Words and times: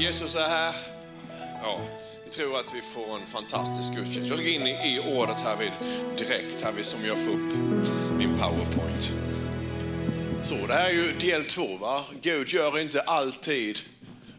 Jesus 0.00 0.34
är 0.34 0.48
här. 0.48 0.74
Ja, 1.62 1.80
vi 2.24 2.30
tror 2.30 2.56
att 2.56 2.74
vi 2.74 2.80
får 2.80 3.16
en 3.16 3.26
fantastisk 3.26 3.92
gudstjänst. 3.92 4.30
Jag 4.30 4.38
ska 4.38 4.48
in 4.48 4.66
i, 4.66 5.00
ordet 5.16 5.40
här 5.40 5.56
vid, 5.56 5.72
direkt 6.18 6.62
här 6.62 6.72
vid 6.72 6.84
som 6.84 7.06
jag 7.06 7.18
får 7.18 7.30
upp 7.30 7.56
min 8.18 8.38
powerpoint. 8.38 9.12
Så 10.42 10.54
det 10.54 10.74
här 10.74 10.88
är 10.88 10.92
ju 10.92 11.12
del 11.12 11.44
två 11.44 11.76
va. 11.80 12.04
Gud 12.20 12.48
gör 12.48 12.78
inte 12.78 13.00
alltid 13.00 13.78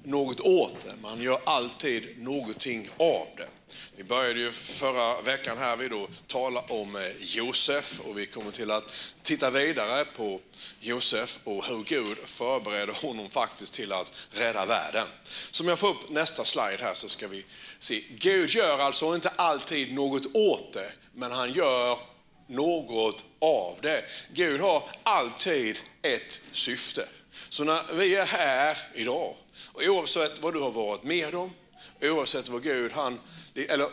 något 0.03 0.39
åt 0.39 0.81
det, 0.81 0.93
man 1.01 1.21
gör 1.21 1.39
alltid 1.43 2.03
någonting 2.17 2.89
av 2.97 3.27
det. 3.37 3.47
Vi 3.95 4.03
började 4.03 4.39
ju 4.39 4.51
förra 4.51 5.21
veckan 5.21 5.57
här 5.57 5.75
vid 5.75 5.93
att 5.93 6.09
tala 6.27 6.59
om 6.59 6.95
eh, 6.95 7.11
Josef 7.19 7.99
och 7.99 8.17
vi 8.17 8.25
kommer 8.25 8.51
till 8.51 8.71
att 8.71 8.83
titta 9.23 9.51
vidare 9.51 10.05
på 10.05 10.39
Josef 10.79 11.39
och 11.43 11.65
hur 11.65 11.83
Gud 11.83 12.17
förbereder 12.25 12.93
honom 12.93 13.29
faktiskt 13.29 13.73
till 13.73 13.91
att 13.91 14.11
rädda 14.31 14.65
världen. 14.65 15.07
Som 15.51 15.67
jag 15.67 15.79
får 15.79 15.89
upp 15.89 16.09
nästa 16.09 16.45
slide 16.45 16.77
här 16.81 16.93
så 16.93 17.09
ska 17.09 17.27
vi 17.27 17.45
se. 17.79 18.03
Gud 18.09 18.49
gör 18.49 18.79
alltså 18.79 19.15
inte 19.15 19.29
alltid 19.29 19.93
något 19.93 20.35
åt 20.35 20.73
det, 20.73 20.91
men 21.13 21.31
han 21.31 21.53
gör 21.53 21.99
något 22.47 23.25
av 23.39 23.77
det. 23.81 24.03
Gud 24.33 24.61
har 24.61 24.83
alltid 25.03 25.79
ett 26.01 26.41
syfte. 26.51 27.07
Så 27.49 27.63
när 27.63 27.93
vi 27.93 28.15
är 28.15 28.25
här 28.25 28.77
idag, 28.93 29.35
och 29.65 29.81
oavsett 29.83 30.39
vad 30.39 30.53
du 30.53 30.59
har 30.59 30.71
varit 30.71 31.03
med 31.03 31.35
om, 31.35 31.53
oavsett 32.01 32.49
vad 32.49 32.63
Gud 32.63 32.91
han 32.91 33.19
eller 33.65 33.89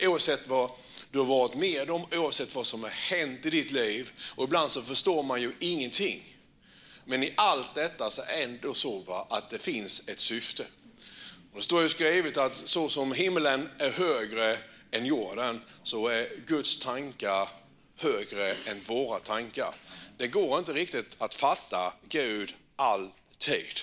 oavsett 0.00 0.48
vad 0.48 0.70
du 1.10 1.18
har 1.18 1.26
varit 1.26 1.54
med 1.54 1.90
om, 1.90 2.06
oavsett 2.12 2.54
vad 2.54 2.66
som 2.66 2.82
har 2.82 2.90
hänt 2.90 3.46
i 3.46 3.50
ditt 3.50 3.70
liv. 3.70 4.12
Och 4.34 4.44
ibland 4.44 4.70
så 4.70 4.82
förstår 4.82 5.22
man 5.22 5.42
ju 5.42 5.52
ingenting. 5.58 6.36
Men 7.04 7.22
i 7.22 7.32
allt 7.36 7.74
detta 7.74 8.10
så 8.10 8.22
är 8.22 8.26
det 8.26 8.42
ändå 8.42 8.74
så 8.74 8.98
va, 8.98 9.26
att 9.30 9.50
det 9.50 9.58
finns 9.58 10.08
ett 10.08 10.20
syfte. 10.20 10.66
Och 11.52 11.56
det 11.56 11.62
står 11.62 11.82
ju 11.82 11.88
skrivet 11.88 12.36
att 12.36 12.56
så 12.56 12.88
som 12.88 13.12
himlen 13.12 13.68
är 13.78 13.90
högre 13.90 14.58
än 14.90 15.06
jorden 15.06 15.60
så 15.82 16.08
är 16.08 16.28
Guds 16.46 16.78
tankar 16.78 17.48
högre 17.96 18.50
än 18.50 18.80
våra 18.80 19.18
tankar. 19.18 19.74
Det 20.16 20.28
går 20.28 20.58
inte 20.58 20.72
riktigt 20.72 21.16
att 21.18 21.34
fatta 21.34 21.92
Gud 22.08 22.54
alltid. 22.76 23.80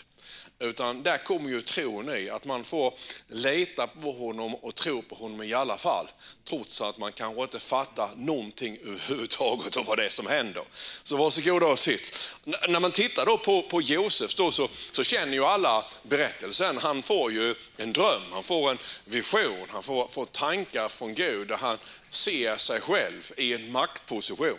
Utan 0.59 1.03
där 1.03 1.17
kommer 1.17 1.49
ju 1.49 1.61
tron 1.61 2.17
i, 2.17 2.29
att 2.29 2.45
man 2.45 2.63
får 2.63 2.93
leta 3.27 3.87
på 3.87 4.11
honom 4.11 4.55
och 4.55 4.75
tro 4.75 5.01
på 5.01 5.15
honom 5.15 5.43
i 5.43 5.53
alla 5.53 5.77
fall. 5.77 6.07
Trots 6.49 6.81
att 6.81 6.97
man 6.97 7.11
kanske 7.11 7.41
inte 7.41 7.59
fattar 7.59 8.09
någonting 8.15 8.77
överhuvudtaget 8.81 9.77
av 9.77 9.85
vad 9.85 9.97
det 9.97 10.05
är 10.05 10.09
som 10.09 10.27
händer. 10.27 10.63
Så 11.03 11.17
varsågoda 11.17 11.65
och 11.65 11.79
sitt. 11.79 12.35
N 12.45 12.55
när 12.69 12.79
man 12.79 12.91
tittar 12.91 13.25
då 13.25 13.37
på, 13.37 13.61
på 13.61 13.81
Josef 13.81 14.35
då 14.35 14.51
så, 14.51 14.69
så 14.91 15.03
känner 15.03 15.33
ju 15.33 15.45
alla 15.45 15.85
berättelsen. 16.03 16.77
Han 16.77 17.03
får 17.03 17.31
ju 17.31 17.55
en 17.77 17.93
dröm, 17.93 18.23
han 18.31 18.43
får 18.43 18.71
en 18.71 18.77
vision, 19.05 19.67
han 19.69 19.83
får, 19.83 20.07
får 20.07 20.25
tankar 20.25 20.87
från 20.87 21.13
Gud 21.13 21.47
där 21.47 21.57
han 21.57 21.77
ser 22.09 22.57
sig 22.57 22.81
själv 22.81 23.31
i 23.37 23.53
en 23.53 23.71
maktposition. 23.71 24.57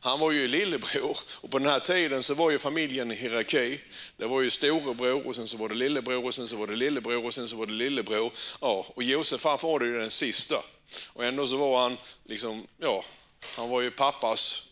Han 0.00 0.20
var 0.20 0.32
ju 0.32 0.48
lillebror 0.48 1.18
och 1.30 1.50
på 1.50 1.58
den 1.58 1.68
här 1.68 1.80
tiden 1.80 2.22
så 2.22 2.34
var 2.34 2.50
ju 2.50 2.58
familjen 2.58 3.12
i 3.12 3.14
hierarki. 3.14 3.80
Det 4.16 4.26
var 4.26 4.40
ju 4.40 4.50
storebror 4.50 5.26
och 5.26 5.34
sen 5.34 5.48
så 5.48 5.56
var 5.56 5.68
det 5.68 5.74
lillebror 5.74 6.24
och 6.24 6.34
sen 6.34 6.48
så 6.48 6.56
var 6.56 6.66
det 6.66 6.76
lillebror 6.76 7.26
och 7.26 7.34
sen 7.34 7.48
så 7.48 7.56
var 7.56 7.66
det 7.66 7.72
lillebror. 7.72 8.32
Ja, 8.60 8.86
och 8.94 9.02
Josef 9.02 9.44
han 9.44 9.58
var 9.62 9.80
ju 9.80 9.98
den 9.98 10.10
sista. 10.10 10.62
Och 11.12 11.24
ändå 11.24 11.46
så 11.46 11.56
var 11.56 11.82
han 11.82 11.96
liksom, 12.24 12.66
ja, 12.78 13.04
han 13.40 13.68
var 13.68 13.80
ju 13.80 13.90
pappas 13.90 14.68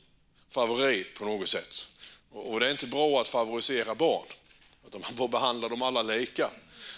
favorit 0.51 1.15
på 1.15 1.25
något 1.25 1.49
sätt. 1.49 1.89
Och 2.33 2.61
det 2.61 2.67
är 2.67 2.71
inte 2.71 2.87
bra 2.87 3.21
att 3.21 3.29
favorisera 3.29 3.95
barn, 3.95 4.27
utan 4.87 5.01
man 5.01 5.13
får 5.13 5.29
behandla 5.29 5.69
dem 5.69 5.83
alla 5.83 6.03
lika. 6.03 6.51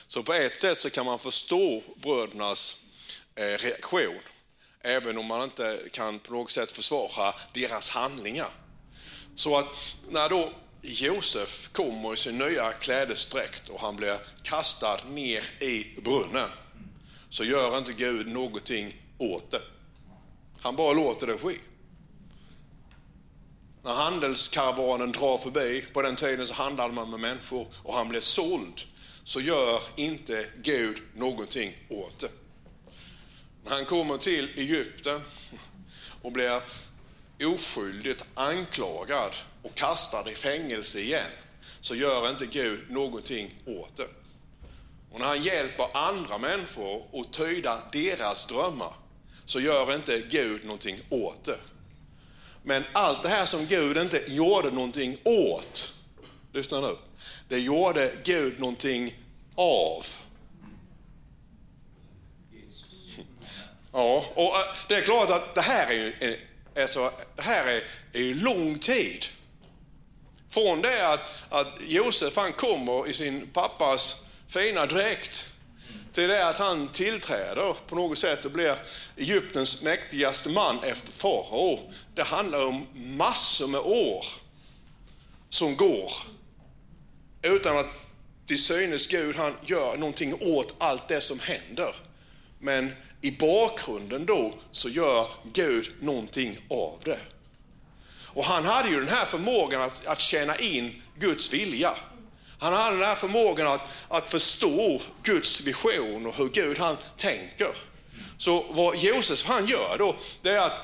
Så 0.06 0.22
på 0.22 0.32
ett 0.32 0.60
sätt 0.60 0.80
så 0.80 0.90
kan 0.90 1.06
man 1.06 1.18
förstå 1.18 1.82
brödernas 1.96 2.80
eh, 3.34 3.42
reaktion 3.42 4.20
även 4.82 5.18
om 5.18 5.26
man 5.26 5.42
inte 5.42 5.80
kan 5.92 6.18
på 6.18 6.32
något 6.32 6.50
sätt 6.50 6.72
försvara 6.72 7.34
deras 7.54 7.88
handlingar. 7.88 8.50
Så 9.34 9.58
att 9.58 9.96
när 10.10 10.28
då 10.28 10.52
Josef 10.82 11.68
kommer 11.72 12.12
i 12.12 12.16
sin 12.16 12.38
nya 12.38 12.72
klädesdräkt 12.72 13.68
och 13.68 13.80
han 13.80 13.96
blir 13.96 14.16
kastad 14.42 15.00
ner 15.10 15.62
i 15.62 16.00
brunnen, 16.00 16.50
så 17.28 17.44
gör 17.44 17.78
inte 17.78 17.92
Gud 17.92 18.28
någonting 18.28 18.96
åt 19.18 19.50
det. 19.50 19.62
Han 20.60 20.76
bara 20.76 20.92
låter 20.92 21.26
det 21.26 21.38
ske. 21.38 21.56
När 23.82 23.94
handelskaravanen 23.94 25.12
drar 25.12 25.38
förbi, 25.38 25.84
på 25.92 26.02
den 26.02 26.16
tiden 26.16 26.46
så 26.46 26.54
handlade 26.54 26.94
man 26.94 27.10
med 27.10 27.20
människor 27.20 27.66
och 27.82 27.94
han 27.94 28.08
blev 28.08 28.20
såld, 28.20 28.80
så 29.24 29.40
gör 29.40 29.80
inte 29.96 30.46
Gud 30.56 31.02
någonting 31.14 31.76
åt 31.88 32.18
det. 32.18 32.30
Han 33.64 33.84
kommer 33.84 34.18
till 34.18 34.48
Egypten 34.56 35.20
och 36.22 36.32
blir 36.32 36.62
oskyldigt 37.44 38.24
anklagad 38.34 39.32
och 39.62 39.74
kastad 39.74 40.30
i 40.30 40.34
fängelse 40.34 41.00
igen, 41.00 41.30
så 41.80 41.94
gör 41.94 42.30
inte 42.30 42.46
Gud 42.46 42.90
någonting 42.90 43.54
åt 43.66 43.96
det. 43.96 44.08
Och 45.12 45.20
när 45.20 45.26
han 45.26 45.42
hjälper 45.42 45.96
andra 45.96 46.38
människor 46.38 47.20
att 47.20 47.32
tyda 47.32 47.82
deras 47.92 48.46
drömmar, 48.46 48.92
så 49.44 49.60
gör 49.60 49.94
inte 49.94 50.18
Gud 50.18 50.64
någonting 50.64 51.00
åt 51.08 51.44
det. 51.44 51.58
Men 52.62 52.84
allt 52.92 53.22
det 53.22 53.28
här 53.28 53.44
som 53.44 53.66
Gud 53.66 53.96
inte 53.96 54.22
gjorde 54.26 54.70
någonting 54.70 55.18
åt, 55.24 55.94
lyssna 56.52 56.80
nu, 56.80 56.96
det 57.48 57.58
gjorde 57.58 58.12
Gud 58.24 58.60
någonting 58.60 59.14
av. 59.54 60.06
Ja, 63.98 64.24
och 64.34 64.56
eh, 64.56 64.76
det 64.88 64.94
är 64.94 65.02
klart 65.02 65.30
att 65.30 65.54
det 65.54 65.60
här 65.60 65.90
är 65.90 65.94
ju 65.94 66.14
eh, 66.20 66.82
alltså, 66.82 67.12
det 67.36 67.42
här 67.42 67.66
är, 67.66 67.84
är 68.12 68.22
ju 68.22 68.34
lång 68.34 68.78
tid. 68.78 69.26
Från 70.50 70.82
det 70.82 71.08
att, 71.08 71.20
att 71.48 71.68
Josef 71.86 72.36
han 72.36 72.52
kommer 72.52 73.08
i 73.08 73.12
sin 73.12 73.50
pappas 73.52 74.16
fina 74.48 74.86
dräkt 74.86 75.48
till 76.12 76.28
det 76.28 76.48
att 76.48 76.58
han 76.58 76.88
tillträder 76.88 77.74
på 77.88 77.94
något 77.94 78.18
sätt 78.18 78.44
och 78.44 78.50
blir 78.50 78.76
Egyptens 79.16 79.82
mäktigaste 79.82 80.48
man 80.48 80.84
efter 80.84 81.12
farao. 81.12 81.92
Det 82.14 82.22
handlar 82.22 82.64
om 82.64 82.86
massor 82.94 83.66
med 83.66 83.80
år 83.80 84.24
som 85.48 85.76
går 85.76 86.12
utan 87.42 87.76
att 87.76 87.88
till 88.46 88.62
synes 88.62 89.06
Gud 89.06 89.36
han 89.36 89.54
gör 89.66 89.96
någonting 89.96 90.34
åt 90.40 90.74
allt 90.78 91.08
det 91.08 91.20
som 91.20 91.40
händer. 91.40 91.94
Men 92.58 92.92
i 93.20 93.30
bakgrunden 93.30 94.26
då 94.26 94.54
så 94.70 94.88
gör 94.88 95.26
Gud 95.52 95.92
någonting 96.00 96.58
av 96.70 96.98
det. 97.04 97.18
Och 98.24 98.44
han 98.44 98.64
hade 98.64 98.88
ju 98.88 99.00
den 99.00 99.08
här 99.08 99.24
förmågan 99.24 99.82
att, 99.82 100.06
att 100.06 100.20
känna 100.20 100.58
in 100.58 101.02
Guds 101.18 101.52
vilja. 101.52 101.94
Han 102.58 102.72
hade 102.72 102.96
den 102.96 103.06
här 103.06 103.14
förmågan 103.14 103.66
att, 103.66 103.80
att 104.08 104.30
förstå 104.30 105.00
Guds 105.22 105.60
vision 105.60 106.26
och 106.26 106.34
hur 106.34 106.48
Gud 106.48 106.78
han 106.78 106.96
tänker. 107.16 107.74
Så 108.36 108.66
vad 108.70 108.96
Josef 108.96 109.44
han 109.44 109.66
gör 109.66 109.96
då, 109.98 110.16
det 110.42 110.50
är 110.50 110.58
att 110.58 110.80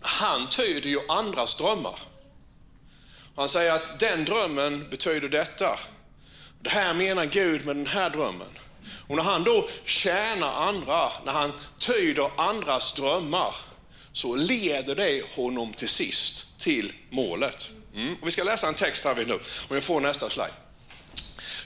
han 0.00 0.48
tyder 0.48 0.90
ju 0.90 1.00
andras 1.08 1.54
drömmar. 1.54 1.98
Han 3.36 3.48
säger 3.48 3.72
att 3.72 4.00
den 4.00 4.24
drömmen 4.24 4.90
betyder 4.90 5.28
detta. 5.28 5.78
Det 6.60 6.70
här 6.70 6.94
menar 6.94 7.24
Gud 7.24 7.66
med 7.66 7.76
den 7.76 7.86
här 7.86 8.10
drömmen. 8.10 8.58
Och 9.08 9.16
när 9.16 9.22
han 9.22 9.44
då 9.44 9.68
tjänar 9.84 10.52
andra, 10.52 11.10
när 11.24 11.32
han 11.32 11.52
tyder 11.78 12.30
andras 12.36 12.92
drömmar, 12.92 13.54
så 14.12 14.34
leder 14.34 14.94
det 14.94 15.22
honom 15.34 15.72
till 15.72 15.88
sist 15.88 16.46
till 16.58 16.92
målet. 17.10 17.70
Mm. 17.94 18.16
Och 18.22 18.26
vi 18.26 18.32
ska 18.32 18.44
läsa 18.44 18.68
en 18.68 18.74
text 18.74 19.04
här 19.04 19.14
vid 19.14 19.28
nu, 19.28 19.34
om 19.68 19.76
jag 19.76 19.82
får 19.82 20.00
nästa 20.00 20.30
slide. 20.30 20.52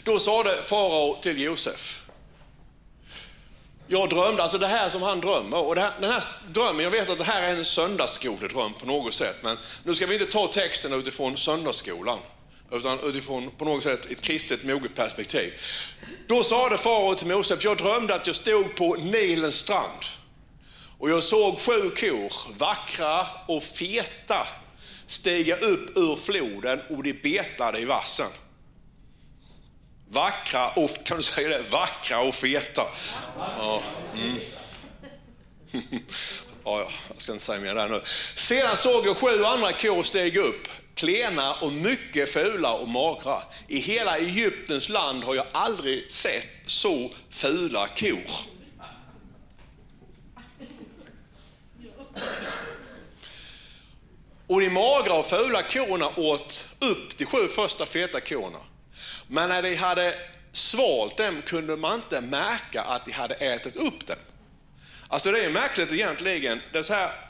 Då 0.05 0.19
sade 0.19 0.63
farao 0.63 1.19
till 1.23 1.41
Josef, 1.43 2.03
jag 3.87 4.11
drömde, 4.11 4.43
alltså 4.43 4.59
det 4.59 4.67
här 4.67 4.89
som 4.89 5.03
han 5.03 5.21
drömmer, 5.21 5.67
och 5.67 5.77
här, 5.77 5.93
den 6.01 6.11
här 6.11 6.25
drömmen, 6.49 6.85
jag 6.85 6.91
vet 6.91 7.11
att 7.11 7.19
det 7.19 7.25
här 7.25 7.43
är 7.43 7.57
en 7.57 7.65
söndagsskoledröm 7.65 8.75
på 8.75 8.87
något 8.87 9.15
sätt, 9.15 9.37
men 9.43 9.59
nu 9.85 9.95
ska 9.95 10.07
vi 10.07 10.15
inte 10.15 10.33
ta 10.33 10.47
texten 10.47 10.93
utifrån 10.93 11.37
söndagsskolan 11.37 12.19
utan 12.73 13.01
utifrån 13.01 13.51
på 13.59 13.65
något 13.65 13.83
sätt 13.83 14.07
ett 14.07 14.21
kristet 14.21 14.65
moget 14.65 14.95
perspektiv. 14.95 15.53
Då 16.27 16.43
sade 16.43 16.79
farao 16.79 17.15
till 17.15 17.27
Moses, 17.27 17.65
jag 17.65 17.77
drömde 17.77 18.15
att 18.15 18.27
jag 18.27 18.37
stod 18.37 18.75
på 18.75 18.95
Nilens 18.95 19.55
strand 19.55 20.05
och 20.99 21.11
jag 21.11 21.23
såg 21.23 21.59
sju 21.59 21.91
kor, 21.91 22.33
vackra 22.59 23.27
och 23.49 23.63
feta, 23.63 24.47
stiga 25.07 25.57
upp 25.57 25.97
ur 25.97 26.17
floden 26.17 26.81
och 26.89 27.03
de 27.03 27.13
betade 27.13 27.79
i 27.79 27.85
vassen. 27.85 28.31
Vackra 30.09 30.69
och, 30.69 30.91
kan 31.05 31.17
du 31.17 31.23
säga 31.23 31.49
det? 31.49 31.63
Vackra 31.71 32.21
och 32.21 32.35
feta. 32.35 32.83
Ja, 33.37 33.83
mm. 34.15 34.37
ja, 36.65 36.91
jag 37.09 37.23
ska 37.23 37.33
inte 37.33 37.45
säga 37.45 37.61
mer 37.61 37.75
där 37.75 37.89
nu. 37.89 38.01
Sedan 38.35 38.77
såg 38.77 39.07
jag 39.07 39.17
sju 39.17 39.45
andra 39.45 39.73
kor 39.73 40.03
stiga 40.03 40.41
upp 40.41 40.69
klena 41.01 41.55
och 41.55 41.73
mycket 41.73 42.33
fula 42.33 42.73
och 42.73 42.89
magra. 42.89 43.43
I 43.69 43.79
hela 43.79 44.19
Egyptens 44.19 44.89
land 44.89 45.25
har 45.25 45.35
jag 45.35 45.47
aldrig 45.53 46.13
sett 46.13 46.59
så 46.67 47.11
fula 47.31 47.87
kor. 47.87 48.31
Och 54.47 54.61
de 54.61 54.71
magra 54.71 55.15
och 55.15 55.27
fula 55.27 55.63
korna 55.63 56.09
åt 56.17 56.69
upp 56.79 57.19
de 57.19 57.25
sju 57.25 57.49
första 57.49 57.87
feta 57.87 58.21
korna. 58.21 58.59
Men 59.27 59.49
när 59.49 59.63
de 59.63 59.75
hade 59.75 60.15
svalt 60.53 61.17
dem 61.17 61.43
kunde 61.43 61.77
man 61.77 61.95
inte 61.95 62.21
märka 62.21 62.83
att 62.83 63.07
de 63.07 63.13
hade 63.13 63.35
ätit 63.35 63.77
upp 63.77 64.07
dem. 64.07 64.17
Alltså 65.09 65.33
det 65.33 65.45
är 65.45 65.51
märkligt 65.51 65.93
egentligen. 65.93 66.61
Det 66.73 66.79
är 66.79 66.83
så 66.83 66.95
här, 66.95 67.30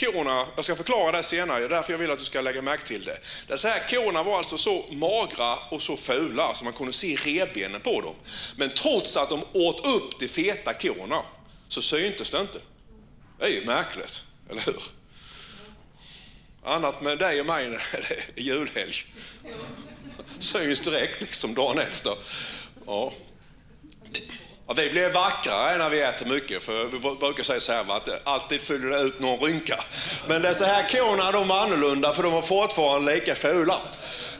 korna, 0.00 0.46
jag 0.56 0.64
ska 0.64 0.76
förklara 0.76 1.16
det 1.16 1.22
senare, 1.22 1.58
det 1.58 1.64
är 1.64 1.68
därför 1.68 1.92
jag 1.92 1.98
vill 1.98 2.10
att 2.10 2.18
du 2.18 2.24
ska 2.24 2.40
lägga 2.40 2.62
märke 2.62 2.86
till 2.86 3.04
det. 3.04 3.18
Dessa 3.48 3.68
här 3.68 3.88
korna 3.88 4.22
var 4.22 4.38
alltså 4.38 4.58
så 4.58 4.84
magra 4.90 5.56
och 5.56 5.82
så 5.82 5.96
fula 5.96 6.54
så 6.54 6.64
man 6.64 6.72
kunde 6.72 6.92
se 6.92 7.16
revbenen 7.16 7.80
på 7.80 8.00
dem. 8.00 8.14
Men 8.56 8.70
trots 8.70 9.16
att 9.16 9.30
de 9.30 9.42
åt 9.52 9.86
upp 9.86 10.18
de 10.18 10.28
feta 10.28 10.74
korna 10.74 11.22
så 11.68 11.82
syntes 11.82 12.30
det 12.30 12.40
inte. 12.40 12.58
Det 13.38 13.44
är 13.44 13.48
ju 13.48 13.64
märkligt, 13.64 14.24
eller 14.50 14.62
hur? 14.62 14.82
Annat 16.64 17.02
med 17.02 17.18
dig 17.18 17.40
och 17.40 17.46
mig 17.46 17.68
när 17.68 17.82
det 18.08 18.40
är 18.40 18.44
julhelg. 18.44 18.94
Syns 20.38 20.80
direkt 20.80 21.20
liksom 21.20 21.54
dagen 21.54 21.78
efter. 21.78 22.14
Ja. 22.86 23.12
Ja, 24.70 24.74
vi 24.76 24.90
blir 24.90 25.12
vackrare 25.12 25.78
när 25.78 25.90
vi 25.90 26.02
äter 26.02 26.26
mycket, 26.26 26.62
för 26.62 26.84
vi 26.84 26.98
brukar 26.98 27.42
säga 27.42 27.60
så 27.60 27.72
här 27.72 27.96
att 27.96 28.08
alltid 28.24 28.60
fyller 28.60 28.90
det 28.90 29.00
ut 29.00 29.20
någon 29.20 29.40
rynka. 29.40 29.84
Men 30.28 30.42
dessa 30.42 30.64
här 30.64 30.88
korna 30.88 31.32
de 31.32 31.48
var 31.48 31.58
annorlunda 31.58 32.12
för 32.12 32.22
de 32.22 32.32
var 32.32 32.42
fortfarande 32.42 33.14
lika 33.14 33.34
fula. 33.34 33.80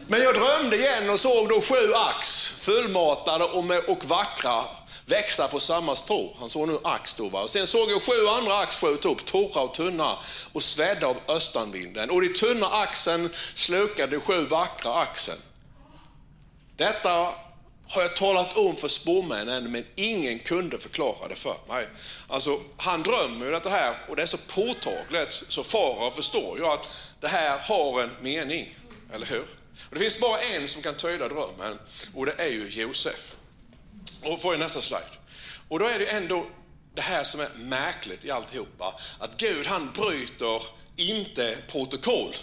Men 0.06 0.22
jag 0.22 0.34
drömde 0.34 0.76
igen 0.76 1.10
och 1.10 1.20
såg 1.20 1.48
då 1.48 1.60
sju 1.60 1.94
ax 1.94 2.48
fullmatade 2.48 3.44
och, 3.44 3.64
med, 3.64 3.78
och 3.78 4.04
vackra 4.04 4.64
växa 5.06 5.48
på 5.48 5.60
samma 5.60 5.96
strå. 5.96 6.36
Han 6.40 6.48
såg 6.48 6.68
nu 6.68 6.78
ax 6.84 7.14
då. 7.14 7.28
Va? 7.28 7.42
Och 7.42 7.50
sen 7.50 7.66
såg 7.66 7.90
jag 7.90 8.02
sju 8.02 8.26
andra 8.28 8.58
ax 8.58 8.76
skjuta 8.76 9.08
upp, 9.08 9.26
torra 9.26 9.60
och 9.60 9.74
tunna 9.74 10.18
och 10.52 10.62
svedda 10.62 11.06
av 11.06 11.16
östanvinden. 11.28 12.10
Och 12.10 12.22
de 12.22 12.28
tunna 12.28 12.66
axen 12.66 13.30
slukade 13.54 14.16
de 14.16 14.20
sju 14.20 14.46
vackra 14.46 14.94
axen. 14.94 15.36
Detta 16.76 17.32
har 17.90 18.02
jag 18.02 18.16
talat 18.16 18.56
om 18.56 18.76
för 18.76 18.88
spåmännen, 18.88 19.72
men 19.72 19.86
ingen 19.94 20.38
kunde 20.38 20.78
förklara 20.78 21.28
det 21.28 21.34
för 21.34 21.56
mig. 21.68 21.88
Alltså, 22.28 22.60
han 22.76 23.02
drömmer 23.02 23.46
ju 23.46 23.52
det 23.52 23.70
här 23.70 23.94
och 24.08 24.16
det 24.16 24.22
är 24.22 24.26
så 24.26 24.36
påtagligt 24.36 25.44
så 25.48 25.64
farao 25.64 26.10
förstår 26.10 26.58
ju 26.58 26.66
att 26.66 26.88
det 27.20 27.28
här 27.28 27.58
har 27.58 28.02
en 28.02 28.10
mening, 28.20 28.74
eller 29.12 29.26
hur? 29.26 29.40
Och 29.88 29.94
det 29.94 29.98
finns 29.98 30.20
bara 30.20 30.40
en 30.40 30.68
som 30.68 30.82
kan 30.82 30.94
tyda 30.94 31.28
drömmen 31.28 31.78
och 32.14 32.26
det 32.26 32.34
är 32.38 32.48
ju 32.48 32.68
Josef. 32.68 33.36
Och 34.22 34.40
får 34.40 34.52
jag 34.52 34.60
nästa 34.60 34.80
slide. 34.80 35.04
Och 35.68 35.78
då 35.78 35.86
är 35.86 35.98
det 35.98 36.06
ändå 36.06 36.46
det 36.94 37.02
här 37.02 37.24
som 37.24 37.40
är 37.40 37.48
märkligt 37.56 38.24
i 38.24 38.30
alltihopa, 38.30 38.94
att 39.18 39.36
Gud 39.36 39.66
han 39.66 39.90
bryter 39.92 40.62
inte 40.96 41.58
protokoll. 41.68 42.34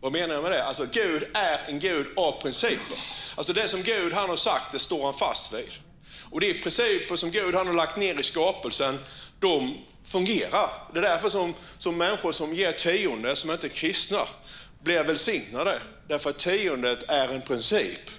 Vad 0.00 0.12
menar 0.12 0.34
jag 0.34 0.42
med 0.42 0.52
det? 0.52 0.64
Alltså 0.64 0.86
Gud 0.92 1.24
är 1.34 1.60
en 1.68 1.78
Gud 1.78 2.06
av 2.16 2.42
principer. 2.42 2.98
Alltså 3.34 3.52
det 3.52 3.68
som 3.68 3.82
Gud 3.82 4.12
han 4.12 4.28
har 4.28 4.36
sagt, 4.36 4.72
det 4.72 4.78
står 4.78 5.04
han 5.04 5.14
fast 5.14 5.52
vid. 5.52 5.72
Och 6.30 6.40
de 6.40 6.54
principer 6.62 7.16
som 7.16 7.30
Gud 7.30 7.54
han 7.54 7.66
har 7.66 7.74
lagt 7.74 7.96
ner 7.96 8.20
i 8.20 8.22
skapelsen, 8.22 8.98
de 9.40 9.78
fungerar. 10.04 10.70
Det 10.92 10.98
är 10.98 11.02
därför 11.02 11.28
som, 11.28 11.54
som 11.78 11.96
människor 11.96 12.32
som 12.32 12.54
ger 12.54 12.72
tionde, 12.72 13.36
som 13.36 13.50
inte 13.50 13.66
är 13.66 13.68
kristna, 13.68 14.28
blir 14.82 15.04
välsignade. 15.04 15.80
Därför 16.08 16.30
att 16.30 16.38
tiondet 16.38 17.04
är 17.08 17.28
en 17.28 17.42
princip 17.42 18.10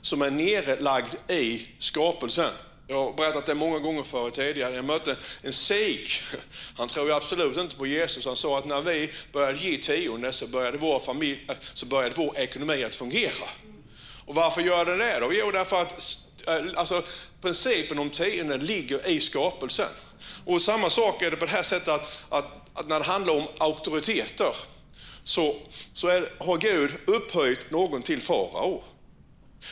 som 0.00 0.22
är 0.22 0.30
nerlagd 0.30 1.14
i 1.30 1.68
skapelsen. 1.78 2.50
Jag 2.90 3.04
har 3.04 3.12
berättat 3.12 3.46
det 3.46 3.54
många 3.54 3.78
gånger 3.78 4.02
förut 4.02 4.34
tidigare. 4.34 4.74
Jag 4.74 4.84
mötte 4.84 5.16
en 5.42 5.52
sik. 5.52 6.22
Han 6.76 6.88
tror 6.88 7.06
ju 7.06 7.14
absolut 7.14 7.56
inte 7.56 7.76
på 7.76 7.86
Jesus. 7.86 8.26
Han 8.26 8.36
sa 8.36 8.58
att 8.58 8.66
när 8.66 8.80
vi 8.80 9.12
började 9.32 9.58
ge 9.58 9.76
tionde 9.76 10.32
så 10.32 10.46
började 10.46 10.78
vår, 10.78 10.98
familj, 10.98 11.46
eh, 11.48 11.56
så 11.74 11.86
började 11.86 12.14
vår 12.14 12.38
ekonomi 12.38 12.84
att 12.84 12.94
fungera. 12.94 13.48
Och 14.26 14.34
varför 14.34 14.62
gör 14.62 14.84
den 14.84 14.98
det 14.98 15.20
då? 15.20 15.32
Jo, 15.32 15.50
därför 15.50 15.82
att 15.82 16.18
eh, 16.46 16.54
alltså, 16.76 17.02
principen 17.42 17.98
om 17.98 18.10
tionde 18.10 18.58
ligger 18.58 19.08
i 19.08 19.20
skapelsen. 19.20 19.90
Och 20.44 20.62
samma 20.62 20.90
sak 20.90 21.22
är 21.22 21.30
det 21.30 21.36
på 21.36 21.44
det 21.44 21.50
här 21.50 21.62
sättet 21.62 21.88
att, 21.88 22.24
att, 22.28 22.44
att 22.74 22.88
när 22.88 22.98
det 22.98 23.06
handlar 23.06 23.34
om 23.34 23.44
auktoriteter 23.58 24.54
så, 25.22 25.56
så 25.92 26.08
är, 26.08 26.32
har 26.38 26.56
Gud 26.56 26.92
upphöjt 27.06 27.70
någon 27.70 28.02
till 28.02 28.22
farao. 28.22 28.84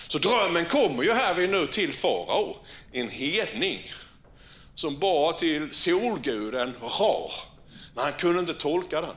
Så 0.09 0.19
drömmen 0.19 0.67
kommer 0.67 1.03
ju 1.03 1.13
här 1.13 1.35
vid 1.35 1.51
nu 1.51 1.67
till 1.67 1.93
farao, 1.93 2.57
en 2.93 3.11
hedning 3.11 3.93
som 4.75 4.99
bar 4.99 5.33
till 5.33 5.69
solguden 5.73 6.75
Ra, 6.81 7.31
men 7.95 8.05
han 8.05 8.13
kunde 8.13 8.41
inte 8.41 8.55
tolka 8.55 9.01
den. 9.01 9.15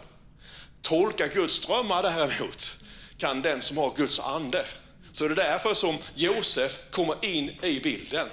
Tolka 0.81 1.27
Guds 1.27 1.59
drömmar 1.59 2.03
däremot 2.03 2.77
kan 3.17 3.41
den 3.41 3.61
som 3.61 3.77
har 3.77 3.93
Guds 3.95 4.19
ande. 4.19 4.65
Så 5.11 5.27
det 5.27 5.33
är 5.33 5.51
därför 5.51 5.73
som 5.73 5.97
Josef 6.15 6.81
kommer 6.91 7.25
in 7.25 7.49
i 7.63 7.79
bilden. 7.79 8.27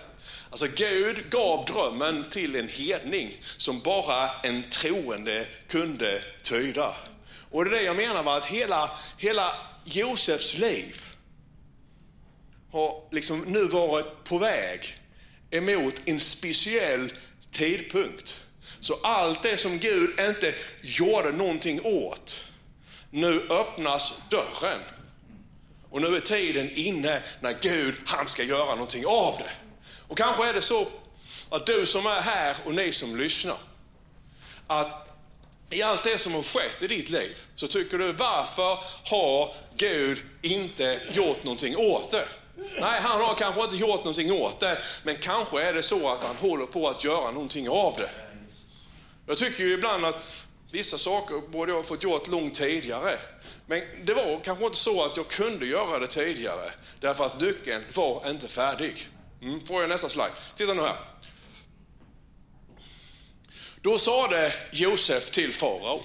Alltså 0.50 0.66
Gud 0.76 1.30
gav 1.30 1.64
drömmen 1.64 2.30
till 2.30 2.56
en 2.56 2.68
hedning 2.68 3.40
som 3.56 3.80
bara 3.80 4.30
en 4.42 4.70
troende 4.70 5.46
kunde 5.68 6.22
tyda. 6.42 6.94
Och 7.50 7.64
det 7.64 7.70
är 7.70 7.74
det 7.80 7.82
jag 7.82 7.96
menar 7.96 8.22
med 8.22 8.34
att 8.34 8.46
hela, 8.46 8.90
hela 9.18 9.54
Josefs 9.84 10.58
liv 10.58 11.04
har 12.76 13.02
liksom 13.10 13.40
nu 13.40 13.64
varit 13.64 14.24
på 14.24 14.38
väg 14.38 14.96
emot 15.50 15.94
en 16.04 16.20
speciell 16.20 17.12
tidpunkt. 17.52 18.36
Så 18.80 18.94
allt 19.02 19.42
det 19.42 19.56
som 19.56 19.78
Gud 19.78 20.20
inte 20.20 20.54
gjorde 20.82 21.32
någonting 21.32 21.80
åt, 21.84 22.44
nu 23.10 23.46
öppnas 23.50 24.14
dörren. 24.30 24.80
Och 25.90 26.02
nu 26.02 26.16
är 26.16 26.20
tiden 26.20 26.70
inne 26.70 27.22
när 27.40 27.54
Gud, 27.62 27.94
han 28.06 28.28
ska 28.28 28.42
göra 28.42 28.70
någonting 28.70 29.06
av 29.06 29.34
det. 29.38 29.50
Och 30.08 30.18
kanske 30.18 30.48
är 30.48 30.54
det 30.54 30.62
så 30.62 30.88
att 31.50 31.66
du 31.66 31.86
som 31.86 32.06
är 32.06 32.20
här 32.20 32.56
och 32.64 32.74
ni 32.74 32.92
som 32.92 33.16
lyssnar, 33.16 33.58
att 34.66 35.08
i 35.70 35.82
allt 35.82 36.04
det 36.04 36.18
som 36.18 36.34
har 36.34 36.42
skett 36.42 36.82
i 36.82 36.86
ditt 36.86 37.08
liv 37.08 37.38
så 37.54 37.68
tycker 37.68 37.98
du, 37.98 38.12
varför 38.12 38.78
har 39.04 39.54
Gud 39.76 40.18
inte 40.42 41.00
gjort 41.12 41.44
någonting 41.44 41.76
åt 41.76 42.10
det? 42.10 42.28
Nej, 42.56 43.00
han 43.00 43.20
har 43.20 43.34
kanske 43.34 43.64
inte 43.64 43.76
gjort 43.76 43.98
någonting 43.98 44.32
åt 44.32 44.60
det, 44.60 44.78
men 45.02 45.16
kanske 45.16 45.62
är 45.62 45.72
det 45.72 45.82
så 45.82 46.08
att 46.08 46.24
han 46.24 46.36
håller 46.36 46.66
på 46.66 46.88
att 46.88 47.04
göra 47.04 47.30
någonting 47.30 47.68
av 47.68 47.94
det. 47.98 48.10
Jag 49.26 49.38
tycker 49.38 49.64
ju 49.64 49.72
ibland 49.72 50.04
att 50.04 50.46
vissa 50.70 50.98
saker 50.98 51.48
borde 51.48 51.72
jag 51.72 51.76
ha 51.76 51.84
fått 51.84 52.02
gjort 52.02 52.28
långt 52.28 52.54
tidigare. 52.54 53.18
Men 53.66 53.82
det 54.04 54.14
var 54.14 54.40
kanske 54.44 54.64
inte 54.64 54.78
så 54.78 55.04
att 55.04 55.16
jag 55.16 55.28
kunde 55.28 55.66
göra 55.66 55.98
det 55.98 56.06
tidigare, 56.06 56.70
därför 57.00 57.26
att 57.26 57.40
nyckeln 57.40 57.82
var 57.94 58.30
inte 58.30 58.48
färdig. 58.48 59.08
Mm, 59.42 59.66
får 59.66 59.80
jag 59.80 59.88
nästa 59.88 60.08
slide? 60.08 60.32
Titta 60.54 60.74
nu 60.74 60.82
här. 60.82 60.96
Då 63.82 63.98
sade 63.98 64.52
Josef 64.72 65.30
till 65.30 65.52
farao. 65.52 66.02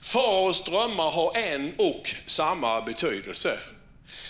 Faraos 0.00 0.64
drömmar 0.64 1.10
har 1.10 1.36
en 1.36 1.74
och 1.78 2.10
samma 2.26 2.80
betydelse. 2.80 3.58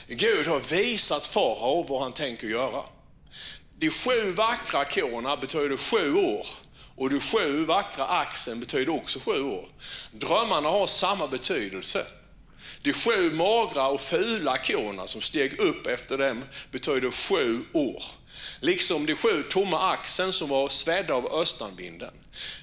Gud 0.06 0.46
har 0.46 0.60
visat 0.60 1.26
farao 1.26 1.86
vad 1.88 2.02
han 2.02 2.12
tänker 2.12 2.46
göra. 2.46 2.82
De 3.78 3.90
sju 3.90 4.32
vackra 4.32 4.84
korna 4.84 5.36
betyder 5.36 5.76
sju 5.76 6.14
år 6.14 6.46
och 6.96 7.10
de 7.10 7.20
sju 7.20 7.64
vackra 7.64 8.06
axen 8.06 8.60
betyder 8.60 8.94
också 8.94 9.20
sju 9.20 9.42
år. 9.42 9.68
Drömmarna 10.12 10.68
har 10.68 10.86
samma 10.86 11.26
betydelse. 11.28 12.06
De 12.82 12.92
sju 12.92 13.30
magra 13.30 13.88
och 13.88 14.00
fula 14.00 14.58
korna 14.58 15.06
som 15.06 15.20
steg 15.20 15.60
upp 15.60 15.86
efter 15.86 16.18
dem 16.18 16.42
betyder 16.70 17.10
sju 17.10 17.64
år. 17.72 18.02
Liksom 18.60 19.06
de 19.06 19.14
sju 19.14 19.42
tomma 19.42 19.90
axen 19.92 20.32
som 20.32 20.48
var 20.48 20.68
svedda 20.68 21.14
av 21.14 21.26
östanvinden. 21.34 22.14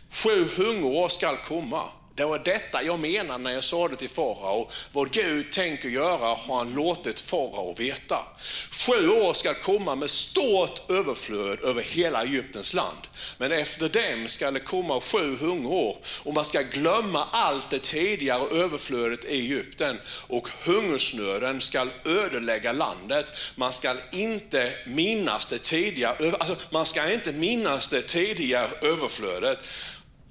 Sju 0.10 0.48
hungerår 0.55 1.10
skall 1.10 1.38
komma 1.38 1.89
det 2.15 2.25
var 2.25 2.39
detta 2.39 2.84
jag 2.84 3.00
menade 3.00 3.44
när 3.44 3.51
jag 3.51 3.63
sa 3.63 3.88
det 3.88 3.96
till 3.96 4.10
farao. 4.10 4.70
Vad 4.91 5.12
Gud 5.12 5.51
tänker 5.51 5.89
göra 5.89 6.36
har 6.36 6.58
han 6.58 6.74
låtit 6.74 7.22
farao 7.22 7.75
veta. 7.77 8.25
Sju 8.72 9.10
år 9.10 9.34
ska 9.34 9.53
komma 9.53 9.96
med 9.96 10.10
stort 10.10 10.89
överflöd 10.89 11.63
över 11.63 11.82
hela 11.82 12.24
Egyptens 12.24 12.74
land. 12.74 12.98
Men 13.38 13.51
efter 13.51 13.89
dem 13.89 14.27
ska 14.27 14.51
det 14.51 14.60
komma 14.60 15.01
sju 15.01 15.36
hungerår 15.36 15.98
och 16.24 16.34
man 16.34 16.46
ska 16.46 16.62
glömma 16.62 17.27
allt 17.32 17.70
det 17.70 17.80
tidigare 17.80 18.63
överflödet 18.63 19.25
i 19.25 19.27
Egypten 19.27 20.00
och 20.08 20.50
hungersnöden 20.63 21.62
ska 21.62 21.88
ödelägga 22.06 22.72
landet. 22.72 23.25
Man 23.56 23.74
ska 23.74 23.96
inte 24.12 24.74
minnas 24.86 25.46
det 25.46 25.63
tidigare, 25.63 26.32
alltså 26.39 26.56
man 26.70 26.86
ska 26.86 27.13
inte 27.13 27.34
minnas 27.34 27.88
det 27.88 28.01
tidigare 28.01 28.70
överflödet. 28.82 29.60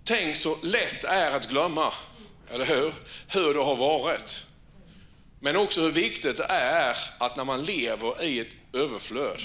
Tänk 0.04 0.37
så 0.37 0.57
lätt 0.62 1.02
det 1.02 1.09
är 1.09 1.30
att 1.30 1.49
glömma, 1.49 1.92
eller 2.50 2.64
hur? 2.64 2.95
Hur 3.28 3.54
det 3.54 3.61
har 3.61 3.76
varit. 3.76 4.47
Men 5.40 5.57
också 5.57 5.80
hur 5.80 5.90
viktigt 5.90 6.37
det 6.37 6.47
är 6.49 6.97
att 7.19 7.37
när 7.37 7.45
man 7.45 7.64
lever 7.64 8.23
i 8.23 8.40
ett 8.40 8.57
överflöd, 8.73 9.42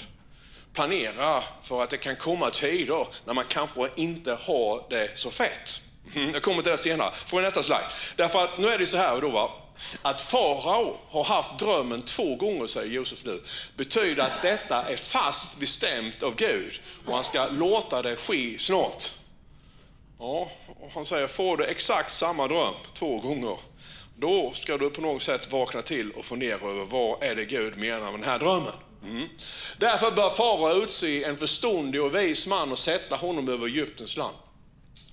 planera 0.74 1.44
för 1.62 1.84
att 1.84 1.90
det 1.90 1.98
kan 1.98 2.16
komma 2.16 2.50
tider 2.50 3.08
när 3.26 3.34
man 3.34 3.44
kanske 3.48 3.90
inte 3.96 4.38
har 4.42 4.84
det 4.90 5.20
så 5.20 5.32
fett. 5.32 5.82
Mm, 6.16 6.34
jag 6.34 6.44
kommer 6.44 6.62
till 6.62 6.72
det 6.72 6.78
senare. 6.78 7.12
Får 7.26 7.42
nästa 7.42 7.64
slide. 7.64 7.90
Därför 8.16 8.44
att 8.44 8.58
nu 8.58 8.68
är 8.68 8.78
det 8.78 8.88
så 8.88 8.98
här 8.98 9.22
då 9.22 9.30
va, 9.30 9.52
att 10.02 10.22
farao 10.22 10.98
har 11.10 11.24
haft 11.24 11.60
drömmen 11.60 12.02
två 12.02 12.36
gånger, 12.36 12.68
säger 12.68 12.92
Josef 12.92 13.26
nu, 13.26 13.42
betyder 13.76 14.24
att 14.24 14.42
detta 14.42 14.84
är 14.84 14.96
fast 14.96 15.60
bestämt 15.60 16.24
av 16.24 16.36
Gud 16.36 16.82
och 17.06 17.14
han 17.14 17.24
ska 17.24 17.48
låta 17.48 18.02
det 18.02 18.16
ske 18.16 18.60
snart. 18.60 19.12
Ja, 20.20 20.52
han 20.94 21.06
säger, 21.06 21.28
får 21.28 21.58
du 21.58 21.66
exakt 21.66 22.14
samma 22.14 22.48
dröm 22.48 22.74
två 22.94 23.20
gånger, 23.20 23.58
då 24.18 24.52
ska 24.54 24.78
du 24.78 24.90
på 24.90 25.02
något 25.02 25.24
sätt 25.24 25.52
vakna 25.52 25.82
till 25.82 26.12
och 26.12 26.26
fundera 26.26 26.70
över 26.70 26.86
vad 26.86 27.24
är 27.24 27.36
det 27.36 27.46
Gud 27.46 27.78
menar 27.78 28.12
med 28.12 28.20
den 28.20 28.30
här 28.30 28.40
drömmen. 28.40 28.74
Mm. 29.04 29.30
Därför 29.80 30.12
bör 30.12 30.30
farao 30.30 30.84
utse 30.84 31.24
en 31.24 31.38
förståndig 31.38 32.04
och 32.04 32.16
vis 32.16 32.48
man 32.48 32.72
och 32.72 32.80
sätta 32.80 33.16
honom 33.16 33.50
över 33.50 33.68
Egyptens 33.68 34.18
land. 34.18 34.36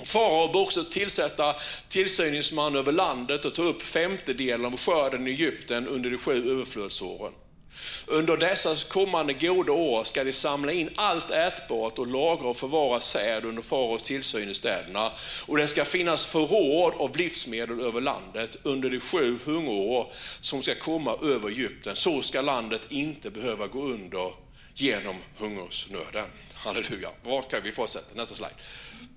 Farao 0.04 0.52
bör 0.52 0.60
också 0.60 0.84
tillsätta 0.84 1.56
tillsyningsman 1.88 2.76
över 2.76 2.92
landet 2.92 3.44
och 3.44 3.54
ta 3.54 3.62
upp 3.62 3.82
femtedelen 3.82 4.66
av 4.66 4.76
skörden 4.76 5.28
i 5.28 5.30
Egypten 5.30 5.88
under 5.88 6.10
de 6.10 6.18
sju 6.18 6.50
överflödsåren. 6.50 7.32
Under 8.06 8.36
dessa 8.36 8.76
kommande 8.88 9.32
goda 9.32 9.72
år 9.72 10.04
ska 10.04 10.24
de 10.24 10.32
samla 10.32 10.72
in 10.72 10.90
allt 10.96 11.30
ätbart 11.30 11.98
och 11.98 12.06
lagra 12.06 12.48
och 12.48 12.56
förvara 12.56 13.00
säd 13.00 13.44
under 13.44 13.62
faraos 13.62 14.02
tillsyn 14.02 14.50
i 14.50 14.54
städerna. 14.54 15.12
Och 15.46 15.56
det 15.56 15.66
ska 15.66 15.84
finnas 15.84 16.26
förråd 16.26 16.94
av 16.98 17.16
livsmedel 17.16 17.80
över 17.80 18.00
landet 18.00 18.56
under 18.62 18.90
de 18.90 19.00
sju 19.00 19.38
hungerår 19.44 20.12
som 20.40 20.62
ska 20.62 20.74
komma 20.74 21.16
över 21.22 21.48
Egypten. 21.48 21.96
Så 21.96 22.22
ska 22.22 22.40
landet 22.40 22.86
inte 22.90 23.30
behöva 23.30 23.66
gå 23.66 23.82
under 23.82 24.32
genom 24.74 25.16
hungersnöden. 25.38 26.26
Halleluja. 26.54 27.10
Var 27.22 27.42
kan 27.42 27.62
vi 27.62 27.72
fortsätta? 27.72 28.14
Nästa 28.14 28.34
slide. 28.34 28.54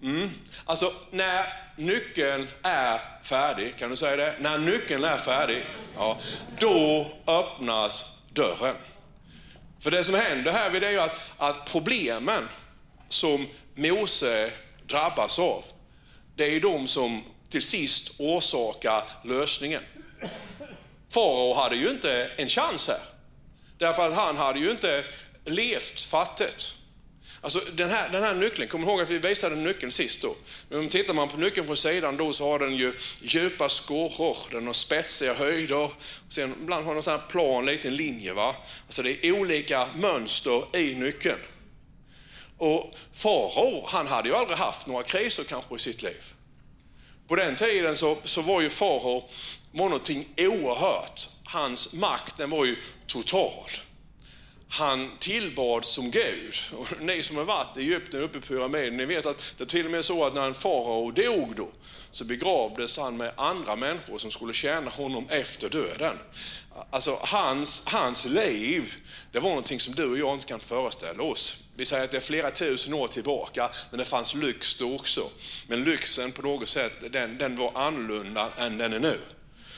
Mm. 0.03 0.29
Alltså, 0.65 0.93
när 1.11 1.45
nyckeln 1.77 2.47
är 2.61 2.99
färdig, 3.23 3.77
kan 3.77 3.89
du 3.89 3.95
säga 3.95 4.15
det? 4.15 4.35
När 4.39 4.57
nyckeln 4.57 5.03
är 5.03 5.17
färdig, 5.17 5.65
ja, 5.97 6.17
då 6.59 7.07
öppnas 7.27 8.05
dörren. 8.35 8.75
För 9.79 9.91
det 9.91 10.03
som 10.03 10.15
händer 10.15 10.51
här 10.51 10.83
är 10.83 10.91
ju 10.91 10.99
att, 10.99 11.19
att 11.37 11.71
problemen 11.71 12.49
som 13.09 13.47
Mose 13.75 14.51
drabbas 14.87 15.39
av, 15.39 15.63
det 16.35 16.55
är 16.55 16.59
de 16.59 16.87
som 16.87 17.23
till 17.49 17.61
sist 17.61 18.11
orsakar 18.19 19.03
lösningen. 19.23 19.81
Farao 21.09 21.53
hade 21.53 21.75
ju 21.75 21.89
inte 21.89 22.31
en 22.37 22.49
chans 22.49 22.87
här. 22.87 23.01
Därför 23.77 24.05
att 24.05 24.15
han 24.15 24.37
hade 24.37 24.59
ju 24.59 24.71
inte 24.71 25.05
levt 25.45 26.01
fattigt. 26.01 26.73
Alltså 27.45 27.59
den 27.73 27.89
här, 27.89 28.09
den 28.09 28.23
här 28.23 28.35
nyckeln, 28.35 28.67
kom 28.67 28.83
ihåg 28.83 29.01
att 29.01 29.09
vi 29.09 29.17
visade 29.17 29.55
nyckeln 29.55 29.91
sist 29.91 30.21
då. 30.21 30.35
Men 30.69 30.89
tittar 30.89 31.13
man 31.13 31.27
på 31.27 31.37
nyckeln 31.37 31.65
från 31.65 31.77
sidan 31.77 32.17
då 32.17 32.33
så 32.33 32.51
har 32.51 32.59
den 32.59 32.75
ju 32.75 32.93
djupa 33.21 33.69
skorror, 33.69 34.37
den 34.51 34.65
har 34.65 34.73
spetsiga 34.73 35.33
höjder. 35.33 35.91
Sen 36.29 36.55
ibland 36.61 36.85
har 36.85 36.91
den 36.91 36.97
en 36.97 37.03
sån 37.03 37.19
här 37.19 37.27
plan 37.29 37.65
liten 37.65 37.95
linje. 37.95 38.33
Va? 38.33 38.55
Alltså 38.85 39.03
det 39.03 39.25
är 39.25 39.31
olika 39.31 39.89
mönster 39.95 40.77
i 40.77 40.95
nyckeln. 40.95 41.39
Och 42.57 42.95
farao, 43.13 43.85
han 43.87 44.07
hade 44.07 44.29
ju 44.29 44.35
aldrig 44.35 44.57
haft 44.57 44.87
några 44.87 45.03
kriser 45.03 45.43
kanske 45.43 45.75
i 45.75 45.79
sitt 45.79 46.03
liv. 46.03 46.33
På 47.27 47.35
den 47.35 47.55
tiden 47.55 47.95
så, 47.95 48.17
så 48.23 48.41
var 48.41 48.61
ju 48.61 48.69
farao 48.69 49.29
någonting 49.71 50.27
oerhört. 50.37 51.29
Hans 51.43 51.93
makt 51.93 52.37
den 52.37 52.49
var 52.49 52.65
ju 52.65 52.75
total 53.07 53.69
han 54.75 55.11
tillbad 55.19 55.85
som 55.85 56.11
Gud. 56.11 56.55
Och 56.71 56.87
ni 57.01 57.23
som 57.23 57.37
har 57.37 57.43
varit 57.43 57.77
i 57.77 57.81
Egypten 57.81 58.21
uppe 58.21 58.37
i 58.37 58.41
pyramiden, 58.41 58.97
ni 58.97 59.05
vet 59.05 59.25
att 59.25 59.53
det 59.57 59.63
är 59.63 59.67
till 59.67 59.85
och 59.85 59.91
med 59.91 60.05
så 60.05 60.25
att 60.25 60.33
när 60.33 60.45
en 60.45 60.53
farao 60.53 61.11
dog 61.11 61.55
då, 61.55 61.69
så 62.11 62.25
begravdes 62.25 62.97
han 62.97 63.17
med 63.17 63.31
andra 63.35 63.75
människor 63.75 64.17
som 64.17 64.31
skulle 64.31 64.53
tjäna 64.53 64.89
honom 64.91 65.29
efter 65.29 65.69
döden. 65.69 66.17
Alltså 66.89 67.19
hans, 67.21 67.83
hans 67.85 68.25
liv, 68.25 68.93
det 69.31 69.39
var 69.39 69.49
någonting 69.49 69.79
som 69.79 69.95
du 69.95 70.11
och 70.11 70.17
jag 70.17 70.33
inte 70.33 70.45
kan 70.45 70.59
föreställa 70.59 71.23
oss. 71.23 71.59
Vi 71.75 71.85
säger 71.85 72.03
att 72.03 72.11
det 72.11 72.17
är 72.17 72.21
flera 72.21 72.51
tusen 72.51 72.93
år 72.93 73.07
tillbaka, 73.07 73.69
men 73.89 73.97
det 73.99 74.05
fanns 74.05 74.35
lyx 74.35 74.75
då 74.77 74.95
också. 74.95 75.29
Men 75.67 75.83
lyxen 75.83 76.31
på 76.31 76.41
något 76.41 76.67
sätt, 76.67 76.93
den, 77.11 77.37
den 77.37 77.55
var 77.55 77.71
annorlunda 77.75 78.51
än 78.57 78.77
den 78.77 78.93
är 78.93 78.99
nu. 78.99 79.19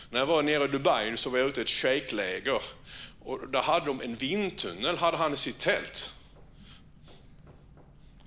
När 0.10 0.20
jag 0.20 0.28
var 0.28 0.44
nere 0.44 0.64
i 0.64 0.68
Dubai 0.68 1.18
så 1.18 1.30
var 1.30 1.38
jag 1.38 1.48
ute 1.48 1.62
i 1.62 1.64
ett 1.64 1.70
shejkläger 1.70 2.62
och 3.28 3.48
där 3.48 3.62
hade 3.62 3.86
de 3.86 4.02
en 4.02 4.16
vindtunnel, 4.16 4.98
hade 4.98 5.18
han 5.18 5.34
i 5.34 5.38
sitt 5.38 5.60
tält. 5.60 6.12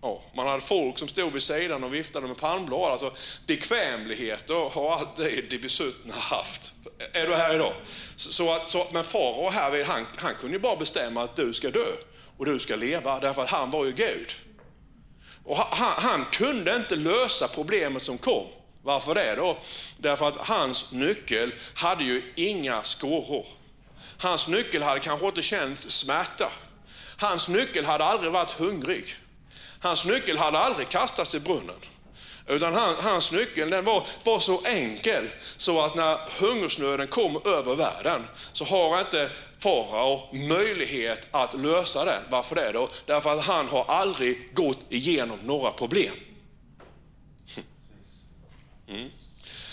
Ja, 0.03 0.23
man 0.35 0.47
hade 0.47 0.61
folk 0.61 0.99
som 0.99 1.09
stod 1.09 1.33
vid 1.33 1.43
sidan 1.43 1.85
och 1.85 1.95
viftade 1.95 2.27
med 2.27 2.37
palmblad. 2.37 2.93
Alltså, 2.93 3.13
bekvämligheter 3.47 4.71
har 4.71 4.97
alltid 4.97 5.47
de 5.51 5.59
besuttna 5.59 6.15
haft. 6.15 6.75
Är 7.13 7.27
du 7.27 7.35
här 7.35 7.55
idag? 7.55 7.73
Så, 8.17 8.33
så, 8.33 8.61
så, 8.67 8.87
men 8.93 9.05
farao 9.05 9.51
här, 9.51 9.85
han, 9.85 10.07
han 10.17 10.35
kunde 10.35 10.57
ju 10.57 10.61
bara 10.61 10.77
bestämma 10.77 11.23
att 11.23 11.37
du 11.37 11.53
ska 11.53 11.71
dö 11.71 11.93
och 12.39 12.47
du 12.47 12.59
ska 12.59 12.77
leva, 12.77 13.21
därför 13.21 13.43
att 13.43 13.51
han 13.51 13.71
var 13.71 13.85
ju 13.85 13.93
Gud. 13.93 14.33
Och 15.45 15.57
han, 15.57 15.93
han 15.97 16.25
kunde 16.33 16.77
inte 16.77 16.97
lösa 16.97 17.49
problemet 17.49 18.03
som 18.03 18.19
kom. 18.19 18.47
Varför 18.83 19.15
det 19.15 19.35
då? 19.35 19.59
Därför 19.99 20.29
att 20.29 20.37
hans 20.37 20.93
nyckel 20.93 21.55
hade 21.75 22.05
ju 22.05 22.33
inga 22.37 22.83
skåror. 22.83 23.47
Hans 24.21 24.49
nyckel 24.49 24.83
hade 24.83 25.01
kanske 25.01 25.27
inte 25.27 25.43
känt 25.43 25.91
smärta. 25.91 26.53
Hans 27.17 27.49
nyckel 27.49 27.85
hade 27.85 28.05
aldrig 28.05 28.33
varit 28.33 28.51
hungrig. 28.51 29.15
Hans 29.81 30.05
nyckel 30.05 30.39
hade 30.39 30.59
aldrig 30.59 30.89
kastats 30.89 31.35
i 31.35 31.41
brunnen. 31.41 31.77
Utan 32.47 32.75
han, 32.75 32.95
hans 32.99 33.33
nyckel 33.33 33.71
den 33.71 33.85
var, 33.85 34.07
var 34.25 34.39
så 34.39 34.61
enkel 34.65 35.29
så 35.57 35.81
att 35.81 35.95
när 35.95 36.19
hungersnöden 36.41 37.07
kom 37.07 37.41
över 37.45 37.75
världen 37.75 38.27
så 38.53 38.65
har 38.65 39.01
inte 39.01 39.31
farao 39.59 40.35
möjlighet 40.35 41.27
att 41.31 41.61
lösa 41.61 42.05
den. 42.05 42.23
Varför 42.31 42.55
det 42.55 42.73
då? 42.73 42.89
Därför 43.07 43.31
att 43.31 43.45
han 43.45 43.69
har 43.69 43.85
aldrig 43.85 44.55
gått 44.55 44.79
igenom 44.89 45.39
några 45.43 45.71
problem. 45.71 46.15
Hm. 47.55 47.65
Mm. 48.89 49.11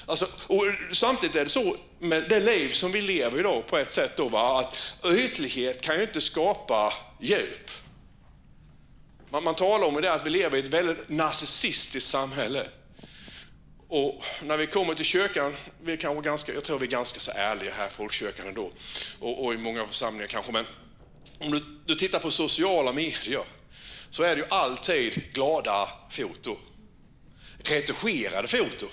Alltså, 0.06 0.26
och 0.48 0.64
samtidigt 0.92 1.36
är 1.36 1.44
det 1.44 1.50
så 1.50 1.76
med 2.00 2.30
det 2.30 2.40
liv 2.40 2.70
som 2.70 2.92
vi 2.92 3.02
lever 3.02 3.40
idag 3.40 3.68
på 3.68 3.78
ett 3.78 3.92
sätt 3.92 4.18
då, 4.18 4.30
va, 4.30 4.60
att 4.60 4.78
ytlighet 5.14 5.82
kan 5.82 5.96
ju 5.96 6.02
inte 6.02 6.22
skapa 6.22 6.94
djup. 7.20 7.72
Man, 9.30 9.44
man 9.44 9.56
talar 9.56 9.88
om 9.88 10.02
det 10.02 10.14
att 10.14 10.26
vi 10.26 10.30
lever 10.30 10.58
i 10.58 10.60
ett 10.60 10.74
väldigt 10.74 11.10
narcissistiskt 11.10 12.10
samhälle. 12.10 12.68
Och 13.90 14.24
när 14.44 14.58
vi 14.58 14.68
kommer 14.68 14.94
till 14.94 15.06
kyrkan, 15.06 15.56
vi 15.84 15.92
är 15.94 15.98
kanske 15.98 16.22
ganska, 16.22 16.54
jag 16.54 16.64
tror 16.64 16.80
vi 16.80 16.86
är 16.86 16.92
ganska 16.92 17.20
så 17.20 17.32
ärliga 17.36 17.74
här, 17.74 17.90
folkkyrkan 17.90 18.48
ändå, 18.48 18.72
och, 19.20 19.46
och 19.46 19.54
i 19.54 19.58
många 19.58 19.88
församlingar 19.88 20.28
kanske, 20.28 20.52
men 20.52 20.66
om 21.40 21.52
du, 21.52 21.60
du 21.86 21.96
tittar 21.96 22.20
på 22.20 22.32
sociala 22.32 22.94
medier 22.94 23.44
så 24.10 24.24
är 24.24 24.36
det 24.36 24.42
ju 24.42 24.48
alltid 24.50 25.34
glada 25.34 25.90
foto. 26.10 26.58
Retuscherade 27.64 28.48
foto. 28.48 28.88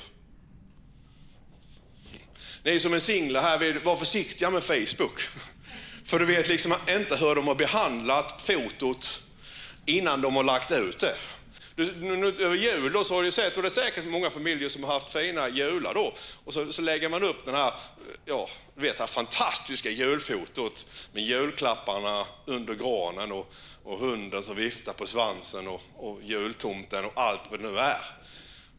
Ni 2.64 2.80
som 2.80 2.94
är 2.94 2.99
singlar 2.99 3.42
här, 3.42 3.59
vill 3.59 3.78
vara 3.78 3.97
försiktiga 3.97 4.50
med 4.50 4.64
Facebook. 4.64 5.21
För 6.04 6.18
du 6.18 6.25
vet 6.25 6.49
liksom 6.49 6.75
inte 6.88 7.16
hur 7.16 7.35
de 7.35 7.47
har 7.47 7.54
behandlat 7.54 8.42
fotot 8.42 9.23
innan 9.87 10.21
de 10.21 10.37
har 10.37 10.44
lagt 10.44 10.71
ut 10.71 10.99
det. 10.99 11.14
Över 12.44 12.54
jul 12.54 12.92
då 12.92 13.04
så 13.04 13.14
har 13.14 13.23
du 13.23 13.33
sett, 13.33 13.56
och 13.56 13.62
det 13.62 13.68
är 13.68 13.71
säkert 13.71 14.04
många 14.04 14.30
familjer 14.30 14.68
som 14.68 14.85
har 14.85 14.92
haft 14.92 15.11
fina 15.11 15.49
jular 15.49 15.94
då, 15.94 16.14
och 16.44 16.54
så, 16.54 16.73
så 16.73 16.83
lägger 16.83 17.09
man 17.09 17.23
upp 17.23 17.44
den 17.44 17.54
här, 17.54 17.75
ja, 18.25 18.49
du 18.75 18.83
vet, 18.83 18.97
det 18.97 19.02
här 19.02 19.09
fantastiska 19.09 19.90
julfotot 19.90 20.87
med 21.12 21.23
julklapparna 21.23 22.25
under 22.47 22.75
granen 22.75 23.33
och, 23.33 23.52
och 23.85 23.99
hunden 23.99 24.42
som 24.42 24.56
viftar 24.56 24.92
på 24.92 25.06
svansen 25.06 25.68
och, 25.68 25.83
och 25.97 26.23
jultomten 26.23 27.04
och 27.04 27.12
allt 27.14 27.40
vad 27.50 27.61
det 27.61 27.71
nu 27.71 27.78
är. 27.78 28.24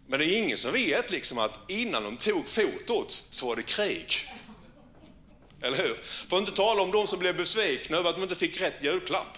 Men 0.08 0.20
det 0.20 0.26
är 0.26 0.38
ingen 0.38 0.58
som 0.58 0.72
vet 0.72 1.12
liksom 1.12 1.38
att 1.38 1.60
innan 1.68 2.04
de 2.04 2.18
tog 2.18 2.50
fotot 2.50 3.24
så 3.30 3.48
var 3.48 3.56
det 3.56 3.64
krig. 3.64 4.32
Eller 5.62 5.78
hur? 5.78 5.98
För 6.30 6.36
att 6.36 6.40
inte 6.40 6.52
tala 6.52 6.82
om 6.82 6.92
de 6.92 7.08
som 7.08 7.20
blev 7.20 7.38
besvikna 7.38 7.98
över 7.98 8.10
att 8.10 8.16
de 8.16 8.24
inte 8.24 8.36
fick 8.36 8.62
rätt 8.62 8.84
julklapp. 8.84 9.38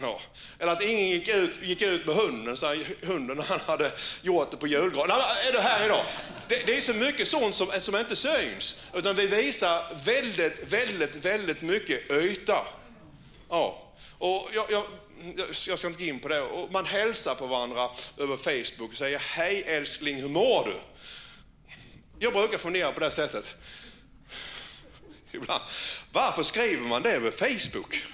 Ja. 0.00 0.20
Eller 0.58 0.72
att 0.72 0.82
ingen 0.82 1.08
gick 1.08 1.28
ut, 1.28 1.50
gick 1.62 1.82
ut 1.82 2.06
med 2.06 2.14
hunden, 2.14 2.56
så 2.56 2.74
hunden 3.02 3.40
han 3.48 3.60
hade 3.60 3.92
gjort 4.22 4.50
det 4.50 4.56
på 4.56 4.66
julgranen. 4.66 5.16
Är 5.48 5.52
du 5.52 5.58
här 5.58 5.84
idag? 5.84 6.04
Det, 6.48 6.66
det, 6.66 6.76
är 6.76 6.80
så 6.80 6.94
mycket 6.94 7.28
sånt 7.28 7.54
som, 7.54 7.68
som 7.78 7.96
inte 7.96 8.16
syns. 8.16 8.76
Utan 8.94 9.14
vi 9.14 9.26
visar 9.26 10.00
väldigt, 10.04 10.72
väldigt, 10.72 11.16
väldigt 11.16 11.62
mycket 11.62 12.12
yta. 12.12 12.66
Ja. 13.48 13.92
Och 14.18 14.48
jag, 14.54 14.70
jag 14.70 14.84
Mm, 15.20 15.36
jag 15.68 15.78
ska 15.78 15.86
inte 15.86 16.02
gå 16.02 16.04
in 16.04 16.20
på 16.20 16.28
det, 16.28 16.40
och 16.40 16.72
man 16.72 16.86
hälsar 16.86 17.34
på 17.34 17.46
varandra 17.46 17.88
över 18.16 18.36
Facebook 18.36 18.90
och 18.90 18.96
säger 18.96 19.18
hej 19.18 19.62
älskling, 19.66 20.20
hur 20.20 20.28
mår 20.28 20.64
du? 20.64 20.76
Jag 22.18 22.32
brukar 22.32 22.58
fundera 22.58 22.92
på 22.92 23.00
det 23.00 23.10
sättet. 23.10 23.56
ibland. 25.32 25.62
Varför 26.12 26.42
skriver 26.42 26.86
man 26.86 27.02
det 27.02 27.12
över 27.12 27.30
Facebook? 27.30 28.04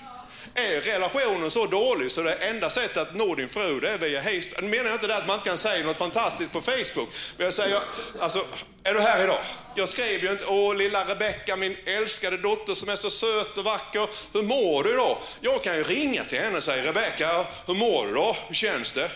Är 0.55 0.81
relationen 0.81 1.51
så 1.51 1.67
dålig 1.67 2.11
så 2.11 2.23
det 2.23 2.35
enda 2.35 2.71
sättet 2.71 2.97
att 2.97 3.15
nå 3.15 3.35
din 3.35 3.49
fru 3.49 3.81
det 3.81 3.91
är 3.91 3.99
via 3.99 4.23
Facebook? 4.23 4.63
Nu 4.63 4.69
menar 4.69 4.85
jag 4.85 4.95
inte 4.95 5.07
det 5.07 5.17
att 5.17 5.27
man 5.27 5.37
inte 5.37 5.49
kan 5.49 5.59
säga 5.59 5.87
något 5.87 5.97
fantastiskt 5.97 6.53
på 6.53 6.63
Facebook. 6.63 7.09
Men 7.37 7.45
jag 7.45 7.55
säger, 7.55 7.81
alltså, 8.21 8.47
är 8.85 8.95
du 8.95 9.01
här 9.01 9.25
idag? 9.25 9.41
Jag 9.75 9.89
skrev 9.89 10.23
ju 10.23 10.31
inte, 10.31 10.47
åh 10.47 10.77
lilla 10.77 11.05
Rebecka, 11.09 11.57
min 11.57 11.77
älskade 11.87 12.37
dotter 12.37 12.75
som 12.75 12.89
är 12.89 12.97
så 12.97 13.11
söt 13.11 13.59
och 13.59 13.65
vacker. 13.65 14.09
Hur 14.33 14.43
mår 14.43 14.85
du 14.85 14.97
då? 14.97 15.19
Jag 15.41 15.63
kan 15.63 15.77
ju 15.77 15.83
ringa 15.83 16.25
till 16.25 16.39
henne 16.39 16.57
och 16.57 16.63
säga, 16.63 16.89
Rebecka, 16.89 17.47
hur 17.67 17.75
mår 17.75 18.07
du 18.07 18.13
då? 18.13 18.37
Hur 18.49 18.55
känns 18.55 18.93
det? 18.93 19.11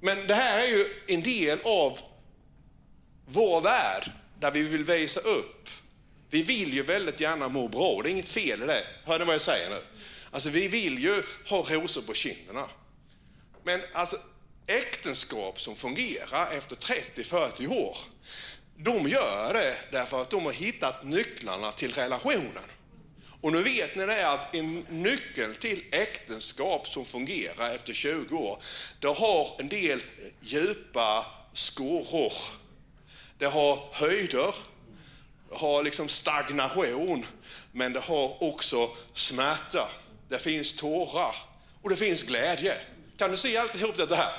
Men 0.00 0.26
det 0.26 0.34
här 0.34 0.58
är 0.58 0.66
ju 0.66 1.02
en 1.06 1.22
del 1.22 1.60
av 1.64 1.98
vår 3.26 3.60
värld 3.60 4.10
där 4.40 4.50
vi 4.50 4.62
vill 4.62 4.84
visa 4.84 5.20
upp. 5.20 5.68
Vi 6.30 6.42
vill 6.42 6.74
ju 6.74 6.82
väldigt 6.82 7.20
gärna 7.20 7.48
må 7.48 7.68
bra, 7.68 8.00
det 8.02 8.08
är 8.08 8.10
inget 8.10 8.28
fel 8.28 8.62
i 8.62 8.66
det. 8.66 8.84
Hör 9.04 9.18
ni 9.18 9.24
vad 9.24 9.34
jag 9.34 9.42
säger 9.42 9.70
nu? 9.70 9.80
Alltså 10.30 10.48
vi 10.48 10.68
vill 10.68 10.98
ju 10.98 11.22
ha 11.48 11.66
rosor 11.68 12.02
på 12.02 12.14
kinderna. 12.14 12.68
Men 13.62 13.80
alltså 13.92 14.16
äktenskap 14.68 15.60
som 15.60 15.76
fungerar 15.76 16.50
efter 16.52 16.76
30-40 16.76 17.66
år, 17.66 17.96
de 18.76 19.08
gör 19.08 19.54
det 19.54 19.76
därför 19.92 20.22
att 20.22 20.30
de 20.30 20.44
har 20.44 20.52
hittat 20.52 21.04
nycklarna 21.04 21.72
till 21.72 21.92
relationen. 21.92 22.64
Och 23.40 23.52
nu 23.52 23.62
vet 23.62 23.96
ni 23.96 24.06
det 24.06 24.30
att 24.30 24.54
en 24.54 24.86
nyckel 24.90 25.56
till 25.56 25.84
äktenskap 25.90 26.88
som 26.88 27.04
fungerar 27.04 27.74
efter 27.74 27.92
20 27.92 28.36
år, 28.36 28.62
det 29.00 29.08
har 29.08 29.60
en 29.60 29.68
del 29.68 30.02
djupa 30.40 31.26
skåror. 31.52 32.32
Det 33.38 33.46
har 33.46 33.88
höjder, 33.92 34.54
det 35.48 35.56
har 35.56 35.82
liksom 35.82 36.08
stagnation, 36.08 37.26
men 37.72 37.92
det 37.92 38.00
har 38.00 38.42
också 38.42 38.90
smärta. 39.14 39.88
Det 40.28 40.38
finns 40.38 40.76
tårar 40.76 41.36
och 41.82 41.90
det 41.90 41.96
finns 41.96 42.22
glädje. 42.22 42.78
Kan 43.18 43.30
du 43.30 43.36
se 43.36 43.56
alltihop 43.56 43.96
detta 43.96 44.14
här? 44.14 44.32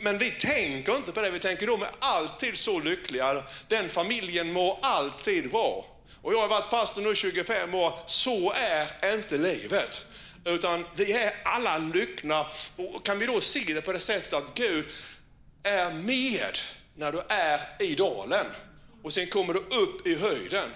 Men 0.00 0.18
vi 0.18 0.30
tänker 0.30 0.96
inte 0.96 1.12
på 1.12 1.20
det, 1.20 1.30
vi 1.30 1.38
tänker 1.38 1.66
de 1.66 1.82
är 1.82 1.90
alltid 1.98 2.58
så 2.58 2.80
lyckliga. 2.80 3.42
Den 3.68 3.88
familjen 3.88 4.52
mår 4.52 4.78
alltid 4.82 5.50
bra. 5.50 5.86
Och 6.22 6.32
jag 6.32 6.40
har 6.40 6.48
varit 6.48 6.70
pastor 6.70 7.02
nu 7.02 7.14
25 7.14 7.74
år, 7.74 7.92
så 8.06 8.52
är 8.52 9.14
inte 9.14 9.38
livet. 9.38 10.06
Utan 10.44 10.86
vi 10.94 11.12
är 11.12 11.34
alla 11.44 11.78
lyckliga. 11.78 12.46
Och 12.76 13.04
kan 13.04 13.18
vi 13.18 13.26
då 13.26 13.40
se 13.40 13.74
det 13.74 13.80
på 13.80 13.92
det 13.92 13.98
sättet 13.98 14.32
att 14.32 14.54
Gud 14.54 14.86
är 15.62 15.90
med 15.90 16.58
när 16.94 17.12
du 17.12 17.22
är 17.28 17.60
i 17.78 17.94
dalen. 17.94 18.46
Och 19.02 19.12
sen 19.12 19.26
kommer 19.26 19.54
du 19.54 19.60
upp 19.60 20.06
i 20.06 20.14
höjden. 20.14 20.70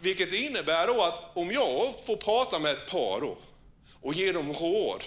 Vilket 0.00 0.32
innebär 0.32 0.86
då 0.86 1.02
att 1.02 1.36
om 1.36 1.50
jag 1.50 1.94
får 2.06 2.16
prata 2.16 2.58
med 2.58 2.72
ett 2.72 2.90
par 2.90 3.20
då 3.20 3.38
och 4.00 4.14
ge 4.14 4.32
dem 4.32 4.52
råd 4.52 5.04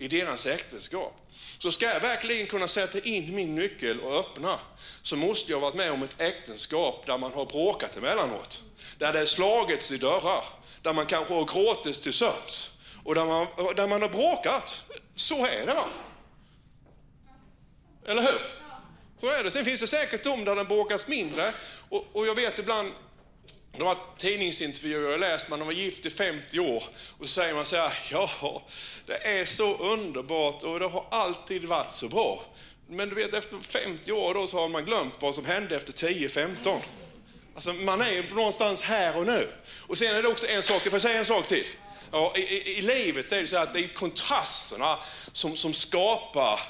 i 0.00 0.08
deras 0.08 0.46
äktenskap. 0.46 1.14
Så 1.58 1.72
ska 1.72 1.86
jag 1.86 2.00
verkligen 2.00 2.46
kunna 2.46 2.68
sätta 2.68 3.00
in 3.00 3.34
min 3.34 3.54
nyckel 3.54 4.00
och 4.00 4.18
öppna, 4.18 4.58
så 5.02 5.16
måste 5.16 5.52
jag 5.52 5.60
varit 5.60 5.74
med 5.74 5.92
om 5.92 6.02
ett 6.02 6.20
äktenskap 6.20 7.06
där 7.06 7.18
man 7.18 7.32
har 7.32 7.46
bråkat 7.46 7.96
emellanåt. 7.96 8.62
Där 8.98 9.12
det 9.12 9.20
är 9.20 9.24
slagits 9.24 9.92
i 9.92 9.96
dörrar, 9.96 10.44
där 10.82 10.92
man 10.92 11.06
kanske 11.06 11.34
har 11.34 11.44
gråtits 11.44 11.98
till 11.98 12.12
sömns 12.12 12.70
och 13.04 13.14
där 13.14 13.26
man, 13.26 13.46
där 13.76 13.88
man 13.88 14.02
har 14.02 14.08
bråkat. 14.08 14.84
Så 15.14 15.46
är 15.46 15.66
det 15.66 15.74
va? 15.74 15.88
Eller 18.06 18.22
hur? 18.22 18.40
Så 19.18 19.26
är 19.26 19.44
det. 19.44 19.50
Sen 19.50 19.64
finns 19.64 19.80
det 19.80 19.86
säkert 19.86 20.24
de 20.24 20.44
där 20.44 20.56
det 20.56 20.64
bråkas 20.64 21.08
mindre. 21.08 21.52
Och, 21.88 22.06
och 22.12 22.26
jag 22.26 22.34
vet 22.34 22.58
ibland 22.58 22.92
de 23.72 23.82
har 23.82 23.98
tidningsintervjuer 24.18 25.10
jag 25.10 25.20
läst, 25.20 25.48
man 25.48 25.66
var 25.66 25.72
gift 25.72 26.06
i 26.06 26.10
50 26.10 26.60
år 26.60 26.84
och 27.18 27.26
så 27.26 27.32
säger 27.32 27.54
man 27.54 27.66
så 27.66 27.76
här, 27.76 27.92
ja, 28.10 28.62
det 29.06 29.28
är 29.28 29.44
så 29.44 29.76
underbart 29.76 30.62
och 30.62 30.80
det 30.80 30.86
har 30.86 31.06
alltid 31.10 31.64
varit 31.64 31.92
så 31.92 32.08
bra. 32.08 32.44
Men 32.88 33.08
du 33.08 33.14
vet, 33.14 33.34
efter 33.34 33.58
50 33.58 34.12
år 34.12 34.34
då 34.34 34.46
så 34.46 34.60
har 34.60 34.68
man 34.68 34.84
glömt 34.84 35.14
vad 35.20 35.34
som 35.34 35.44
hände 35.44 35.76
efter 35.76 35.92
10-15. 35.92 36.78
Alltså 37.54 37.72
man 37.72 38.00
är 38.00 38.34
någonstans 38.34 38.82
här 38.82 39.16
och 39.16 39.26
nu. 39.26 39.48
Och 39.86 39.98
sen 39.98 40.16
är 40.16 40.22
det 40.22 40.28
också 40.28 40.46
en 40.46 40.62
sak 40.62 40.82
till, 40.82 40.90
får 40.90 40.96
jag 40.96 41.02
säga 41.02 41.18
en 41.18 41.24
sak 41.24 41.46
till? 41.46 41.66
Ja, 42.12 42.32
i, 42.36 42.40
i, 42.40 42.78
I 42.78 42.82
livet 42.82 43.28
så 43.28 43.34
är 43.34 43.40
det 43.40 43.46
så 43.46 43.56
att 43.56 43.72
det 43.72 43.80
är 43.80 43.88
kontrasterna 43.88 44.98
som, 45.32 45.56
som 45.56 45.72
skapar 45.72 46.60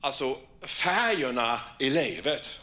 alltså, 0.00 0.36
färgerna 0.62 1.60
i 1.78 1.90
livet. 1.90 2.60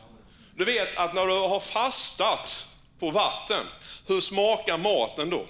Du 0.56 0.66
vet 0.66 0.96
att 0.96 1.14
när 1.14 1.28
du 1.28 1.34
har 1.34 1.60
fastat 1.60 2.66
på 3.00 3.12
vatten, 3.12 3.66
hur 4.08 4.20
smakar 4.20 4.78
maten 4.78 5.30
då? 5.30 5.46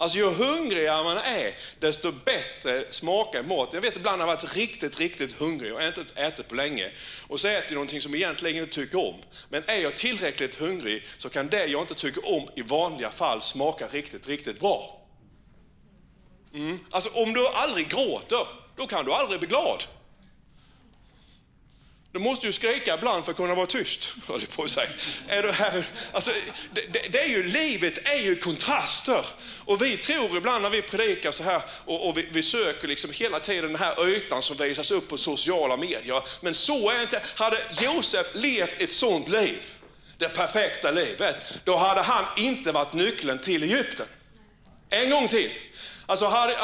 Alltså 0.00 0.18
ju 0.18 0.30
hungrigare 0.30 1.04
man 1.04 1.16
är, 1.16 1.54
desto 1.80 2.12
bättre 2.12 2.92
smakar 2.92 3.42
maten. 3.42 3.74
Jag 3.74 3.82
vet 3.82 3.96
ibland 3.96 4.22
har 4.22 4.28
jag 4.28 4.36
varit 4.36 4.56
riktigt, 4.56 5.00
riktigt 5.00 5.32
hungrig 5.32 5.74
och 5.74 5.82
inte 5.82 6.04
ätit 6.14 6.48
på 6.48 6.54
länge. 6.54 6.90
Och 7.28 7.40
så 7.40 7.48
äter 7.48 7.64
jag 7.66 7.74
någonting 7.74 8.00
som 8.00 8.12
jag 8.12 8.20
egentligen 8.20 8.62
inte 8.62 8.74
tycker 8.74 9.08
om. 9.08 9.14
Men 9.48 9.62
är 9.66 9.78
jag 9.78 9.96
tillräckligt 9.96 10.54
hungrig 10.54 11.02
så 11.18 11.28
kan 11.28 11.48
det 11.48 11.66
jag 11.66 11.82
inte 11.82 11.94
tycker 11.94 12.36
om 12.36 12.48
i 12.56 12.62
vanliga 12.62 13.10
fall 13.10 13.42
smaka 13.42 13.88
riktigt, 13.88 14.28
riktigt 14.28 14.60
bra. 14.60 15.06
Mm. 16.54 16.78
Alltså 16.90 17.10
om 17.10 17.32
du 17.32 17.48
aldrig 17.48 17.88
gråter, 17.88 18.46
då 18.76 18.86
kan 18.86 19.04
du 19.04 19.12
aldrig 19.12 19.40
bli 19.40 19.48
glad. 19.48 19.84
Du 22.12 22.18
måste 22.18 22.46
ju 22.46 22.52
skrika 22.52 22.94
ibland 22.94 23.24
för 23.24 23.30
att 23.30 23.36
kunna 23.36 23.54
vara 23.54 23.66
tyst, 23.66 24.14
höll 24.28 24.46
på 24.46 24.62
att 24.62 24.70
säga. 24.70 24.88
Är 25.28 25.42
du 25.42 25.52
här? 25.52 25.84
Alltså, 26.12 26.30
det, 26.72 26.80
det, 26.92 27.08
det, 27.08 27.22
är 27.22 27.28
ju, 27.28 27.42
livet 27.42 28.08
är 28.08 28.18
ju 28.18 28.36
kontraster. 28.36 29.26
Och 29.64 29.82
vi 29.82 29.96
tror 29.96 30.36
ibland 30.36 30.62
när 30.62 30.70
vi 30.70 30.82
predikar 30.82 31.30
så 31.30 31.42
här 31.42 31.62
och, 31.84 32.08
och 32.08 32.18
vi, 32.18 32.28
vi, 32.32 32.42
söker 32.42 32.88
liksom 32.88 33.10
hela 33.10 33.40
tiden 33.40 33.72
den 33.72 33.80
här 33.80 34.08
ytan 34.08 34.42
som 34.42 34.56
visas 34.56 34.90
upp 34.90 35.08
på 35.08 35.16
sociala 35.16 35.76
medier. 35.76 36.22
Men 36.40 36.54
så 36.54 36.90
är 36.90 37.02
inte, 37.02 37.22
hade 37.36 37.58
Josef 37.80 38.26
levt 38.34 38.74
ett 38.78 38.92
sånt 38.92 39.28
liv, 39.28 39.74
det 40.18 40.28
perfekta 40.28 40.90
livet, 40.90 41.36
då 41.64 41.76
hade 41.76 42.00
han 42.00 42.24
inte 42.36 42.72
varit 42.72 42.92
nyckeln 42.92 43.38
till 43.38 43.62
Egypten. 43.62 44.06
En 44.88 45.10
gång 45.10 45.28
till. 45.28 45.50
Alltså, 46.06 46.26
hade, 46.26 46.56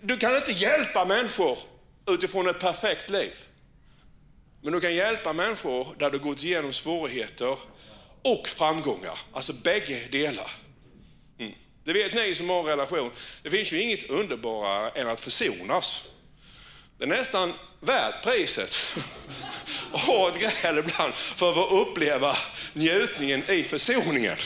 du 0.00 0.16
kan 0.16 0.36
inte 0.36 0.52
hjälpa 0.52 1.04
människor 1.04 1.58
utifrån 2.06 2.48
ett 2.48 2.60
perfekt 2.60 3.10
liv. 3.10 3.45
Men 4.66 4.72
du 4.72 4.80
kan 4.80 4.94
hjälpa 4.94 5.32
människor 5.32 5.94
där 5.98 6.10
du 6.10 6.18
gått 6.18 6.44
igenom 6.44 6.72
svårigheter 6.72 7.58
och 8.22 8.48
framgångar. 8.48 9.18
Alltså 9.32 9.52
bägge 9.52 10.08
delar. 10.10 10.50
Mm. 11.38 11.52
Det 11.84 11.92
vet 11.92 12.14
ni 12.14 12.34
som 12.34 12.50
har 12.50 12.60
en 12.60 12.66
relation. 12.66 13.10
Det 13.42 13.50
finns 13.50 13.72
ju 13.72 13.82
inget 13.82 14.10
underbarare 14.10 14.90
än 14.90 15.08
att 15.08 15.20
försonas. 15.20 16.08
Det 16.98 17.04
är 17.04 17.08
nästan 17.08 17.52
värt 17.80 18.24
priset 18.24 18.96
att 19.92 20.00
ha 20.00 20.28
ett 20.28 20.38
gräl 20.38 20.78
ibland 20.78 21.14
för 21.14 21.48
att 21.48 21.54
få 21.54 21.66
uppleva 21.66 22.36
njutningen 22.72 23.42
i 23.50 23.62
försoningen. 23.62 24.36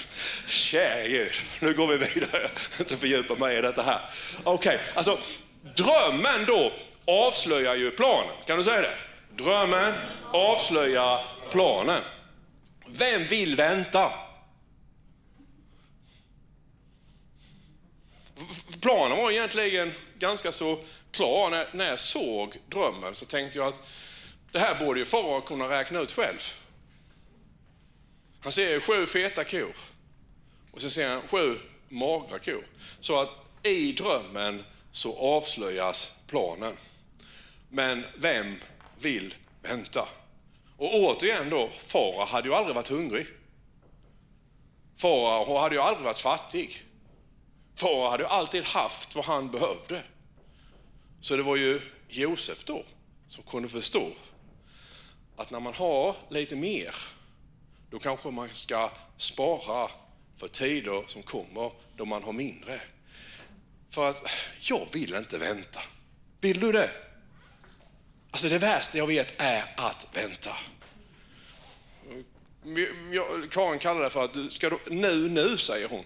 Käre 0.46 1.08
Gud, 1.08 1.32
nu 1.60 1.74
går 1.74 1.86
vi 1.86 1.96
vidare. 1.96 2.48
Inte 2.78 2.96
fördjupa 2.96 3.34
mig 3.34 3.58
i 3.58 3.60
detta 3.60 3.82
här. 3.82 4.00
Okej, 4.44 4.74
okay. 4.74 4.78
alltså 4.94 5.18
drömmen 5.76 6.44
då 6.46 6.72
avslöjar 7.04 7.74
ju 7.74 7.90
planen. 7.90 8.34
Kan 8.46 8.58
du 8.58 8.64
säga 8.64 8.80
det? 8.80 9.09
Drömmen 9.44 9.94
avslöjar 10.32 11.24
planen. 11.50 12.02
Vem 12.86 13.24
vill 13.24 13.56
vänta? 13.56 14.12
Planen 18.80 19.18
var 19.18 19.30
egentligen 19.30 19.92
ganska 20.18 20.52
så 20.52 20.78
klar. 21.10 21.66
När, 21.72 21.88
jag 21.88 22.00
såg 22.00 22.56
drömmen 22.68 23.14
så 23.14 23.24
tänkte 23.24 23.58
jag 23.58 23.68
att 23.68 23.80
det 24.52 24.58
här 24.58 24.84
borde 24.84 25.00
ju 25.00 25.06
farao 25.06 25.40
kunna 25.40 25.68
räkna 25.68 26.00
ut 26.00 26.12
själv. 26.12 26.38
Han 28.40 28.52
ser 28.52 28.80
sju 28.80 29.06
feta 29.06 29.44
kor 29.44 29.76
och 30.70 30.80
sen 30.80 30.90
ser 30.90 31.08
han 31.08 31.28
sju 31.28 31.58
magra 31.88 32.38
kor. 32.38 32.66
Så 33.00 33.20
att 33.20 33.30
i 33.62 33.92
drömmen 33.92 34.64
så 34.92 35.18
avslöjas 35.18 36.10
planen. 36.26 36.76
Men 37.68 38.04
vem 38.16 38.56
vill 39.00 39.34
vänta. 39.62 40.08
Och 40.76 40.94
återigen 40.94 41.50
då, 41.50 41.70
farao 41.84 42.24
hade 42.24 42.48
ju 42.48 42.54
aldrig 42.54 42.76
varit 42.76 42.88
hungrig. 42.88 43.26
Farao 44.96 45.58
hade 45.58 45.74
ju 45.74 45.80
aldrig 45.80 46.04
varit 46.04 46.18
fattig. 46.18 46.82
Farao 47.74 48.08
hade 48.08 48.22
ju 48.22 48.28
alltid 48.28 48.64
haft 48.64 49.14
vad 49.14 49.24
han 49.24 49.50
behövde. 49.50 50.02
Så 51.20 51.36
det 51.36 51.42
var 51.42 51.56
ju 51.56 51.80
Josef 52.08 52.64
då 52.64 52.84
som 53.26 53.44
kunde 53.44 53.68
förstå 53.68 54.10
att 55.36 55.50
när 55.50 55.60
man 55.60 55.74
har 55.74 56.16
lite 56.28 56.56
mer, 56.56 56.94
då 57.90 57.98
kanske 57.98 58.30
man 58.30 58.48
ska 58.48 58.90
spara 59.16 59.90
för 60.36 60.48
tider 60.48 61.04
som 61.06 61.22
kommer 61.22 61.72
då 61.96 62.04
man 62.04 62.22
har 62.22 62.32
mindre. 62.32 62.80
För 63.90 64.08
att 64.08 64.30
jag 64.60 64.86
vill 64.92 65.14
inte 65.14 65.38
vänta. 65.38 65.80
Vill 66.40 66.60
du 66.60 66.72
det? 66.72 66.90
Alltså 68.30 68.48
det 68.48 68.58
värsta 68.58 68.98
jag 68.98 69.06
vet 69.06 69.32
är 69.36 69.64
att 69.76 70.06
vänta. 70.12 70.50
Karin 73.50 73.78
kallar 73.78 74.00
det 74.00 74.10
för 74.10 74.24
att, 74.24 74.52
ska 74.52 74.70
du, 74.70 74.78
nu, 74.86 75.28
nu, 75.28 75.56
säger 75.56 75.88
hon. 75.88 76.04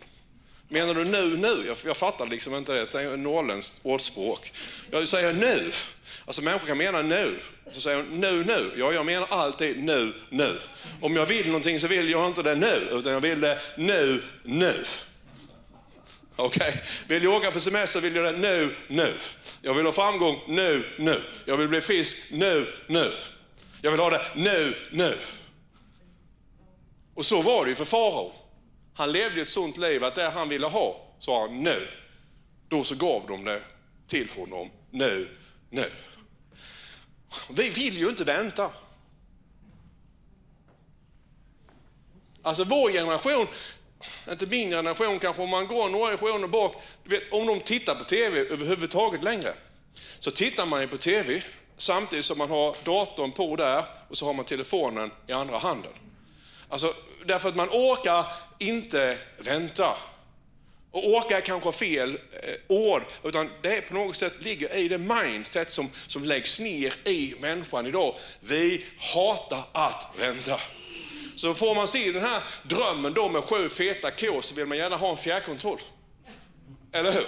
Menar 0.68 0.94
du 0.94 1.04
nu, 1.04 1.36
nu? 1.36 1.64
Jag, 1.66 1.76
jag 1.84 1.96
fattar 1.96 2.26
liksom 2.26 2.54
inte 2.54 2.72
det. 2.72 2.92
Det 2.92 3.02
är 3.02 3.16
norrländskt 3.16 3.80
ordspråk. 3.82 4.52
Jag 4.90 5.08
säger 5.08 5.32
nu. 5.32 5.72
Alltså 6.26 6.42
människor 6.42 6.66
kan 6.66 6.78
mena 6.78 7.02
nu. 7.02 7.38
Så 7.72 7.80
säger 7.80 7.96
hon 7.96 8.20
nu, 8.20 8.44
nu. 8.44 8.72
Ja, 8.76 8.92
jag 8.92 9.06
menar 9.06 9.26
alltid 9.30 9.84
nu, 9.84 10.12
nu. 10.28 10.58
Om 11.00 11.16
jag 11.16 11.26
vill 11.26 11.46
någonting 11.46 11.80
så 11.80 11.86
vill 11.86 12.10
jag 12.10 12.26
inte 12.26 12.42
det 12.42 12.54
nu, 12.54 12.88
utan 12.90 13.12
jag 13.12 13.20
vill 13.20 13.40
det 13.40 13.60
nu, 13.76 14.22
nu. 14.42 14.84
Okej? 16.36 16.68
Okay? 16.68 16.80
Vill 17.08 17.24
jag 17.24 17.34
åka 17.34 17.50
på 17.50 17.60
semester 17.60 18.00
vill 18.00 18.16
jag 18.16 18.34
det 18.34 18.38
nu, 18.38 18.76
nu. 18.88 19.14
Jag 19.62 19.74
vill 19.74 19.86
ha 19.86 19.92
framgång 19.92 20.40
nu, 20.48 20.94
nu. 20.98 21.22
Jag 21.44 21.56
vill 21.56 21.68
bli 21.68 21.80
frisk 21.80 22.32
nu, 22.32 22.72
nu. 22.86 23.12
Jag 23.82 23.90
vill 23.90 24.00
ha 24.00 24.10
det 24.10 24.22
nu, 24.34 24.76
nu. 24.92 25.18
Och 27.14 27.26
så 27.26 27.42
var 27.42 27.64
det 27.64 27.68
ju 27.68 27.74
för 27.74 27.84
farao. 27.84 28.32
Han 28.94 29.12
levde 29.12 29.42
ett 29.42 29.48
sånt 29.48 29.76
liv 29.76 30.04
att 30.04 30.14
det 30.14 30.30
han 30.30 30.48
ville 30.48 30.66
ha, 30.66 31.14
sa 31.18 31.40
han 31.40 31.62
nu. 31.62 31.88
Då 32.68 32.84
så 32.84 32.94
gav 32.94 33.26
de 33.28 33.44
det 33.44 33.62
till 34.06 34.28
honom 34.36 34.70
nu, 34.90 35.28
nu. 35.70 35.90
Vi 37.50 37.68
vill 37.68 37.98
ju 37.98 38.08
inte 38.08 38.24
vänta. 38.24 38.70
Alltså 42.42 42.64
vår 42.64 42.90
generation, 42.90 43.46
inte 44.30 44.46
min 44.46 44.70
generation 44.70 45.18
kanske, 45.18 45.42
om 45.42 45.50
man 45.50 45.66
går 45.66 45.88
några 45.88 46.06
generationer 46.06 46.48
bak, 46.48 46.76
du 47.04 47.18
vet, 47.18 47.32
om 47.32 47.46
de 47.46 47.60
tittar 47.60 47.94
på 47.94 48.04
TV 48.04 48.38
överhuvudtaget 48.38 49.22
längre, 49.22 49.54
så 50.20 50.30
tittar 50.30 50.66
man 50.66 50.80
ju 50.80 50.88
på 50.88 50.98
TV 50.98 51.42
samtidigt 51.76 52.24
som 52.24 52.38
man 52.38 52.50
har 52.50 52.76
datorn 52.84 53.32
på 53.32 53.56
där 53.56 53.84
och 54.08 54.16
så 54.16 54.26
har 54.26 54.34
man 54.34 54.44
telefonen 54.44 55.10
i 55.26 55.32
andra 55.32 55.58
handen. 55.58 55.92
Alltså, 56.68 56.94
därför 57.26 57.48
att 57.48 57.56
man 57.56 57.68
orkar 57.68 58.26
inte 58.58 59.18
vänta. 59.38 59.96
Och 60.90 61.08
orka 61.08 61.36
är 61.36 61.40
kanske 61.40 61.72
fel 61.72 62.18
eh, 62.42 62.54
ord, 62.68 63.02
utan 63.24 63.50
det 63.62 63.76
är 63.76 63.80
på 63.80 63.94
något 63.94 64.16
sätt 64.16 64.44
ligger 64.44 64.76
i 64.76 64.88
det 64.88 64.98
mindset 64.98 65.72
som, 65.72 65.90
som 66.06 66.24
läggs 66.24 66.60
ner 66.60 67.08
i 67.08 67.34
människan 67.40 67.86
idag. 67.86 68.14
Vi 68.40 68.84
hatar 68.98 69.64
att 69.72 70.06
vänta. 70.18 70.60
Så 71.36 71.54
får 71.54 71.74
man 71.74 71.88
se 71.88 72.12
den 72.12 72.22
här 72.22 72.42
drömmen 72.62 73.14
då 73.14 73.28
med 73.28 73.44
sju 73.44 73.68
feta 73.68 74.10
kor 74.10 74.40
så 74.40 74.54
vill 74.54 74.66
man 74.66 74.78
gärna 74.78 74.96
ha 74.96 75.10
en 75.10 75.16
fjärrkontroll. 75.16 75.80
Eller 76.92 77.12
hur? 77.12 77.26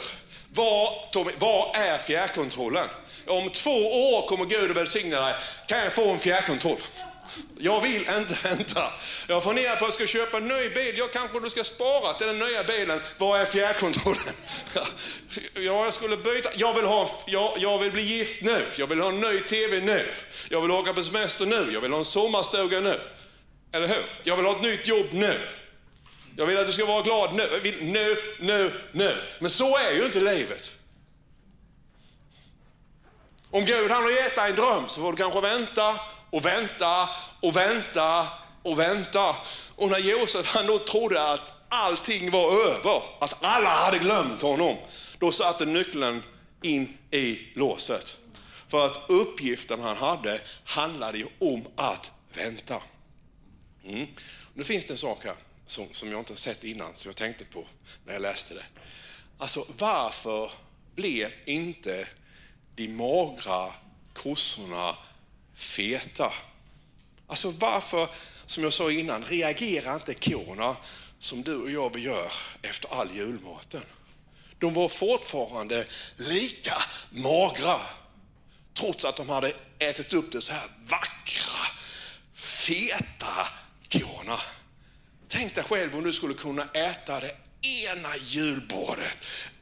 Vad, 0.51 1.11
Tommy, 1.12 1.33
vad 1.38 1.77
är 1.77 1.99
fjärrkontrollen? 1.99 2.88
Om 3.27 3.51
två 3.51 3.71
år 4.14 4.29
kommer 4.29 4.45
Gud 4.45 4.71
att 4.71 4.77
välsigna 4.77 5.21
dig. 5.21 5.35
Kan 5.69 5.79
jag 5.79 5.92
få 5.92 6.09
en 6.09 6.19
fjärrkontroll? 6.19 6.81
Jag 7.59 7.81
vill 7.81 8.09
inte 8.19 8.37
vänta. 8.49 8.92
Jag 9.27 9.45
funderar 9.45 9.77
på 9.77 9.85
att 9.85 9.88
jag 9.88 9.92
ska 9.92 10.07
köpa 10.07 10.37
en 10.37 10.49
ny 10.49 10.69
bil. 10.69 10.99
Jag 10.99 11.12
kanske 11.12 11.40
du 11.40 11.51
ska 11.51 11.64
spara 11.64 12.12
till 12.12 12.27
den 12.27 12.38
nya 12.38 12.64
bilen. 12.64 13.01
Vad 13.19 13.40
är 13.40 13.45
fjärrkontrollen? 13.45 14.35
Ja, 15.55 15.85
jag 15.85 15.95
skulle 15.95 16.16
byta. 16.16 16.51
Jag 16.55 16.75
vill, 16.75 16.85
ha, 16.85 17.11
jag, 17.27 17.53
jag 17.59 17.79
vill 17.79 17.92
bli 17.92 18.03
gift 18.03 18.42
nu. 18.42 18.66
Jag 18.77 18.87
vill 18.87 19.01
ha 19.01 19.09
en 19.09 19.21
ny 19.21 19.40
TV 19.40 19.81
nu. 19.81 20.12
Jag 20.49 20.61
vill 20.61 20.71
åka 20.71 20.95
på 20.95 21.03
semester 21.03 21.47
nu. 21.47 21.71
Jag 21.73 21.81
vill 21.81 21.90
ha 21.90 21.99
en 21.99 22.05
sommarstuga 22.05 22.81
nu. 22.81 23.01
Eller 23.76 23.88
hur? 23.88 24.04
Jag 24.22 24.36
vill 24.36 24.46
ha 24.46 24.52
ett 24.52 24.62
nytt 24.62 24.86
jobb 24.86 25.06
nu. 25.12 25.40
Jag 26.36 26.46
vill 26.46 26.58
att 26.58 26.66
du 26.66 26.72
ska 26.72 26.86
vara 26.86 27.02
glad 27.02 27.34
nu. 27.34 27.48
Jag 27.52 27.60
vill 27.60 27.84
nu, 27.84 28.16
nu, 28.40 28.72
nu. 28.92 29.16
Men 29.38 29.50
så 29.50 29.76
är 29.76 29.90
ju 29.90 30.04
inte 30.04 30.20
livet. 30.20 30.74
Om 33.50 33.64
Gud 33.64 33.90
han 33.90 34.02
har 34.02 34.10
gett 34.10 34.36
dig 34.36 34.50
en 34.50 34.56
dröm 34.56 34.88
så 34.88 35.00
får 35.00 35.10
du 35.10 35.16
kanske 35.16 35.40
vänta 35.40 36.00
och 36.30 36.44
vänta 36.44 37.08
och 37.42 37.56
vänta 37.56 38.26
och 38.62 38.78
vänta. 38.78 39.36
Och 39.76 39.90
när 39.90 39.98
Josef 39.98 40.54
han 40.54 40.66
då 40.66 40.78
trodde 40.78 41.28
att 41.28 41.52
allting 41.68 42.30
var 42.30 42.52
över, 42.52 43.02
att 43.20 43.44
alla 43.44 43.70
hade 43.70 43.98
glömt 43.98 44.42
honom, 44.42 44.76
då 45.18 45.32
satte 45.32 45.66
nyckeln 45.66 46.22
in 46.62 46.98
i 47.10 47.38
låset. 47.54 48.16
För 48.68 48.84
att 48.84 49.00
uppgiften 49.08 49.82
han 49.82 49.96
hade 49.96 50.40
handlade 50.64 51.18
ju 51.18 51.26
om 51.40 51.64
att 51.76 52.12
vänta. 52.34 52.82
Mm. 53.87 54.07
Nu 54.55 54.64
finns 54.64 54.85
det 54.85 54.94
en 54.94 54.99
sak 54.99 55.25
här 55.25 55.37
som, 55.66 55.88
som 55.92 56.11
jag 56.11 56.20
inte 56.20 56.37
sett 56.37 56.64
innan, 56.64 56.96
som 56.96 57.09
jag 57.09 57.16
tänkte 57.16 57.44
på 57.44 57.66
när 58.05 58.12
jag 58.12 58.22
läste 58.22 58.55
det. 58.55 58.64
Alltså 59.38 59.66
varför 59.79 60.51
blev 60.94 61.33
inte 61.44 62.09
de 62.75 62.88
magra 62.88 63.72
kossorna 64.12 64.96
feta. 65.55 66.33
Alltså 67.27 67.51
varför, 67.51 68.09
som 68.46 68.62
jag 68.62 68.72
sa 68.72 68.90
innan, 68.90 69.25
reagerar 69.25 69.94
inte 69.94 70.14
korna 70.14 70.77
som 71.18 71.42
du 71.42 71.57
och 71.57 71.70
jag 71.70 71.99
gör 71.99 72.33
efter 72.62 72.94
all 72.94 73.16
julmaten? 73.16 73.83
De 74.59 74.75
var 74.75 74.88
fortfarande 74.88 75.87
lika 76.16 76.83
magra, 77.11 77.81
trots 78.75 79.05
att 79.05 79.16
de 79.16 79.29
hade 79.29 79.53
ätit 79.79 80.12
upp 80.12 80.33
det 80.33 80.42
så 80.42 80.53
här 80.53 80.68
vackra, 80.87 81.66
feta 82.35 83.49
korna. 83.90 84.40
Tänk 85.29 85.55
dig 85.55 85.64
själv 85.64 85.96
om 85.96 86.05
du 86.05 86.12
skulle 86.12 86.35
kunna 86.35 86.64
äta 86.72 87.20
det 87.20 87.37
ena 87.62 88.16
julbordet 88.16 89.18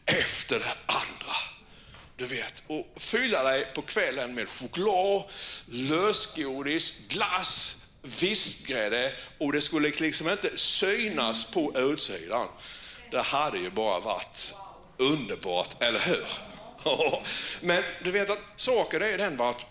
efter 0.07 0.59
det 0.59 0.75
andra. 0.87 1.35
Du 2.17 2.27
vet, 2.27 2.63
och 2.67 2.87
fylla 2.97 3.43
dig 3.43 3.67
på 3.75 3.83
kvällen 3.83 4.35
med 4.35 4.49
choklad, 4.49 5.23
lösgodis, 5.67 6.95
glass, 7.09 7.85
vispgrädde 8.03 9.13
och 9.39 9.53
det 9.53 9.61
skulle 9.61 9.89
liksom 10.01 10.29
inte 10.29 10.57
synas 10.57 11.45
på 11.45 11.73
utsidan. 11.77 12.49
Det 13.11 13.23
hade 13.23 13.59
ju 13.59 13.71
bara 13.71 14.01
varit 14.01 14.55
underbart, 14.97 15.83
eller 15.83 15.99
hur? 15.99 16.27
Men 17.67 17.83
du 18.05 18.11
vet 18.11 18.31
att 18.31 18.41
saker 18.57 19.01
är 19.01 19.19
den 19.19 19.41
att, 19.41 19.67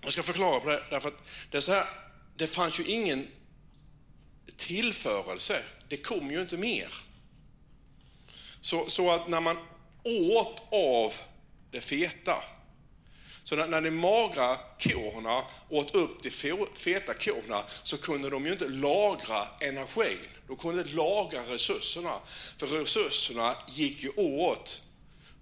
jag 0.00 0.12
ska 0.12 0.22
förklara 0.22 0.60
på 0.60 0.70
det, 0.70 0.82
därför 0.90 1.08
att 1.08 1.18
det, 1.50 1.56
är 1.56 1.60
så 1.60 1.72
här, 1.72 1.86
det 2.36 2.46
fanns 2.46 2.80
ju 2.80 2.84
ingen 2.84 3.28
tillförelse, 4.56 5.62
det 5.88 5.96
kom 5.96 6.30
ju 6.30 6.40
inte 6.40 6.56
mer. 6.56 6.88
Så, 8.60 8.86
så 8.86 9.10
att 9.10 9.28
när 9.28 9.40
man 9.40 9.56
åt 10.04 10.62
av 10.70 11.12
det 11.70 11.80
feta. 11.80 12.36
Så 13.44 13.56
när, 13.56 13.68
när 13.68 13.80
de 13.80 13.90
magra 13.90 14.56
korna 14.82 15.44
åt 15.68 15.94
upp 15.94 16.22
de 16.22 16.30
feta 16.74 17.14
korna 17.14 17.64
så 17.82 17.98
kunde 17.98 18.30
de 18.30 18.46
ju 18.46 18.52
inte 18.52 18.68
lagra 18.68 19.48
energin. 19.60 20.18
De 20.46 20.56
kunde 20.56 20.80
inte 20.80 20.94
lagra 20.94 21.42
resurserna. 21.42 22.20
För 22.58 22.66
resurserna 22.66 23.56
gick 23.68 24.02
ju 24.02 24.10
åt 24.16 24.82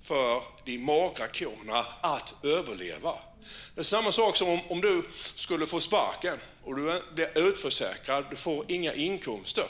för 0.02 0.42
de 0.64 0.78
magra 0.78 1.28
korna 1.28 1.86
att 2.00 2.34
överleva. 2.42 3.14
Det 3.74 3.80
är 3.80 3.84
samma 3.84 4.12
sak 4.12 4.36
som 4.36 4.48
om, 4.48 4.60
om 4.68 4.80
du 4.80 5.08
skulle 5.12 5.66
få 5.66 5.80
sparken 5.80 6.38
och 6.64 6.76
du 6.76 7.02
blir 7.14 7.38
utförsäkrad, 7.38 8.24
du 8.30 8.36
får 8.36 8.64
inga 8.68 8.94
inkomster. 8.94 9.66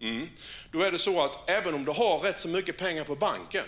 Mm. 0.00 0.28
Då 0.70 0.80
är 0.80 0.92
det 0.92 0.98
så 0.98 1.22
att 1.22 1.50
även 1.50 1.74
om 1.74 1.84
du 1.84 1.92
har 1.92 2.18
rätt 2.18 2.38
så 2.38 2.48
mycket 2.48 2.78
pengar 2.78 3.04
på 3.04 3.16
banken, 3.16 3.64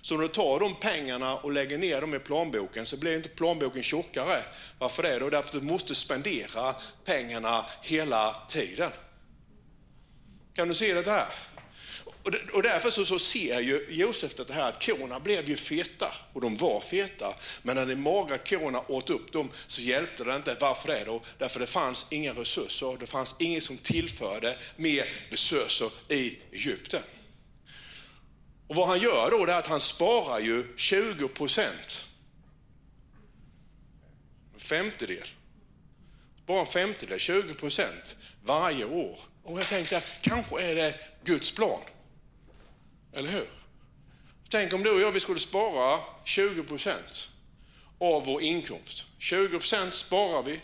så 0.00 0.14
om 0.14 0.20
du 0.20 0.28
tar 0.28 0.60
de 0.60 0.80
pengarna 0.80 1.36
och 1.36 1.52
lägger 1.52 1.78
ner 1.78 2.00
dem 2.00 2.14
i 2.14 2.18
plånboken 2.18 2.86
så 2.86 2.96
blir 2.96 3.16
inte 3.16 3.28
plånboken 3.28 3.82
tjockare. 3.82 4.42
Varför 4.78 5.02
det? 5.02 5.18
Då? 5.18 5.30
Därför 5.30 5.48
att 5.48 5.62
du 5.62 5.68
måste 5.68 5.94
spendera 5.94 6.74
pengarna 7.04 7.64
hela 7.82 8.36
tiden. 8.48 8.90
Kan 10.54 10.68
du 10.68 10.74
se 10.74 10.94
det 10.94 11.10
här? 11.10 11.26
Och 12.52 12.62
därför 12.62 12.90
så, 12.90 13.04
så 13.04 13.18
ser 13.18 13.60
ju 13.60 13.86
Josef 13.90 14.34
det 14.34 14.52
här 14.52 14.68
att 14.68 14.86
korna 14.86 15.20
blev 15.20 15.48
ju 15.48 15.56
feta, 15.56 16.14
och 16.32 16.40
de 16.40 16.56
var 16.56 16.80
feta. 16.80 17.34
Men 17.62 17.76
när 17.76 17.86
de 17.86 17.96
magra 17.96 18.38
korna 18.38 18.82
åt 18.88 19.10
upp 19.10 19.32
dem 19.32 19.50
så 19.66 19.82
hjälpte 19.82 20.24
det 20.24 20.36
inte. 20.36 20.56
Varför 20.60 20.88
det 20.88 21.04
då? 21.04 21.22
Därför 21.38 21.60
det 21.60 21.66
fanns 21.66 22.06
inga 22.10 22.32
resurser, 22.32 22.96
det 23.00 23.06
fanns 23.06 23.36
ingen 23.38 23.60
som 23.60 23.78
tillförde 23.78 24.56
mer 24.76 25.12
resurser 25.30 25.90
i 26.08 26.38
Egypten. 26.52 27.02
Och 28.66 28.76
vad 28.76 28.88
han 28.88 28.98
gör 28.98 29.30
då 29.30 29.44
är 29.44 29.48
att 29.48 29.66
han 29.66 29.80
sparar 29.80 30.38
ju 30.38 30.64
20 30.76 31.28
procent. 31.28 32.06
En 34.54 34.60
femtedel. 34.60 35.28
Bara 36.46 36.60
en 36.60 36.66
femtedel, 36.66 37.18
20 37.18 37.54
procent 37.54 38.16
varje 38.44 38.84
år. 38.84 39.18
Och 39.42 39.60
jag 39.60 39.68
tänker 39.68 39.88
så 39.88 39.94
här, 39.94 40.04
kanske 40.20 40.62
är 40.62 40.74
det 40.74 40.94
Guds 41.24 41.50
plan. 41.54 41.80
Eller 43.12 43.28
hur? 43.28 43.48
Tänk 44.48 44.72
om 44.72 44.82
du 44.82 44.90
och 44.90 45.00
jag 45.00 45.12
vi 45.12 45.20
skulle 45.20 45.40
spara 45.40 46.00
20 46.24 46.62
procent 46.62 47.28
av 47.98 48.24
vår 48.24 48.42
inkomst. 48.42 49.04
20 49.18 49.48
procent 49.48 49.94
sparar 49.94 50.42
vi, 50.42 50.60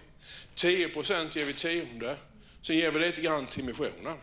10 0.55 0.89
procent 0.89 1.37
ger 1.37 1.45
vi 1.45 1.55
tionde, 1.55 2.17
sen 2.63 2.77
ger 2.77 2.91
vi 2.91 2.99
lite 2.99 3.21
grann 3.21 3.47
till 3.47 3.65
missionen. 3.65 4.19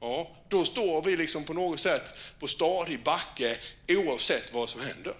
Ja, 0.00 0.36
då 0.48 0.64
står 0.64 1.02
vi 1.02 1.16
liksom 1.16 1.44
på 1.44 1.52
något 1.52 1.80
sätt 1.80 2.14
på 2.40 2.46
stadig 2.46 3.02
backe 3.02 3.58
oavsett 3.88 4.54
vad 4.54 4.68
som 4.68 4.80
händer. 4.80 5.14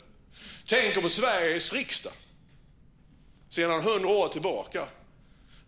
Tänk 0.65 0.97
om 0.97 1.09
Sveriges 1.09 1.73
riksdag 1.73 2.13
sedan 3.49 3.83
hundra 3.83 4.09
år 4.09 4.29
tillbaka, 4.29 4.89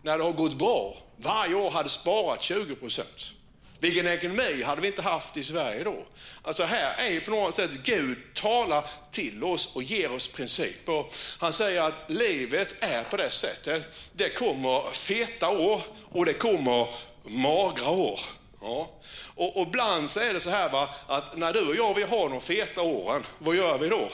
när 0.02 0.18
det 0.18 0.24
har 0.24 0.32
gått 0.32 0.58
bra, 0.58 0.96
varje 1.16 1.54
år 1.54 1.70
hade 1.70 1.88
sparat 1.88 2.42
20 2.42 2.74
procent. 2.74 3.32
Vilken 3.80 4.06
ekonomi 4.06 4.62
hade 4.62 4.80
vi 4.80 4.86
inte 4.86 5.02
haft 5.02 5.36
i 5.36 5.42
Sverige 5.42 5.84
då? 5.84 6.06
Alltså 6.42 6.64
här 6.64 6.94
är 6.98 7.10
ju 7.10 7.20
på 7.20 7.30
något 7.30 7.56
sätt 7.56 7.70
Gud 7.82 8.18
talar 8.34 8.84
till 9.10 9.44
oss 9.44 9.74
och 9.74 9.82
ger 9.82 10.12
oss 10.12 10.28
principer. 10.28 11.04
Han 11.38 11.52
säger 11.52 11.82
att 11.82 11.94
livet 12.06 12.76
är 12.80 13.02
på 13.02 13.16
det 13.16 13.30
sättet. 13.30 14.10
Det 14.12 14.28
kommer 14.28 14.90
feta 14.92 15.48
år 15.48 15.82
och 16.12 16.24
det 16.24 16.32
kommer 16.32 16.88
magra 17.22 17.90
år. 17.90 18.20
Ja. 18.60 18.90
Och, 19.34 19.56
och 19.56 19.66
ibland 19.66 20.10
så 20.10 20.20
är 20.20 20.32
det 20.32 20.40
så 20.40 20.50
här 20.50 20.68
va, 20.68 20.88
att 21.06 21.36
när 21.36 21.52
du 21.52 21.68
och 21.68 21.76
jag 21.76 21.94
vi 21.94 22.02
har 22.02 22.28
de 22.28 22.40
feta 22.40 22.82
åren, 22.82 23.26
vad 23.38 23.56
gör 23.56 23.78
vi 23.78 23.88
då? 23.88 24.08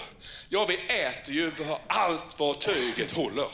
Ja, 0.48 0.66
vi 0.68 0.74
äter 0.74 1.35
ju 1.35 1.50
allt 1.87 2.38
vad 2.38 2.59
tyget 2.59 3.12
håller. 3.12 3.48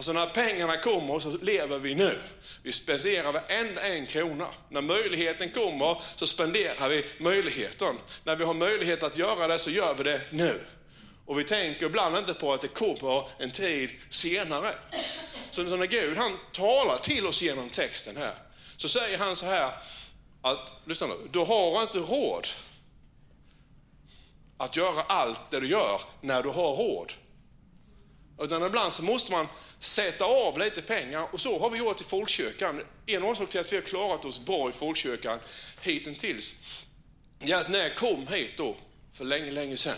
Alltså 0.00 0.12
när 0.12 0.26
pengarna 0.26 0.76
kommer 0.76 1.18
så 1.18 1.36
lever 1.36 1.78
vi 1.78 1.94
nu. 1.94 2.18
Vi 2.62 2.72
spenderar 2.72 3.32
varenda 3.32 3.82
en 3.82 4.06
krona. 4.06 4.46
När 4.68 4.82
möjligheten 4.82 5.50
kommer 5.50 6.02
så 6.16 6.26
spenderar 6.26 6.88
vi 6.88 7.04
möjligheten. 7.18 7.96
När 8.24 8.36
vi 8.36 8.44
har 8.44 8.54
möjlighet 8.54 9.02
att 9.02 9.18
göra 9.18 9.46
det 9.46 9.58
så 9.58 9.70
gör 9.70 9.94
vi 9.94 10.04
det 10.04 10.20
nu. 10.30 10.60
Och 11.26 11.38
vi 11.38 11.44
tänker 11.44 11.86
ibland 11.86 12.16
inte 12.16 12.34
på 12.34 12.52
att 12.52 12.60
det 12.60 12.68
kommer 12.68 13.28
en 13.38 13.50
tid 13.50 13.90
senare. 14.10 14.74
Så 15.50 15.62
när 15.62 15.86
Gud 15.86 16.16
han 16.16 16.38
talar 16.52 16.98
till 16.98 17.26
oss 17.26 17.42
genom 17.42 17.70
texten 17.70 18.16
här, 18.16 18.34
så 18.76 18.88
säger 18.88 19.18
han 19.18 19.36
så 19.36 19.46
här 19.46 19.72
att, 20.42 20.76
lyssna 20.84 21.06
nu, 21.06 21.14
du 21.30 21.38
har 21.38 21.82
inte 21.82 21.98
råd 21.98 22.46
att 24.56 24.76
göra 24.76 25.02
allt 25.02 25.40
det 25.50 25.60
du 25.60 25.68
gör 25.68 26.00
när 26.20 26.42
du 26.42 26.48
har 26.48 26.74
råd. 26.74 27.12
Utan 28.40 28.66
ibland 28.66 28.92
så 28.92 29.02
måste 29.02 29.32
man 29.32 29.46
sätta 29.80 30.24
av 30.24 30.58
lite 30.58 30.82
pengar 30.82 31.28
och 31.32 31.40
så 31.40 31.58
har 31.58 31.70
vi 31.70 31.78
gjort 31.78 32.00
i 32.00 32.04
folkkyrkan. 32.04 32.82
En 33.06 33.24
orsak 33.24 33.50
till 33.50 33.60
att 33.60 33.72
vi 33.72 33.76
har 33.76 33.82
klarat 33.82 34.24
oss 34.24 34.40
bra 34.40 34.68
i 34.68 34.72
folkkyrkan 34.72 35.38
hittills 35.80 36.54
är 37.38 37.54
att 37.54 37.68
när 37.68 37.78
jag 37.78 37.96
kom 37.96 38.26
hit 38.26 38.52
då, 38.56 38.76
för 39.12 39.24
länge, 39.24 39.50
länge 39.50 39.76
sedan, 39.76 39.94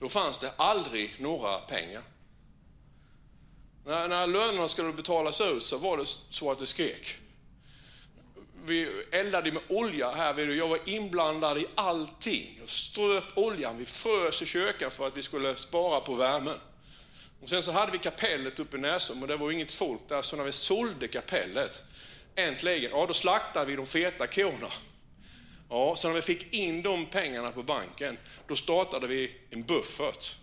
då 0.00 0.08
fanns 0.08 0.38
det 0.38 0.52
aldrig 0.56 1.14
några 1.18 1.58
pengar. 1.58 2.02
När, 3.84 4.08
när 4.08 4.26
lönerna 4.26 4.68
skulle 4.68 4.92
betalas 4.92 5.40
ut 5.40 5.62
så 5.62 5.78
var 5.78 5.96
det 5.96 6.06
så 6.06 6.50
att 6.50 6.58
det 6.58 6.66
skrek. 6.66 7.16
Vi 8.64 9.04
eldade 9.12 9.52
med 9.52 9.62
olja 9.68 10.10
här, 10.10 10.48
jag 10.48 10.68
var 10.68 10.78
inblandad 10.84 11.58
i 11.58 11.66
allting. 11.74 12.56
Jag 12.60 12.70
ströp 12.70 13.24
oljan, 13.34 13.78
vi 13.78 13.84
frös 13.84 14.42
i 14.42 14.46
kyrkan 14.46 14.90
för 14.90 15.06
att 15.06 15.16
vi 15.16 15.22
skulle 15.22 15.56
spara 15.56 16.00
på 16.00 16.14
värmen. 16.14 16.58
Och 17.46 17.50
sen 17.50 17.62
så 17.62 17.72
hade 17.72 17.92
vi 17.92 17.98
kapellet 17.98 18.58
uppe 18.58 18.76
i 18.76 18.80
Näsum 18.80 19.22
och 19.22 19.28
det 19.28 19.36
var 19.36 19.50
inget 19.50 19.72
folk 19.72 20.00
där, 20.08 20.22
så 20.22 20.36
när 20.36 20.44
vi 20.44 20.52
sålde 20.52 21.08
kapellet, 21.08 21.82
äntligen, 22.34 22.90
ja 22.90 23.06
då 23.06 23.14
slaktade 23.14 23.66
vi 23.66 23.76
de 23.76 23.86
feta 23.86 24.26
korna. 24.26 24.68
Ja, 25.70 25.94
så 25.96 26.08
när 26.08 26.14
vi 26.14 26.22
fick 26.22 26.54
in 26.54 26.82
de 26.82 27.06
pengarna 27.06 27.50
på 27.50 27.62
banken, 27.62 28.18
då 28.46 28.56
startade 28.56 29.06
vi 29.06 29.36
en 29.50 29.62
buffert. 29.62 30.36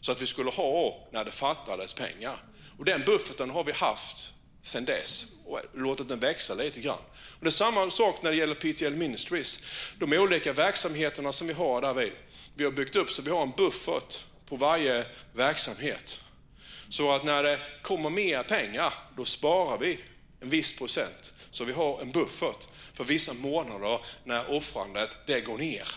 Så 0.00 0.12
att 0.12 0.22
vi 0.22 0.26
skulle 0.26 0.50
ha 0.50 1.08
när 1.12 1.24
det 1.24 1.30
fattades 1.30 1.94
pengar. 1.94 2.44
Och 2.78 2.84
den 2.84 3.02
bufferten 3.06 3.50
har 3.50 3.64
vi 3.64 3.72
haft 3.72 4.32
sedan 4.62 4.84
dess 4.84 5.26
och 5.46 5.60
låtit 5.74 6.08
den 6.08 6.20
växa 6.20 6.54
lite 6.54 6.80
grann. 6.80 7.02
Och 7.12 7.40
det 7.40 7.48
är 7.48 7.50
samma 7.50 7.90
sak 7.90 8.22
när 8.22 8.30
det 8.30 8.36
gäller 8.36 8.54
PTL 8.54 8.96
Ministries. 8.96 9.62
De 9.98 10.12
olika 10.12 10.52
verksamheterna 10.52 11.32
som 11.32 11.46
vi 11.46 11.52
har 11.52 11.82
där 11.82 11.94
vi, 11.94 12.12
Vi 12.54 12.64
har 12.64 12.72
byggt 12.72 12.96
upp 12.96 13.10
så 13.10 13.22
vi 13.22 13.30
har 13.30 13.42
en 13.42 13.52
buffert 13.56 14.24
på 14.46 14.56
varje 14.56 15.06
verksamhet. 15.32 16.20
Så 16.90 17.10
att 17.10 17.24
när 17.24 17.42
det 17.42 17.58
kommer 17.82 18.10
mer 18.10 18.42
pengar, 18.42 18.94
då 19.16 19.24
sparar 19.24 19.78
vi 19.78 19.98
en 20.40 20.48
viss 20.48 20.78
procent. 20.78 21.34
Så 21.50 21.64
vi 21.64 21.72
har 21.72 22.00
en 22.00 22.10
buffert 22.10 22.68
för 22.92 23.04
vissa 23.04 23.34
månader 23.34 23.98
när 24.24 24.54
offrandet 24.54 25.10
det 25.26 25.40
går 25.40 25.58
ner. 25.58 25.88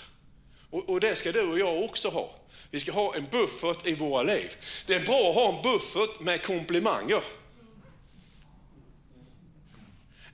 Och, 0.70 0.90
och 0.90 1.00
det 1.00 1.16
ska 1.16 1.32
du 1.32 1.42
och 1.42 1.60
jag 1.60 1.84
också 1.84 2.10
ha. 2.10 2.30
Vi 2.72 2.80
ska 2.80 2.92
ha 2.92 3.16
en 3.16 3.28
buffert 3.32 3.88
i 3.88 3.94
våra 3.94 4.24
liv. 4.24 4.56
Det 4.88 4.96
är 4.96 5.06
bra 5.06 5.30
att 5.30 5.36
ha 5.36 5.58
en 5.58 5.62
buffert 5.62 6.20
med 6.20 6.42
komplimanger. 6.42 7.22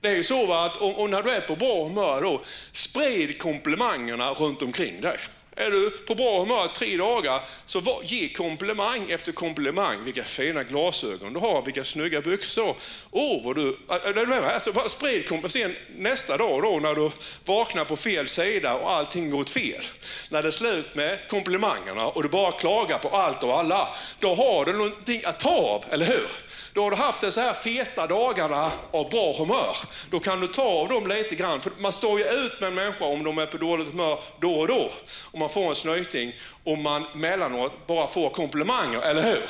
Det 0.00 0.08
är 0.08 0.16
ju 0.16 0.24
så 0.24 0.52
att 0.52 0.76
om, 0.76 0.94
om 0.94 1.10
när 1.10 1.22
du 1.22 1.30
är 1.30 1.40
på 1.40 1.56
bra 1.56 1.84
humör 1.84 2.22
då, 2.22 2.42
sprid 2.72 3.38
komplimangerna 3.38 4.32
runt 4.32 4.62
omkring 4.62 5.00
dig. 5.00 5.18
Är 5.56 5.70
du 5.70 5.90
på 5.90 6.14
bra 6.14 6.38
humör 6.38 6.68
tre 6.74 6.96
dagar, 6.96 7.40
så 7.64 7.80
var, 7.80 8.02
ge 8.04 8.28
komplimang 8.28 9.10
efter 9.10 9.32
komplimang. 9.32 10.04
Vilka 10.04 10.24
fina 10.24 10.62
glasögon 10.62 11.32
du 11.32 11.40
har, 11.40 11.62
vilka 11.62 11.84
snygga 11.84 12.20
byxor. 12.20 12.76
Åh, 13.10 13.44
vad 13.44 13.56
du... 13.56 13.76
Alltså, 13.88 14.88
sprid 14.88 15.28
komplimang. 15.28 15.74
nästa 15.96 16.36
dag 16.36 16.62
då, 16.62 16.78
när 16.82 16.94
du 16.94 17.10
vaknar 17.44 17.84
på 17.84 17.96
fel 17.96 18.28
sida 18.28 18.74
och 18.74 18.92
allting 18.92 19.30
går 19.30 19.40
åt 19.40 19.50
fel. 19.50 19.84
När 20.28 20.42
det 20.42 20.48
är 20.48 20.52
slut 20.52 20.94
med 20.94 21.18
komplimangerna 21.28 22.06
och 22.06 22.22
du 22.22 22.28
bara 22.28 22.52
klagar 22.52 22.98
på 22.98 23.08
allt 23.08 23.42
och 23.42 23.58
alla. 23.58 23.88
Då 24.18 24.34
har 24.34 24.64
du 24.64 24.72
någonting 24.72 25.22
att 25.24 25.40
ta 25.40 25.50
av, 25.50 25.84
eller 25.90 26.06
hur? 26.06 26.28
Då 26.72 26.82
har 26.82 26.90
du 26.90 26.96
haft 26.96 27.20
de 27.20 27.30
så 27.30 27.40
här 27.40 27.54
feta 27.54 28.06
dagarna 28.06 28.70
av 28.90 29.10
bra 29.10 29.34
humör. 29.38 29.76
Då 30.10 30.20
kan 30.20 30.40
du 30.40 30.46
ta 30.46 30.62
av 30.62 30.88
dem 30.88 31.06
lite 31.06 31.34
grann. 31.34 31.60
För 31.60 31.72
man 31.78 31.92
står 31.92 32.18
ju 32.18 32.24
ut 32.24 32.60
med 32.60 32.68
en 32.68 32.74
människa 32.74 33.04
om 33.04 33.24
de 33.24 33.38
är 33.38 33.46
på 33.46 33.56
dåligt 33.56 33.90
humör 33.90 34.18
då 34.40 34.54
och 34.54 34.68
då. 34.68 34.90
Och 35.32 35.38
man 35.38 35.48
får 35.48 35.68
en 35.68 35.74
snyting 35.74 36.32
och 36.64 36.78
man 36.78 37.06
mellanåt 37.14 37.86
bara 37.86 38.06
får 38.06 38.30
komplimanger, 38.30 39.00
eller 39.00 39.22
hur? 39.22 39.42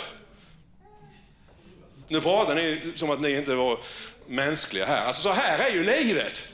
Nu 2.08 2.20
pratar 2.20 2.54
ni 2.54 2.92
som 2.94 3.10
att 3.10 3.20
ni 3.20 3.36
inte 3.36 3.54
var 3.54 3.78
mänskliga 4.26 4.86
här. 4.86 5.06
Alltså 5.06 5.22
så 5.22 5.30
här 5.30 5.58
är 5.58 5.70
ju 5.70 5.84
livet. 5.84 6.48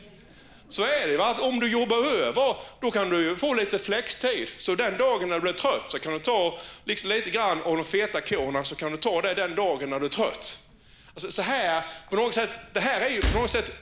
Så 0.69 0.83
är 0.83 1.07
det. 1.07 1.17
Va? 1.17 1.27
Att 1.27 1.41
om 1.41 1.61
du 1.61 1.71
jobbar 1.71 1.97
över, 1.97 2.57
då 2.81 2.91
kan 2.91 3.11
du 3.11 3.37
få 3.37 3.55
lite 3.55 3.79
flextid. 3.79 4.49
Så 4.59 4.75
den 4.75 4.99
dagen 4.99 5.29
när 5.29 5.37
du 5.37 5.41
blir 5.41 5.53
trött 5.53 5.85
så 5.89 5.99
kan 5.99 6.13
du 6.13 6.19
ta 6.19 6.59
liksom 6.85 7.09
lite 7.09 7.31
grann 7.31 7.63
av 7.63 7.77
de 7.77 7.85
feta 7.85 8.21
korna, 8.21 8.65
så 8.65 8.75
kan 8.75 8.93
du 8.93 8.99
ta 8.99 9.23
det 9.23 9.35
den 9.35 9.55
dagen 9.55 9.91
när 9.91 10.01
du 10.01 10.07
är 10.07 10.11
trött. 10.11 10.59
Alltså, 11.15 11.33
så 11.33 11.43
här, 11.43 11.83
på 12.11 12.17
något 12.17 12.35
sätt, 12.35 12.51
det 12.73 12.81
här 12.81 13.01
är 13.01 13.11
ju 13.11 13.21
på 13.23 13.39
något 13.39 13.51
sätt 13.51 13.73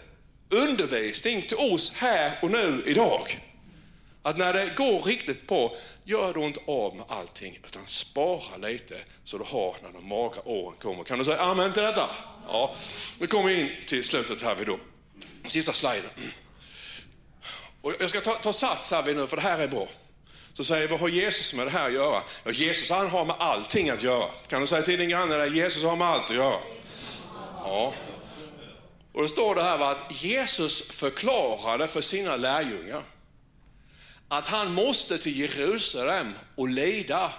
undervisning 0.50 1.42
till 1.42 1.56
oss 1.56 1.92
här 1.94 2.38
och 2.42 2.50
nu 2.50 2.82
idag. 2.86 3.40
Att 4.22 4.38
när 4.38 4.52
det 4.52 4.74
går 4.76 5.02
riktigt 5.02 5.46
bra, 5.46 5.72
gör 6.04 6.34
då 6.34 6.42
inte 6.42 6.60
av 6.66 6.96
med 6.96 7.04
allting, 7.08 7.58
utan 7.66 7.86
spara 7.86 8.56
lite 8.62 8.94
så 9.24 9.38
du 9.38 9.44
har 9.44 9.76
när 9.82 9.92
de 9.92 10.08
magra 10.08 10.48
åren 10.48 10.76
kommer. 10.82 11.04
Kan 11.04 11.18
du 11.18 11.24
säga 11.24 11.40
amen 11.40 11.72
till 11.72 11.82
detta? 11.82 12.10
Ja, 12.48 12.74
nu 13.18 13.26
kommer 13.26 13.48
vi 13.48 13.60
in 13.60 13.70
till 13.86 14.04
slutet 14.04 14.42
här 14.42 14.54
vid 14.54 14.66
då. 14.66 14.78
Sista 15.46 15.72
sliden. 15.72 16.10
Och 17.84 17.94
jag 17.98 18.10
ska 18.10 18.20
ta, 18.20 18.34
ta 18.34 18.52
sats 18.52 18.90
här 18.90 19.02
vid 19.02 19.16
nu, 19.16 19.26
för 19.26 19.36
det 19.36 19.42
här 19.42 19.58
är 19.58 19.68
bra. 19.68 19.88
Så 20.52 20.64
säger 20.64 20.88
vad 20.88 21.00
har 21.00 21.08
Jesus 21.08 21.54
med 21.54 21.66
det 21.66 21.70
här 21.70 21.86
att 21.86 21.92
göra? 21.92 22.22
Ja, 22.44 22.50
Jesus 22.50 22.90
han 22.90 23.10
har 23.10 23.24
med 23.24 23.36
allting 23.38 23.90
att 23.90 24.02
göra. 24.02 24.26
Kan 24.48 24.60
du 24.60 24.66
säga 24.66 24.82
till 24.82 24.98
din 24.98 25.08
granne 25.08 25.36
där, 25.36 25.46
Jesus 25.46 25.84
har 25.84 25.96
med 25.96 26.06
allt 26.06 26.30
att 26.30 26.36
göra? 26.36 26.60
Ja. 27.64 27.94
Och 29.12 29.22
då 29.22 29.28
står 29.28 29.54
det 29.54 29.62
här 29.62 29.78
att 29.78 30.22
Jesus 30.22 30.90
förklarade 30.90 31.88
för 31.88 32.00
sina 32.00 32.36
lärjungar 32.36 33.02
att 34.28 34.48
han 34.48 34.74
måste 34.74 35.18
till 35.18 35.40
Jerusalem 35.40 36.32
och 36.54 36.68
lida, 36.68 37.32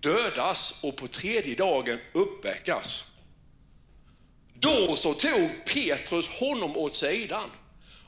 dödas 0.00 0.84
och 0.84 0.96
på 0.96 1.06
tredje 1.06 1.54
dagen 1.54 1.98
uppväckas. 2.12 3.04
Då 4.54 4.96
så 4.96 5.14
tog 5.14 5.50
Petrus 5.66 6.28
honom 6.28 6.76
åt 6.76 6.94
sidan 6.94 7.50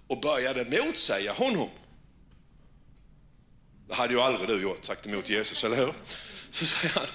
och 0.09 0.21
började 0.21 0.64
motsäga 0.64 1.33
honom. 1.33 1.71
Det 3.88 3.94
hade 3.94 4.14
ju 4.14 4.21
aldrig 4.21 4.49
du 4.49 4.62
gjort, 4.62 4.85
sagt 4.85 5.07
emot 5.07 5.31
Jesus, 5.31 5.64
eller 5.64 5.77
hur? 5.77 5.92
Så 6.51 6.66
säger 6.66 6.94
han, 6.94 7.07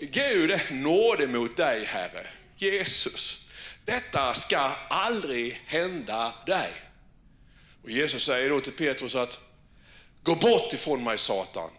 Gud 0.00 0.50
är 0.50 0.72
nådig 0.72 1.28
mot 1.28 1.56
dig, 1.56 1.84
Herre. 1.84 2.26
Jesus, 2.56 3.46
detta 3.84 4.34
ska 4.34 4.58
aldrig 4.88 5.62
hända 5.66 6.34
dig. 6.46 6.72
Och 7.82 7.90
Jesus 7.90 8.24
säger 8.24 8.50
då 8.50 8.60
till 8.60 8.72
Petrus 8.72 9.14
att, 9.14 9.40
gå 10.22 10.34
bort 10.34 10.72
ifrån 10.72 11.04
mig 11.04 11.18
Satan. 11.18 11.70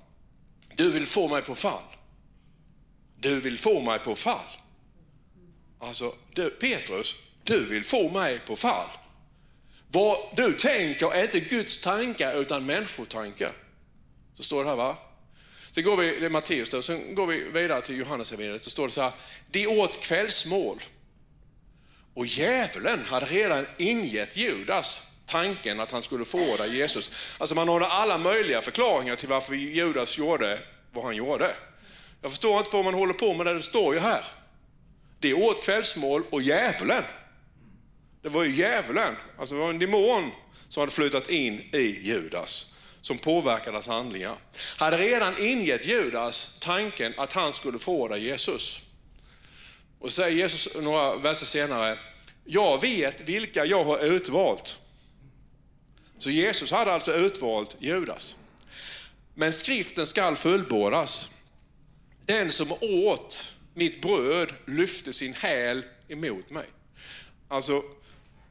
Du 0.76 0.92
vill 0.92 1.06
få 1.06 1.28
mig 1.28 1.42
på 1.42 1.56
fall. 1.56 1.84
Du 3.20 3.40
vill 3.40 3.58
få 3.58 3.82
mig 3.82 4.00
på 4.00 4.16
fall. 4.16 4.46
Alltså, 5.80 6.14
du, 6.34 6.50
Petrus, 6.50 7.16
du 7.44 7.66
vill 7.66 7.84
få 7.84 8.10
mig 8.10 8.40
på 8.40 8.56
fall. 8.56 8.90
Vad 9.96 10.18
du 10.36 10.54
tänker 10.54 11.14
är 11.14 11.24
inte 11.24 11.40
Guds 11.40 11.82
tankar 11.82 12.34
utan 12.42 12.66
människotankar. 12.66 13.52
Så 14.34 14.44
står 14.44 14.64
det 14.64 14.70
här 14.70 14.76
va? 14.76 14.98
Sen 15.72 15.84
går 15.84 15.98
vi, 15.98 16.20
det 16.20 16.26
är 16.26 16.30
Matteus 16.30 16.70
då, 16.70 16.82
sen 16.82 17.16
går 17.16 17.28
vi 17.28 17.44
vidare 17.44 17.82
till 17.82 17.98
Johannes 17.98 18.32
evangeliet 18.32 18.64
så 18.64 18.70
står 18.70 18.88
det 18.88 18.94
så 18.94 19.02
här. 19.02 19.12
De 19.52 19.68
åt 19.68 20.04
kvällsmål. 20.04 20.84
Och 22.14 22.26
djävulen 22.26 23.06
hade 23.06 23.26
redan 23.26 23.66
ingett 23.78 24.38
Judas 24.38 25.08
tanken 25.26 25.80
att 25.80 25.92
han 25.92 26.02
skulle 26.02 26.26
förråda 26.26 26.68
Jesus. 26.68 27.12
Alltså 27.38 27.56
man 27.56 27.68
har 27.68 27.82
alla 27.82 28.18
möjliga 28.18 28.62
förklaringar 28.62 29.16
till 29.16 29.30
varför 29.30 29.54
Judas 29.54 30.18
gjorde 30.18 30.60
vad 30.94 31.04
han 31.04 31.16
gjorde. 31.16 31.56
Jag 32.22 32.32
förstår 32.32 32.60
inte 32.60 32.70
vad 32.74 32.86
man 32.86 32.94
håller 32.94 33.14
på 33.14 33.34
med, 33.34 33.46
det 33.46 33.62
står 33.62 33.94
ju 33.94 34.00
här. 34.00 34.24
De 35.20 35.34
åt 35.34 35.64
kvällsmål 35.64 36.24
och 36.30 36.42
djävulen 36.42 37.04
det 38.26 38.32
var 38.32 38.44
ju 38.44 38.56
djävulen, 38.56 39.16
alltså 39.38 39.56
det 39.56 39.62
var 39.62 39.70
en 39.70 39.80
demon 39.80 40.32
som 40.68 40.82
hade 40.82 40.92
flyttat 40.92 41.30
in 41.30 41.60
i 41.74 42.00
Judas 42.02 42.74
som 43.02 43.18
påverkade 43.18 43.78
hans 43.78 43.88
handlingar. 43.88 44.38
Hade 44.78 44.98
redan 44.98 45.38
ingett 45.38 45.86
Judas 45.86 46.58
tanken 46.60 47.14
att 47.18 47.34
han 47.34 47.54
skulle 47.54 47.80
förråda 47.80 48.18
Jesus. 48.18 48.82
Och 50.00 50.12
så 50.12 50.22
säger 50.22 50.38
Jesus 50.38 50.76
några 50.76 51.16
verser 51.16 51.46
senare, 51.46 51.98
jag 52.46 52.82
vet 52.82 53.22
vilka 53.22 53.66
jag 53.66 53.84
har 53.84 54.06
utvalt. 54.06 54.80
Så 56.18 56.30
Jesus 56.30 56.72
hade 56.72 56.94
alltså 56.94 57.14
utvalt 57.14 57.78
Judas. 57.80 58.36
Men 59.34 59.54
skriften 59.54 60.08
skall 60.08 60.36
fullbordas. 60.36 61.30
Den 62.26 62.52
som 62.52 62.74
åt 62.82 63.56
mitt 63.74 64.02
bröd 64.02 64.54
lyfte 64.68 65.14
sin 65.14 65.34
häl 65.34 65.84
emot 66.08 66.50
mig. 66.50 66.66
Alltså, 67.48 67.84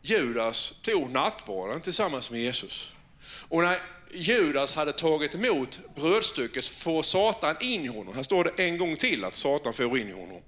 Judas 0.06 0.74
tog 0.82 1.10
nattvarden 1.10 1.80
tillsammans 1.80 2.30
med 2.30 2.40
Jesus. 2.40 2.92
Och 3.48 3.62
när 3.62 3.78
Judas 4.12 4.74
hade 4.74 4.92
tagit 4.92 5.34
emot 5.34 5.80
brödstycket 5.94 6.68
får 6.68 7.02
Satan 7.02 7.56
in 7.60 7.84
i 7.84 7.88
honom. 7.88 8.14
Här 8.14 8.22
står 8.22 8.44
det 8.44 8.64
en 8.64 8.78
gång 8.78 8.96
till 8.96 9.24
att 9.24 9.36
Satan 9.36 9.74
får 9.74 9.98
in 9.98 10.08
i 10.08 10.12
honom. 10.12 10.42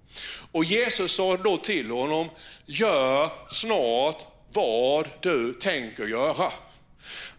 Och 0.53 0.64
Jesus 0.64 1.12
sa 1.12 1.37
då 1.37 1.57
till 1.57 1.90
honom, 1.90 2.31
gör 2.66 3.31
snart 3.51 4.27
vad 4.53 5.09
du 5.21 5.53
tänker 5.53 6.07
göra. 6.07 6.53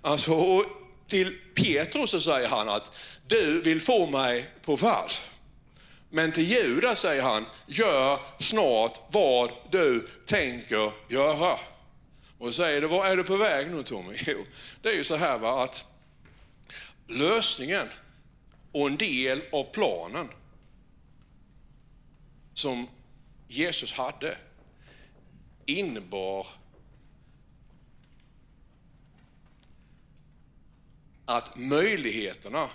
Alltså, 0.02 0.64
till 1.08 1.38
Petrus 1.56 2.10
så 2.10 2.22
säger 2.22 2.48
han 2.48 2.70
att 2.70 2.92
du 3.28 3.62
vill 3.62 3.82
få 3.82 4.08
mig 4.08 4.50
på 4.66 4.78
fall. 4.78 5.10
Men 6.10 6.32
till 6.32 6.52
Judas 6.52 7.00
säger 7.00 7.22
han, 7.22 7.46
gör 7.68 8.20
snart 8.40 9.00
vad 9.12 9.52
du 9.72 10.08
tänker 10.26 10.92
göra. 11.10 11.60
Och 12.38 12.56
säger 12.56 12.82
du, 12.82 12.88
är 12.88 13.18
du 13.18 13.24
på 13.24 13.38
väg 13.38 13.72
nu 13.72 13.84
Tommy? 13.84 14.18
Jo, 14.28 14.46
det 14.82 14.90
är 14.90 14.94
ju 14.94 15.04
så 15.04 15.16
här 15.16 15.38
va, 15.38 15.64
att 15.64 15.86
lösningen 17.08 17.88
och 18.72 18.88
en 18.88 18.98
del 18.98 19.42
av 19.52 19.64
planen 19.64 20.30
som 22.54 22.88
Jesus 23.48 23.94
hade 23.94 24.38
innebar 25.66 26.48
att 31.26 31.56
möjligheterna 31.56 32.70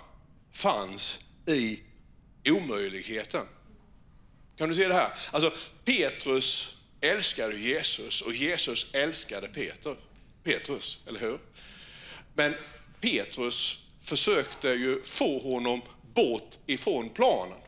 fanns 0.51 1.25
i 1.45 1.81
omöjligheten. 2.49 3.45
Kan 4.55 4.69
du 4.69 4.75
se 4.75 4.87
det 4.87 4.93
här? 4.93 5.13
Alltså 5.31 5.53
Petrus 5.85 6.77
älskade 7.03 7.57
Jesus 7.57 8.21
och 8.21 8.33
Jesus 8.33 8.87
älskade 8.93 9.47
Peter, 9.47 9.95
Petrus, 10.43 10.99
eller 11.07 11.19
hur? 11.19 11.39
Men 12.33 12.55
Petrus 13.01 13.79
försökte 14.01 14.69
ju 14.69 15.03
få 15.03 15.39
honom 15.39 15.81
bort 16.13 16.57
ifrån 16.65 17.09
planen. 17.09 17.59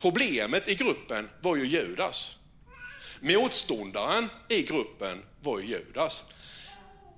Problemet 0.00 0.68
i 0.68 0.74
gruppen 0.74 1.30
var 1.40 1.56
ju 1.56 1.66
Judas. 1.66 2.36
Motståndaren 3.20 4.28
i 4.48 4.62
gruppen 4.62 5.22
var 5.40 5.60
ju 5.60 5.66
Judas. 5.66 6.24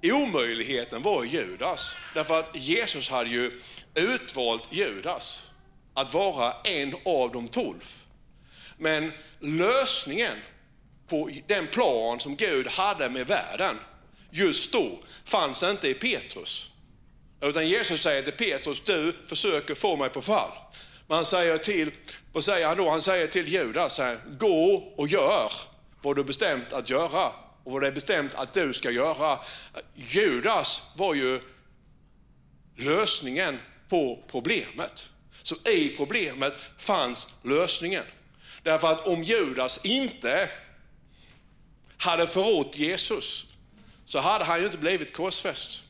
Omöjligheten 0.02 1.02
var 1.02 1.24
Judas, 1.24 1.96
därför 2.14 2.38
att 2.38 2.56
Jesus 2.56 3.08
hade 3.10 3.30
ju 3.30 3.60
utvalt 3.94 4.68
Judas 4.70 5.48
att 5.94 6.14
vara 6.14 6.54
en 6.64 6.94
av 7.04 7.32
de 7.32 7.48
tolv. 7.48 8.02
Men 8.76 9.12
lösningen 9.40 10.38
på 11.08 11.30
den 11.46 11.66
plan 11.66 12.20
som 12.20 12.36
Gud 12.36 12.66
hade 12.66 13.10
med 13.10 13.26
världen 13.26 13.78
just 14.30 14.72
då 14.72 14.98
fanns 15.24 15.62
inte 15.62 15.88
i 15.88 15.94
Petrus. 15.94 16.70
Utan 17.40 17.68
Jesus 17.68 18.02
säger 18.02 18.22
till 18.22 18.32
Petrus, 18.32 18.80
du 18.80 19.12
försöker 19.26 19.74
få 19.74 19.96
mig 19.96 20.10
på 20.10 20.22
fall. 20.22 20.50
Men 21.06 21.16
han 21.16 21.24
säger 21.24 21.58
till, 21.58 21.90
vad 22.32 22.44
säger 22.44 22.66
han 22.66 22.76
då? 22.76 22.90
Han 22.90 23.02
säger 23.02 23.26
till 23.26 23.48
Judas, 23.48 24.00
gå 24.38 24.92
och 24.96 25.08
gör 25.08 25.52
vad 26.02 26.16
du 26.16 26.24
bestämt 26.24 26.72
att 26.72 26.90
göra 26.90 27.32
och 27.64 27.72
vad 27.72 27.82
det 27.82 27.88
är 27.88 27.92
bestämt 27.92 28.34
att 28.34 28.54
du 28.54 28.72
ska 28.72 28.90
göra. 28.90 29.38
Judas 29.94 30.82
var 30.96 31.14
ju 31.14 31.40
lösningen 32.76 33.58
på 33.88 34.24
problemet. 34.30 35.08
Så 35.42 35.54
i 35.70 35.94
problemet 35.96 36.54
fanns 36.78 37.28
lösningen. 37.42 38.04
Därför 38.62 38.88
att 38.88 39.06
om 39.06 39.22
Judas 39.22 39.84
inte 39.84 40.50
hade 42.02 42.26
förrått 42.26 42.78
Jesus 42.78 43.46
så 44.04 44.18
hade 44.18 44.44
han 44.44 44.60
ju 44.60 44.64
inte 44.64 44.78
blivit 44.78 45.12
korsfäst. 45.12 45.84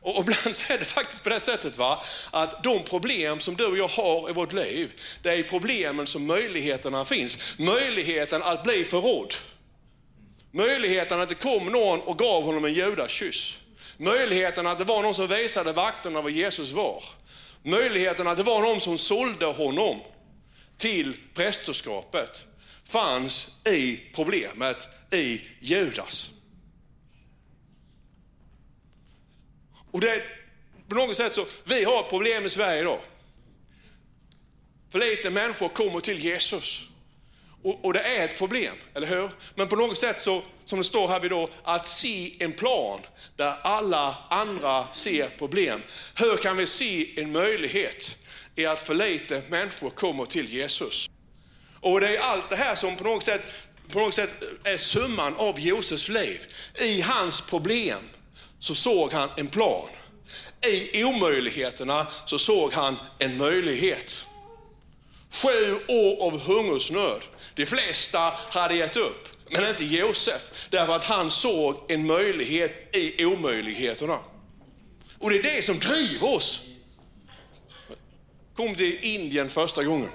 Och 0.00 0.20
ibland 0.20 0.54
så 0.54 0.72
är 0.72 0.78
det 0.78 0.84
faktiskt 0.84 1.22
på 1.22 1.28
det 1.28 1.40
sättet 1.40 1.78
va, 1.78 2.02
att 2.30 2.62
de 2.62 2.82
problem 2.82 3.40
som 3.40 3.56
du 3.56 3.66
och 3.66 3.78
jag 3.78 3.88
har 3.88 4.30
i 4.30 4.32
vårt 4.32 4.52
liv, 4.52 4.92
det 5.22 5.30
är 5.30 5.42
problemen 5.42 6.06
som 6.06 6.26
möjligheterna 6.26 7.04
finns. 7.04 7.58
Möjligheten 7.58 8.42
att 8.42 8.62
bli 8.62 8.84
förrådd. 8.84 9.34
Möjligheten 10.50 11.20
att 11.20 11.28
det 11.28 11.34
kom 11.34 11.66
någon 11.66 12.00
och 12.00 12.18
gav 12.18 12.42
honom 12.42 12.64
en 12.64 12.74
judakyss, 12.74 13.58
Möjligheten 13.96 14.66
att 14.66 14.78
det 14.78 14.84
var 14.84 15.02
någon 15.02 15.14
som 15.14 15.26
visade 15.26 15.72
vakterna 15.72 16.20
vad 16.20 16.32
Jesus 16.32 16.72
var. 16.72 17.04
Möjligheten 17.62 18.28
att 18.28 18.36
det 18.36 18.42
var 18.42 18.62
någon 18.62 18.80
som 18.80 18.98
sålde 18.98 19.46
honom 19.46 20.00
till 20.76 21.16
prästerskapet 21.34 22.47
fanns 22.88 23.56
i 23.66 24.00
problemet 24.14 24.88
i 25.10 25.40
Judas. 25.60 26.30
Och 29.90 30.00
det, 30.00 30.22
på 30.88 30.94
något 30.94 31.16
sätt 31.16 31.32
så, 31.32 31.46
vi 31.64 31.84
har 31.84 32.00
ett 32.00 32.10
problem 32.10 32.46
i 32.46 32.48
Sverige 32.48 32.80
idag. 32.80 33.00
För 34.90 34.98
lite 34.98 35.30
människor 35.30 35.68
kommer 35.68 36.00
till 36.00 36.18
Jesus. 36.18 36.88
Och, 37.62 37.84
och, 37.84 37.92
det 37.92 38.00
är 38.00 38.24
ett 38.24 38.38
problem, 38.38 38.74
eller 38.94 39.06
hur? 39.06 39.30
Men 39.54 39.68
på 39.68 39.76
något 39.76 39.98
sätt 39.98 40.20
så, 40.20 40.42
som 40.64 40.78
det 40.78 40.84
står 40.84 41.08
här 41.08 41.20
vid 41.20 41.30
då, 41.30 41.50
att 41.62 41.88
se 41.88 42.34
en 42.38 42.52
plan 42.52 43.00
där 43.36 43.54
alla 43.62 44.16
andra 44.30 44.92
ser 44.92 45.28
problem. 45.28 45.82
Hur 46.14 46.36
kan 46.36 46.56
vi 46.56 46.66
se 46.66 47.20
en 47.20 47.32
möjlighet 47.32 48.18
i 48.54 48.66
att 48.66 48.82
för 48.82 48.94
lite 48.94 49.42
människor 49.48 49.90
kommer 49.90 50.24
till 50.24 50.48
Jesus? 50.48 51.10
Och 51.80 52.00
det 52.00 52.16
är 52.16 52.20
allt 52.20 52.50
det 52.50 52.56
här 52.56 52.74
som 52.74 52.96
på 52.96 53.04
något 53.04 53.24
sätt, 53.24 53.42
på 53.92 53.98
något 53.98 54.14
sätt 54.14 54.34
är 54.64 54.76
summan 54.76 55.34
av 55.36 55.60
Josefs 55.60 56.08
liv. 56.08 56.40
I 56.80 57.00
hans 57.00 57.40
problem 57.40 58.00
så 58.58 58.74
såg 58.74 59.12
han 59.12 59.28
en 59.36 59.46
plan. 59.46 59.88
I 60.66 61.04
omöjligheterna 61.04 62.06
så 62.24 62.38
såg 62.38 62.72
han 62.72 62.96
en 63.18 63.38
möjlighet. 63.38 64.24
Sju 65.30 65.74
år 65.88 66.26
av 66.26 66.40
hungersnöd. 66.40 67.22
De 67.54 67.66
flesta 67.66 68.34
hade 68.50 68.74
gett 68.74 68.96
upp, 68.96 69.28
men 69.50 69.68
inte 69.68 69.84
Josef. 69.84 70.50
Därför 70.70 70.94
att 70.94 71.04
han 71.04 71.30
såg 71.30 71.76
en 71.88 72.06
möjlighet 72.06 72.96
i 72.96 73.24
omöjligheterna. 73.24 74.18
Och 75.18 75.30
det 75.30 75.38
är 75.38 75.42
det 75.42 75.62
som 75.64 75.78
driver 75.78 76.34
oss. 76.34 76.60
Kom 78.56 78.74
till 78.74 78.98
Indien 79.04 79.50
första 79.50 79.84
gången. 79.84 80.10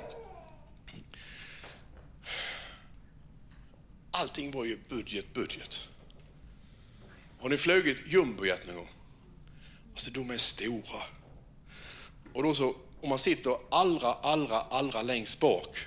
Allting 4.15 4.52
var 4.52 4.65
ju 4.65 4.78
budget, 4.89 5.34
budget. 5.34 5.88
Har 7.39 7.49
ni 7.49 7.58
flugit 7.58 8.02
jumbojet 8.06 8.67
någon 8.67 8.76
gång? 8.76 8.89
Alltså 9.93 10.12
de 10.12 10.32
är 10.32 10.38
stora. 10.38 11.02
Och 12.34 12.43
då 12.43 12.54
så, 12.54 12.76
om 13.02 13.10
man 13.10 13.19
sitter 13.19 13.58
allra, 13.71 14.13
allra, 14.13 14.62
allra 14.62 15.02
längst 15.02 15.39
bak, 15.39 15.78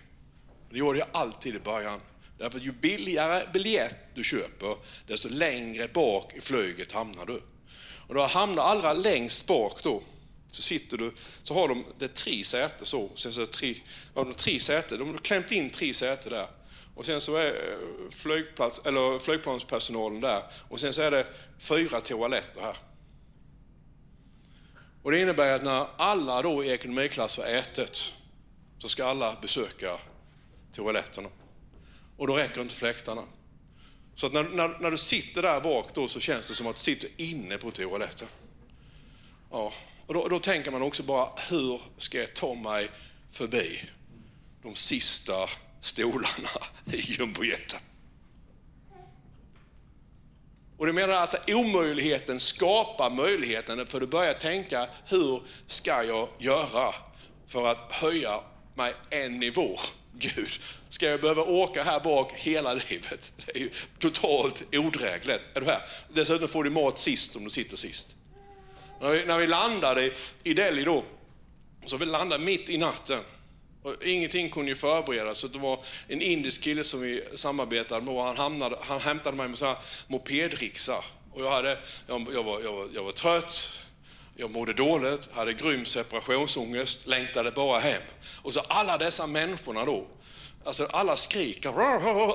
det 0.70 0.78
gjorde 0.78 0.98
jag 0.98 1.08
alltid 1.12 1.54
i 1.54 1.58
början, 1.58 2.00
därför 2.38 2.58
att 2.58 2.64
ju 2.64 2.72
billigare 2.72 3.46
biljett 3.52 3.94
du 4.14 4.24
köper, 4.24 4.76
desto 5.06 5.28
längre 5.28 5.88
bak 5.88 6.34
i 6.34 6.40
flyget 6.40 6.92
hamnar 6.92 7.26
du. 7.26 7.42
Och 8.08 8.14
då 8.14 8.22
hamnar 8.22 8.62
allra 8.62 8.92
längst 8.92 9.46
bak 9.46 9.82
då, 9.82 10.02
så 10.50 10.62
sitter 10.62 10.96
du, 10.96 11.12
så 11.42 11.54
har 11.54 11.68
de 11.68 11.84
det 11.98 12.08
tre 12.08 12.44
säten 12.44 12.86
så, 12.86 13.10
sen 13.14 13.32
så 13.32 13.40
är 13.40 13.46
det 13.46 13.52
tre, 13.52 13.74
ja, 14.14 14.24
de 14.24 14.34
tre 14.34 14.60
säten, 14.60 14.98
de 14.98 15.10
har 15.10 15.18
klämt 15.18 15.52
in 15.52 15.70
tre 15.70 15.94
säten 15.94 16.32
där. 16.32 16.48
Och 16.96 17.06
sen 17.06 17.20
så 17.20 17.36
är 17.36 17.46
eh, 17.46 18.10
flygplats, 18.10 18.80
eller 18.84 19.18
flygplanspersonalen 19.18 20.20
där 20.20 20.42
och 20.68 20.80
sen 20.80 20.92
så 20.92 21.02
är 21.02 21.10
det 21.10 21.26
fyra 21.58 22.00
toaletter 22.00 22.60
här. 22.60 22.76
Och 25.02 25.10
det 25.10 25.20
innebär 25.20 25.52
att 25.52 25.64
när 25.64 25.86
alla 25.96 26.42
då 26.42 26.64
i 26.64 26.70
ekonomiklass 26.70 27.38
har 27.38 27.44
ätit 27.44 28.12
så 28.78 28.88
ska 28.88 29.06
alla 29.06 29.38
besöka 29.42 29.98
toaletterna. 30.72 31.28
Och 32.16 32.26
då 32.26 32.36
räcker 32.36 32.60
inte 32.60 32.74
fläktarna. 32.74 33.22
Så 34.14 34.26
att 34.26 34.32
när, 34.32 34.42
när, 34.42 34.68
när, 34.68 34.90
du 34.90 34.98
sitter 34.98 35.42
där 35.42 35.60
bak 35.60 35.94
då 35.94 36.08
så 36.08 36.20
känns 36.20 36.46
det 36.46 36.54
som 36.54 36.66
att 36.66 36.76
du 36.76 36.80
sitter 36.80 37.10
inne 37.16 37.58
på 37.58 37.70
toaletten. 37.70 38.28
Ja, 39.50 39.72
och 40.06 40.14
då, 40.14 40.28
då 40.28 40.38
tänker 40.38 40.70
man 40.70 40.82
också 40.82 41.02
bara, 41.02 41.28
hur 41.50 41.80
ska 41.96 42.18
jag 42.18 42.34
ta 42.34 42.54
mig 42.54 42.90
förbi 43.30 43.80
de 44.62 44.74
sista 44.74 45.48
stolarna 45.80 46.50
i 46.92 46.96
jumbojeten. 46.96 47.80
Och 50.76 50.86
du 50.86 50.92
menar 50.92 51.14
att 51.14 51.50
omöjligheten 51.50 52.40
skapar 52.40 53.10
möjligheten 53.10 53.86
för 53.86 54.00
du 54.00 54.06
börjar 54.06 54.34
tänka, 54.34 54.88
hur 55.06 55.42
ska 55.66 56.02
jag 56.02 56.28
göra 56.38 56.94
för 57.46 57.66
att 57.66 57.92
höja 57.92 58.40
mig 58.74 58.94
en 59.10 59.38
nivå? 59.38 59.78
Gud, 60.18 60.60
ska 60.88 61.06
jag 61.06 61.20
behöva 61.20 61.42
åka 61.42 61.82
här 61.82 62.00
bak 62.00 62.32
hela 62.32 62.74
livet? 62.74 63.32
Det 63.46 63.56
är 63.56 63.60
ju 63.60 63.70
totalt 63.98 64.62
odrägligt. 64.72 65.42
Är 65.54 65.60
du 65.60 65.66
här? 65.66 65.82
Dessutom 66.14 66.48
får 66.48 66.64
du 66.64 66.70
mat 66.70 66.98
sist 66.98 67.36
om 67.36 67.44
du 67.44 67.50
sitter 67.50 67.76
sist. 67.76 68.16
När 69.00 69.10
vi, 69.10 69.24
när 69.24 69.38
vi 69.38 69.46
landade 69.46 70.10
i 70.42 70.54
Delhi 70.54 70.84
då, 70.84 71.04
så 71.86 71.96
vi 71.96 72.06
landade 72.06 72.44
mitt 72.44 72.70
i 72.70 72.78
natten. 72.78 73.20
Och 73.86 74.02
ingenting 74.04 74.50
kunde 74.50 74.70
ju 74.70 74.74
förberedas. 74.74 75.38
Så 75.38 75.48
det 75.48 75.58
var 75.58 75.78
en 76.08 76.22
indisk 76.22 76.62
kille 76.62 76.84
som 76.84 77.00
vi 77.00 77.24
samarbetade 77.34 78.00
med 78.00 78.14
och 78.14 78.22
han, 78.22 78.36
hamnade, 78.36 78.76
han 78.80 79.00
hämtade 79.00 79.36
mig 79.36 79.48
med 79.48 79.58
så 79.58 79.66
här 79.66 79.76
mopedrixa. 80.06 81.04
Och 81.32 81.42
jag, 81.42 81.50
hade, 81.50 81.78
jag, 82.06 82.26
jag, 82.34 82.42
var, 82.42 82.60
jag, 82.60 82.72
var, 82.72 82.88
jag 82.94 83.04
var 83.04 83.12
trött, 83.12 83.80
jag 84.36 84.50
mådde 84.50 84.72
dåligt, 84.72 85.30
hade 85.32 85.52
grym 85.52 85.84
separationsångest, 85.84 87.06
längtade 87.06 87.50
bara 87.50 87.78
hem. 87.78 88.02
Och 88.42 88.52
så 88.52 88.60
alla 88.60 88.98
dessa 88.98 89.26
människorna 89.26 89.84
då, 89.84 90.06
Alltså 90.66 90.86
alla 90.90 91.16
skriker, 91.16 91.80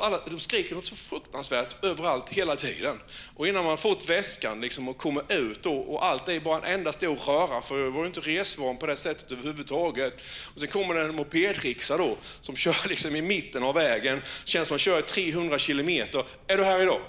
alla, 0.02 0.20
de 0.26 0.40
skriker 0.40 0.76
något 0.76 0.86
så 0.86 0.96
fruktansvärt 0.96 1.84
överallt 1.84 2.30
hela 2.30 2.56
tiden. 2.56 3.00
Och 3.36 3.48
innan 3.48 3.66
man 3.66 3.78
fått 3.78 4.10
väskan 4.10 4.62
liksom 4.62 4.90
och 4.90 4.98
kommer 4.98 5.24
ut 5.34 5.64
då, 5.64 5.74
och 5.74 6.06
allt 6.06 6.30
är 6.30 6.40
bara 6.40 6.58
en 6.58 6.74
enda 6.74 6.94
stor 6.94 7.16
röra, 7.16 7.62
för 7.62 7.80
jag 7.80 7.92
var 7.92 8.02
ju 8.02 8.08
inte 8.08 8.20
resvan 8.20 8.78
på 8.78 8.86
det 8.86 8.96
sättet 8.96 9.32
överhuvudtaget. 9.32 10.22
Och 10.56 10.60
sen 10.60 10.70
kommer 10.70 10.94
det 10.94 11.02
en 11.02 11.16
mopedrixa 11.16 11.98
då, 11.98 12.18
som 12.42 12.56
kör 12.56 12.76
liksom 12.90 13.16
i 13.16 13.22
mitten 13.22 13.64
av 13.64 13.76
vägen, 13.76 14.22
känns 14.44 14.68
som 14.68 14.74
man 14.74 14.80
kör 14.80 15.02
300 15.02 15.60
kilometer. 15.60 16.24
Är 16.48 16.58
du 16.58 16.64
här 16.64 16.82
idag? 16.82 17.02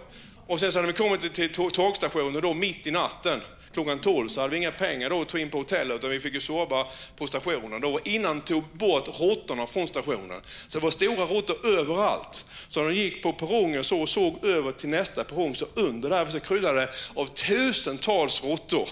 Och 0.47 0.61
sen 0.61 0.73
så 0.73 0.81
när 0.81 0.87
vi 0.87 0.93
kommer 0.93 1.17
till 1.17 1.53
tågstationen 1.73 2.43
då, 2.43 2.55
mitt 2.55 2.87
i 2.87 2.91
natten, 2.91 3.41
klockan 3.73 3.99
12 3.99 4.29
så 4.29 4.41
hade 4.41 4.51
vi 4.51 4.57
inga 4.57 4.73
pengar 4.73 5.11
då 5.11 5.21
att 5.21 5.29
ta 5.29 5.39
in 5.39 5.51
på 5.51 5.59
hotellet 5.59 5.99
utan 5.99 6.11
vi 6.11 6.21
fick 6.21 6.35
ju 6.35 6.41
sova 6.41 6.87
på 7.17 7.27
stationen. 7.27 7.81
Då. 7.81 8.01
Innan 8.05 8.41
tog 8.41 8.65
bort 8.73 9.21
råttorna 9.21 9.67
från 9.67 9.89
stationen. 9.89 10.41
Så 10.69 10.79
det 10.79 10.85
var 10.85 10.91
stora 10.91 11.25
råttor 11.25 11.67
överallt. 11.67 12.45
Så 12.69 12.83
de 12.83 12.95
gick 12.95 13.23
på 13.23 13.33
perrongen 13.33 13.85
så 13.85 14.01
och 14.01 14.09
såg 14.09 14.45
över 14.45 14.73
till 14.73 14.89
nästa 14.89 15.25
perrong. 15.25 15.55
Så 15.55 15.67
under 15.75 16.11
där 16.11 16.27
så 16.27 16.41
kryllade 16.41 16.81
det 16.81 16.89
av 17.15 17.27
tusentals 17.27 18.45
råttor. 18.45 18.89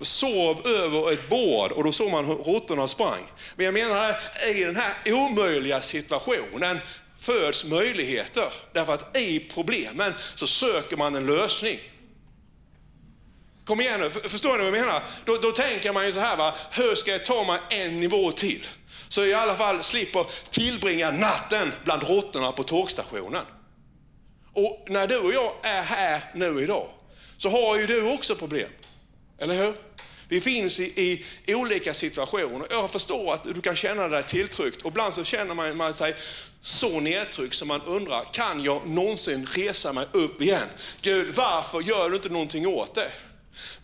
Sov 0.00 0.66
över 0.66 1.12
ett 1.12 1.28
bord 1.28 1.72
och 1.72 1.84
då 1.84 1.92
såg 1.92 2.10
man 2.10 2.24
hur 2.24 2.34
råttorna 2.34 2.88
sprang. 2.88 3.22
Men 3.56 3.66
jag 3.66 3.74
menar, 3.74 4.16
i 4.54 4.64
den 4.64 4.76
här 4.76 4.94
omöjliga 5.06 5.80
situationen 5.80 6.80
föds 7.18 7.64
möjligheter. 7.64 8.52
Därför 8.72 8.92
att 8.92 9.16
i 9.16 9.40
problemen 9.40 10.14
så 10.34 10.46
söker 10.46 10.96
man 10.96 11.14
en 11.14 11.26
lösning. 11.26 11.78
Kom 13.66 13.80
igen 13.80 14.00
nu, 14.00 14.10
förstår 14.10 14.58
ni 14.58 14.58
vad 14.58 14.66
jag 14.66 14.72
menar? 14.72 15.02
Då, 15.24 15.36
då 15.36 15.52
tänker 15.52 15.92
man 15.92 16.06
ju 16.06 16.12
så 16.12 16.20
här, 16.20 16.36
va? 16.36 16.54
hur 16.70 16.94
ska 16.94 17.10
jag 17.10 17.24
ta 17.24 17.44
mig 17.44 17.60
en 17.70 18.00
nivå 18.00 18.32
till? 18.32 18.66
Så 19.08 19.20
jag 19.20 19.28
i 19.28 19.34
alla 19.34 19.56
fall 19.56 19.82
slipper 19.82 20.26
tillbringa 20.50 21.10
natten 21.10 21.72
bland 21.84 22.02
råttorna 22.02 22.52
på 22.52 22.62
tågstationen. 22.62 23.44
Och 24.52 24.86
när 24.88 25.06
du 25.06 25.18
och 25.18 25.34
jag 25.34 25.52
är 25.62 25.82
här 25.82 26.20
nu 26.34 26.60
idag, 26.62 26.88
så 27.36 27.48
har 27.48 27.78
ju 27.78 27.86
du 27.86 28.02
också 28.02 28.34
problem. 28.34 28.70
Eller 29.38 29.54
hur? 29.54 29.74
Vi 30.28 30.40
finns 30.40 30.80
i, 30.80 31.24
i 31.46 31.54
olika 31.54 31.94
situationer. 31.94 32.66
Jag 32.70 32.90
förstår 32.90 33.32
att 33.32 33.44
du 33.44 33.60
kan 33.60 33.76
känna 33.76 34.08
dig 34.08 34.22
tilltryckt 34.22 34.82
och 34.82 34.90
ibland 34.90 35.14
så 35.14 35.24
känner 35.24 35.54
man, 35.54 35.76
man 35.76 35.94
sig 35.94 36.16
så 36.60 37.00
nedtryckt 37.00 37.54
som 37.54 37.68
man 37.68 37.80
undrar, 37.82 38.24
kan 38.32 38.64
jag 38.64 38.86
någonsin 38.86 39.46
resa 39.52 39.92
mig 39.92 40.06
upp 40.12 40.42
igen? 40.42 40.68
Gud, 41.02 41.34
varför 41.34 41.80
gör 41.80 42.10
du 42.10 42.16
inte 42.16 42.28
någonting 42.28 42.66
åt 42.66 42.94
det? 42.94 43.10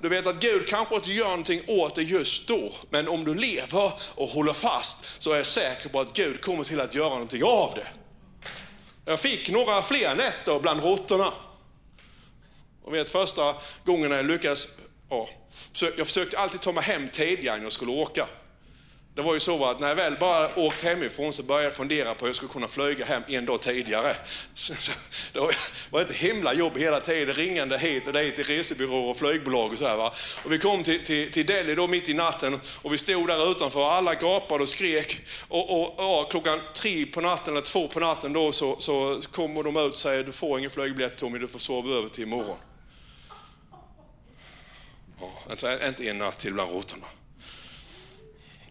Du 0.00 0.08
vet 0.08 0.26
att 0.26 0.40
Gud 0.40 0.68
kanske 0.68 0.94
inte 0.94 1.12
gör 1.12 1.28
någonting 1.28 1.62
åt 1.66 1.94
det 1.94 2.02
just 2.02 2.46
då, 2.46 2.72
men 2.90 3.08
om 3.08 3.24
du 3.24 3.34
lever 3.34 3.92
och 4.14 4.28
håller 4.28 4.52
fast 4.52 5.22
så 5.22 5.32
är 5.32 5.36
jag 5.36 5.46
säker 5.46 5.88
på 5.88 6.00
att 6.00 6.12
Gud 6.12 6.40
kommer 6.40 6.64
till 6.64 6.80
att 6.80 6.94
göra 6.94 7.08
någonting 7.08 7.44
av 7.44 7.72
det. 7.74 7.86
Jag 9.04 9.20
fick 9.20 9.50
några 9.50 9.82
fler 9.82 10.14
nätter 10.14 10.60
bland 10.60 10.82
råttorna. 10.82 11.32
Och 12.84 12.94
vet 12.94 13.10
första 13.10 13.54
gången 13.84 14.10
jag 14.10 14.26
lyckades, 14.26 14.68
ja, 15.08 15.28
jag 15.96 16.06
försökte 16.06 16.38
alltid 16.38 16.60
ta 16.60 16.72
mig 16.72 16.84
hem 16.84 17.08
tidigare 17.08 17.56
när 17.56 17.64
jag 17.64 17.72
skulle 17.72 17.92
åka. 17.92 18.28
Det 19.14 19.22
var 19.22 19.34
ju 19.34 19.40
så 19.40 19.64
att 19.64 19.80
när 19.80 19.88
jag 19.88 19.94
väl 19.94 20.16
bara 20.20 20.58
åkt 20.58 20.82
hemifrån 20.82 21.32
så 21.32 21.42
började 21.42 21.66
jag 21.66 21.74
fundera 21.74 22.14
på 22.14 22.20
hur 22.20 22.28
jag 22.28 22.36
skulle 22.36 22.52
kunna 22.52 22.68
flyga 22.68 23.04
hem 23.04 23.22
en 23.28 23.46
dag 23.46 23.62
tidigare. 23.62 24.16
Så 24.54 24.74
det 25.32 25.40
var 25.90 26.00
ett 26.00 26.10
himla 26.10 26.54
jobb 26.54 26.76
hela 26.76 27.00
tiden, 27.00 27.34
ringande 27.34 27.78
hit 27.78 28.06
och 28.06 28.12
dit 28.12 28.36
till 28.36 28.44
resebyråer 28.44 29.10
och 29.10 29.16
flygbolag 29.16 29.72
och 29.72 29.78
så 29.78 29.86
här. 29.86 29.96
Va? 29.96 30.12
Och 30.44 30.52
vi 30.52 30.58
kom 30.58 30.82
till, 30.82 31.04
till, 31.04 31.30
till 31.30 31.46
Delhi 31.46 31.74
då 31.74 31.86
mitt 31.86 32.08
i 32.08 32.14
natten 32.14 32.60
och 32.82 32.92
vi 32.92 32.98
stod 32.98 33.26
där 33.28 33.50
utanför, 33.50 33.80
och 33.80 33.92
alla 33.92 34.14
gapade 34.14 34.62
och 34.62 34.68
skrek. 34.68 35.20
Och, 35.48 35.80
och, 35.80 36.20
och 36.20 36.30
klockan 36.30 36.60
tre 36.74 37.06
på 37.06 37.20
natten 37.20 37.54
eller 37.54 37.66
två 37.66 37.88
på 37.88 38.00
natten 38.00 38.32
då 38.32 38.52
så, 38.52 38.76
så 38.78 39.20
kommer 39.32 39.62
de 39.62 39.76
ut 39.76 39.92
och 39.92 39.96
säger 39.96 40.24
du 40.24 40.32
får 40.32 40.58
ingen 40.58 40.70
flygbiljett 40.70 41.16
Tommy, 41.16 41.38
du 41.38 41.48
får 41.48 41.58
sova 41.58 41.90
över 41.90 42.08
till 42.08 42.22
imorgon. 42.22 42.56
Ja, 45.20 45.86
inte 45.88 46.08
en 46.08 46.18
natt 46.18 46.38
till 46.38 46.54
bland 46.54 46.72
råttorna. 46.72 47.06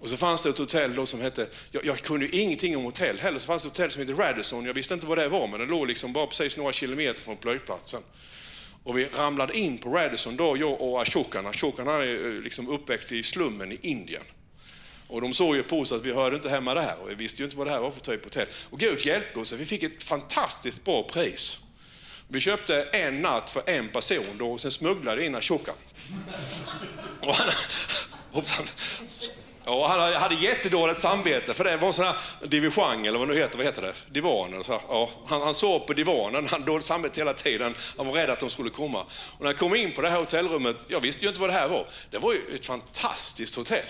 Och 0.02 0.10
så 0.10 0.18
fanns 0.18 0.44
det 0.44 0.50
ett 0.50 0.58
hotell 0.58 0.96
då 0.96 1.06
som 1.06 1.22
hette, 1.22 1.48
jag, 1.72 1.86
jag 1.86 2.00
kunde 2.00 2.26
ju 2.26 2.42
ingenting 2.42 2.78
om 2.78 2.84
hotell 2.84 3.20
heller, 3.20 3.40
så 3.40 3.46
fanns 3.46 3.64
det 3.64 3.68
ett 3.68 3.78
hotell 3.78 3.92
som 3.92 4.02
hette 4.02 4.14
Radisson. 4.14 4.66
Jag 4.66 4.74
visste 4.74 4.94
inte 4.94 5.06
vad 5.06 5.18
det 5.18 5.30
var, 5.30 5.48
men 5.48 5.60
det 5.60 5.66
låg 5.66 5.88
liksom 5.88 6.14
bara 6.14 6.28
precis 6.28 6.58
några 6.58 6.72
kilometer 6.74 7.22
från 7.22 7.38
flygplatsen. 7.38 8.04
Och 8.84 8.98
vi 8.98 9.06
ramlade 9.06 9.58
in 9.58 9.78
på 9.78 9.90
Radisson 9.90 10.38
då, 10.38 10.58
jag 10.58 10.82
och 10.82 11.02
Ashokan. 11.02 11.48
Ashokan 11.48 11.88
han 11.88 12.02
är 12.02 12.26
eh, 12.26 12.42
liksom 12.42 12.70
uppväxt 12.70 13.12
i 13.12 13.24
slummen 13.24 13.72
i 13.72 13.80
Indien. 13.82 14.24
Och 15.08 15.22
de 15.22 15.34
såg 15.34 15.56
ju 15.56 15.64
på 15.64 15.80
oss 15.80 15.92
att 15.92 16.06
vi 16.06 16.14
hörde 16.14 16.36
inte 16.36 16.50
hemma 16.50 16.74
det 16.74 16.82
här 16.82 16.96
och 17.02 17.10
vi 17.10 17.16
visste 17.16 17.42
ju 17.42 17.46
inte 17.46 17.58
vad 17.58 17.68
det 17.68 17.72
här 17.72 17.80
var 17.80 17.92
för 17.92 18.00
typ 18.00 18.20
av 18.20 18.24
hotell. 18.24 18.48
Och 18.70 18.80
Gud 18.80 19.06
hjälpte 19.06 19.40
oss, 19.40 19.54
vi 19.54 19.66
fick 19.66 19.84
ett 19.84 20.04
fantastiskt 20.04 20.84
bra 20.84 21.04
pris. 21.04 21.60
Vi 22.28 22.40
köpte 22.40 22.84
en 22.84 23.22
natt 23.22 23.50
för 23.50 23.64
en 23.70 23.90
person 23.90 24.38
då, 24.38 24.52
och 24.52 24.60
sen 24.60 24.72
smugglade 24.72 25.26
in 25.26 25.36
Ashokan. 25.36 25.76
Och 27.22 27.36
han, 27.36 27.50
hoppsan, 28.32 28.66
Ja, 29.72 29.88
han 29.88 30.14
hade 30.14 30.36
jättedåligt 30.36 31.00
samvete 31.00 31.54
för 31.54 31.64
det 31.64 31.78
var 31.78 31.88
en 31.88 31.94
sån 31.94 32.06
här 32.06 32.16
division 32.44 33.06
eller 33.06 33.20
vad 33.20 33.28
nu 33.28 33.38
heter, 33.38 33.58
vad 33.58 33.66
heter 33.66 33.82
det? 33.82 33.94
Divanen. 34.10 34.54
eller 34.54 34.64
så. 34.64 34.82
Ja, 34.88 35.10
han, 35.28 35.42
han 35.42 35.54
sov 35.54 35.80
på 35.80 35.94
divanen, 35.94 36.36
han 36.36 36.48
hade 36.48 36.66
dåligt 36.66 36.86
samvete 36.86 37.22
hela 37.22 37.34
tiden. 37.34 37.76
Han 37.98 38.08
var 38.08 38.14
rädd 38.14 38.30
att 38.30 38.40
de 38.40 38.50
skulle 38.50 38.70
komma. 38.70 39.02
Och 39.02 39.42
när 39.42 39.48
jag 39.48 39.58
kom 39.58 39.76
in 39.76 39.94
på 39.94 40.02
det 40.02 40.10
här 40.10 40.20
hotellrummet, 40.20 40.86
jag 40.88 41.00
visste 41.00 41.24
ju 41.24 41.30
inte 41.30 41.42
vad 41.42 41.50
det 41.50 41.54
här 41.54 41.68
var. 41.68 41.86
Det 42.10 42.18
var 42.18 42.34
ju 42.34 42.56
ett 42.56 42.66
fantastiskt 42.66 43.56
hotell. 43.56 43.86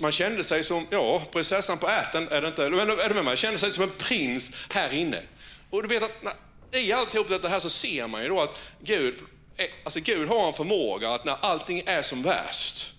Man 0.00 0.12
kände 0.12 0.44
sig 0.44 0.64
som, 0.64 0.86
ja, 0.90 1.22
prinsessan 1.32 1.78
på 1.78 1.88
ärten, 1.88 2.28
är 2.28 2.42
det 2.42 2.48
inte? 2.48 2.64
Är 2.64 2.70
du 2.70 2.76
med 2.76 3.14
mig? 3.14 3.24
Man 3.24 3.36
kände 3.36 3.58
sig 3.58 3.72
som 3.72 3.84
en 3.84 3.92
prins 3.98 4.52
här 4.70 4.94
inne. 4.94 5.22
Och 5.70 5.82
du 5.82 5.88
vet 5.88 6.02
att 6.02 6.22
när, 6.22 6.34
i 6.80 6.92
alltihop 6.92 7.28
detta 7.28 7.48
här 7.48 7.58
så 7.58 7.70
ser 7.70 8.06
man 8.06 8.22
ju 8.22 8.28
då 8.28 8.40
att 8.40 8.60
Gud, 8.82 9.14
eh, 9.56 9.66
alltså 9.84 10.00
Gud 10.00 10.28
har 10.28 10.46
en 10.46 10.52
förmåga 10.52 11.10
att 11.10 11.24
när 11.24 11.36
allting 11.40 11.82
är 11.86 12.02
som 12.02 12.22
värst, 12.22 12.94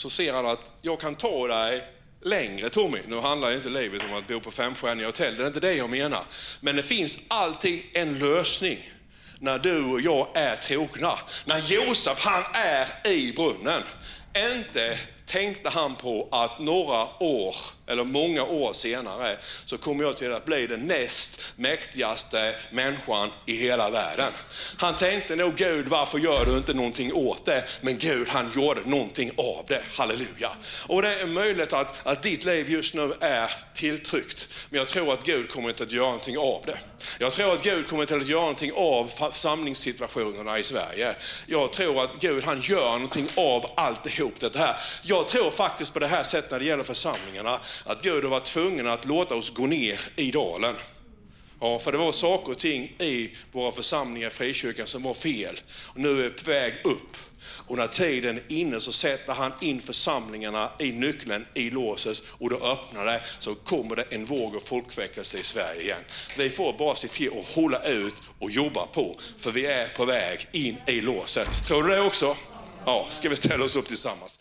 så 0.00 0.10
ser 0.10 0.32
han 0.32 0.46
att 0.46 0.72
jag 0.82 1.00
kan 1.00 1.14
ta 1.14 1.48
dig 1.48 1.84
längre 2.22 2.70
Tommy. 2.70 2.98
Nu 3.08 3.20
handlar 3.20 3.52
inte 3.52 3.68
livet 3.68 4.02
om 4.10 4.18
att 4.18 4.28
bo 4.28 4.40
på 4.40 4.50
femstjärniga 4.50 5.06
hotell, 5.06 5.36
det 5.36 5.42
är 5.42 5.46
inte 5.46 5.60
det 5.60 5.74
jag 5.74 5.90
menar. 5.90 6.24
Men 6.60 6.76
det 6.76 6.82
finns 6.82 7.18
alltid 7.28 7.82
en 7.92 8.18
lösning 8.18 8.90
när 9.38 9.58
du 9.58 9.84
och 9.84 10.00
jag 10.00 10.28
är 10.34 10.56
trogna. 10.56 11.18
När 11.44 11.58
Josef 11.58 12.18
han 12.18 12.42
är 12.52 13.10
i 13.12 13.32
brunnen. 13.32 13.82
Inte 14.36 14.98
tänkte 15.26 15.68
han 15.68 15.96
på 15.96 16.28
att 16.30 16.58
några 16.58 17.22
år, 17.22 17.56
eller 17.90 18.04
många 18.04 18.44
år 18.44 18.72
senare, 18.72 19.38
så 19.64 19.78
kommer 19.78 20.04
jag 20.04 20.16
till 20.16 20.32
att 20.32 20.44
bli 20.44 20.66
den 20.66 20.86
näst 20.86 21.52
mäktigaste 21.56 22.54
människan 22.70 23.30
i 23.46 23.56
hela 23.56 23.90
världen. 23.90 24.32
Han 24.76 24.96
tänkte 24.96 25.36
nog, 25.36 25.56
Gud 25.56 25.88
varför 25.88 26.18
gör 26.18 26.44
du 26.44 26.56
inte 26.56 26.74
någonting 26.74 27.12
åt 27.14 27.46
det? 27.46 27.64
Men 27.80 27.98
Gud 27.98 28.28
han 28.28 28.50
gjorde 28.56 28.80
någonting 28.84 29.30
av 29.36 29.64
det, 29.68 29.82
halleluja. 29.92 30.56
Och 30.86 31.02
det 31.02 31.20
är 31.20 31.26
möjligt 31.26 31.72
att, 31.72 32.06
att 32.06 32.22
ditt 32.22 32.44
liv 32.44 32.70
just 32.70 32.94
nu 32.94 33.12
är 33.20 33.50
tilltryckt, 33.74 34.48
men 34.70 34.78
jag 34.78 34.88
tror 34.88 35.12
att 35.12 35.24
Gud 35.24 35.50
kommer 35.50 35.68
inte 35.68 35.82
att 35.82 35.92
göra 35.92 36.06
någonting 36.06 36.38
av 36.38 36.62
det. 36.66 36.78
Jag 37.18 37.32
tror 37.32 37.52
att 37.52 37.62
Gud 37.62 37.88
kommer 37.88 38.02
inte 38.02 38.16
att 38.16 38.26
göra 38.26 38.40
någonting 38.40 38.72
av 38.76 39.06
församlingssituationerna 39.06 40.58
i 40.58 40.62
Sverige. 40.62 41.14
Jag 41.46 41.72
tror 41.72 42.02
att 42.04 42.20
Gud 42.20 42.44
han 42.44 42.60
gör 42.60 42.92
någonting 42.92 43.28
av 43.36 43.70
alltihop 43.76 44.40
det 44.40 44.56
här. 44.56 44.76
Jag 45.02 45.28
tror 45.28 45.50
faktiskt 45.50 45.92
på 45.92 45.98
det 45.98 46.06
här 46.06 46.22
sättet 46.22 46.50
när 46.50 46.58
det 46.58 46.64
gäller 46.64 46.84
församlingarna, 46.84 47.60
att 47.84 48.02
Gud 48.02 48.24
har 48.24 48.30
varit 48.30 48.44
tvungen 48.44 48.86
att 48.86 49.04
låta 49.04 49.34
oss 49.34 49.50
gå 49.50 49.66
ner 49.66 50.00
i 50.16 50.30
dalen. 50.30 50.74
Ja, 51.60 51.78
för 51.78 51.92
det 51.92 51.98
var 51.98 52.12
saker 52.12 52.52
och 52.52 52.58
ting 52.58 52.84
i 52.84 53.36
våra 53.52 53.72
församlingar 53.72 54.28
i 54.28 54.30
frikyrkan 54.30 54.86
som 54.86 55.02
var 55.02 55.14
fel. 55.14 55.60
Och 55.70 56.00
nu 56.00 56.08
är 56.08 56.14
vi 56.14 56.30
på 56.30 56.50
väg 56.50 56.74
upp. 56.84 57.16
Och 57.42 57.76
när 57.76 57.86
tiden 57.86 58.36
är 58.36 58.42
inne 58.48 58.80
så 58.80 58.92
sätter 58.92 59.32
han 59.32 59.52
in 59.60 59.80
församlingarna 59.80 60.70
i 60.78 60.92
nyckeln 60.92 61.46
i 61.54 61.70
låset 61.70 62.22
och 62.28 62.50
då 62.50 62.56
öppnar 62.56 63.04
det 63.04 63.22
så 63.38 63.54
kommer 63.54 63.96
det 63.96 64.02
en 64.02 64.24
våg 64.24 64.56
av 64.56 64.60
folkväckelse 64.60 65.38
i 65.38 65.42
Sverige 65.42 65.82
igen. 65.82 66.04
Vi 66.38 66.50
får 66.50 66.72
bara 66.78 66.94
se 66.94 67.08
till 67.08 67.38
att 67.38 67.54
hålla 67.54 67.84
ut 67.84 68.14
och 68.38 68.50
jobba 68.50 68.86
på 68.86 69.20
för 69.38 69.50
vi 69.50 69.66
är 69.66 69.88
på 69.88 70.04
väg 70.04 70.48
in 70.52 70.76
i 70.86 71.00
låset. 71.00 71.64
Tror 71.66 71.82
du 71.82 71.94
det 71.94 72.00
också? 72.00 72.36
Ja, 72.84 73.06
ska 73.10 73.28
vi 73.28 73.36
ställa 73.36 73.64
oss 73.64 73.76
upp 73.76 73.88
tillsammans? 73.88 74.38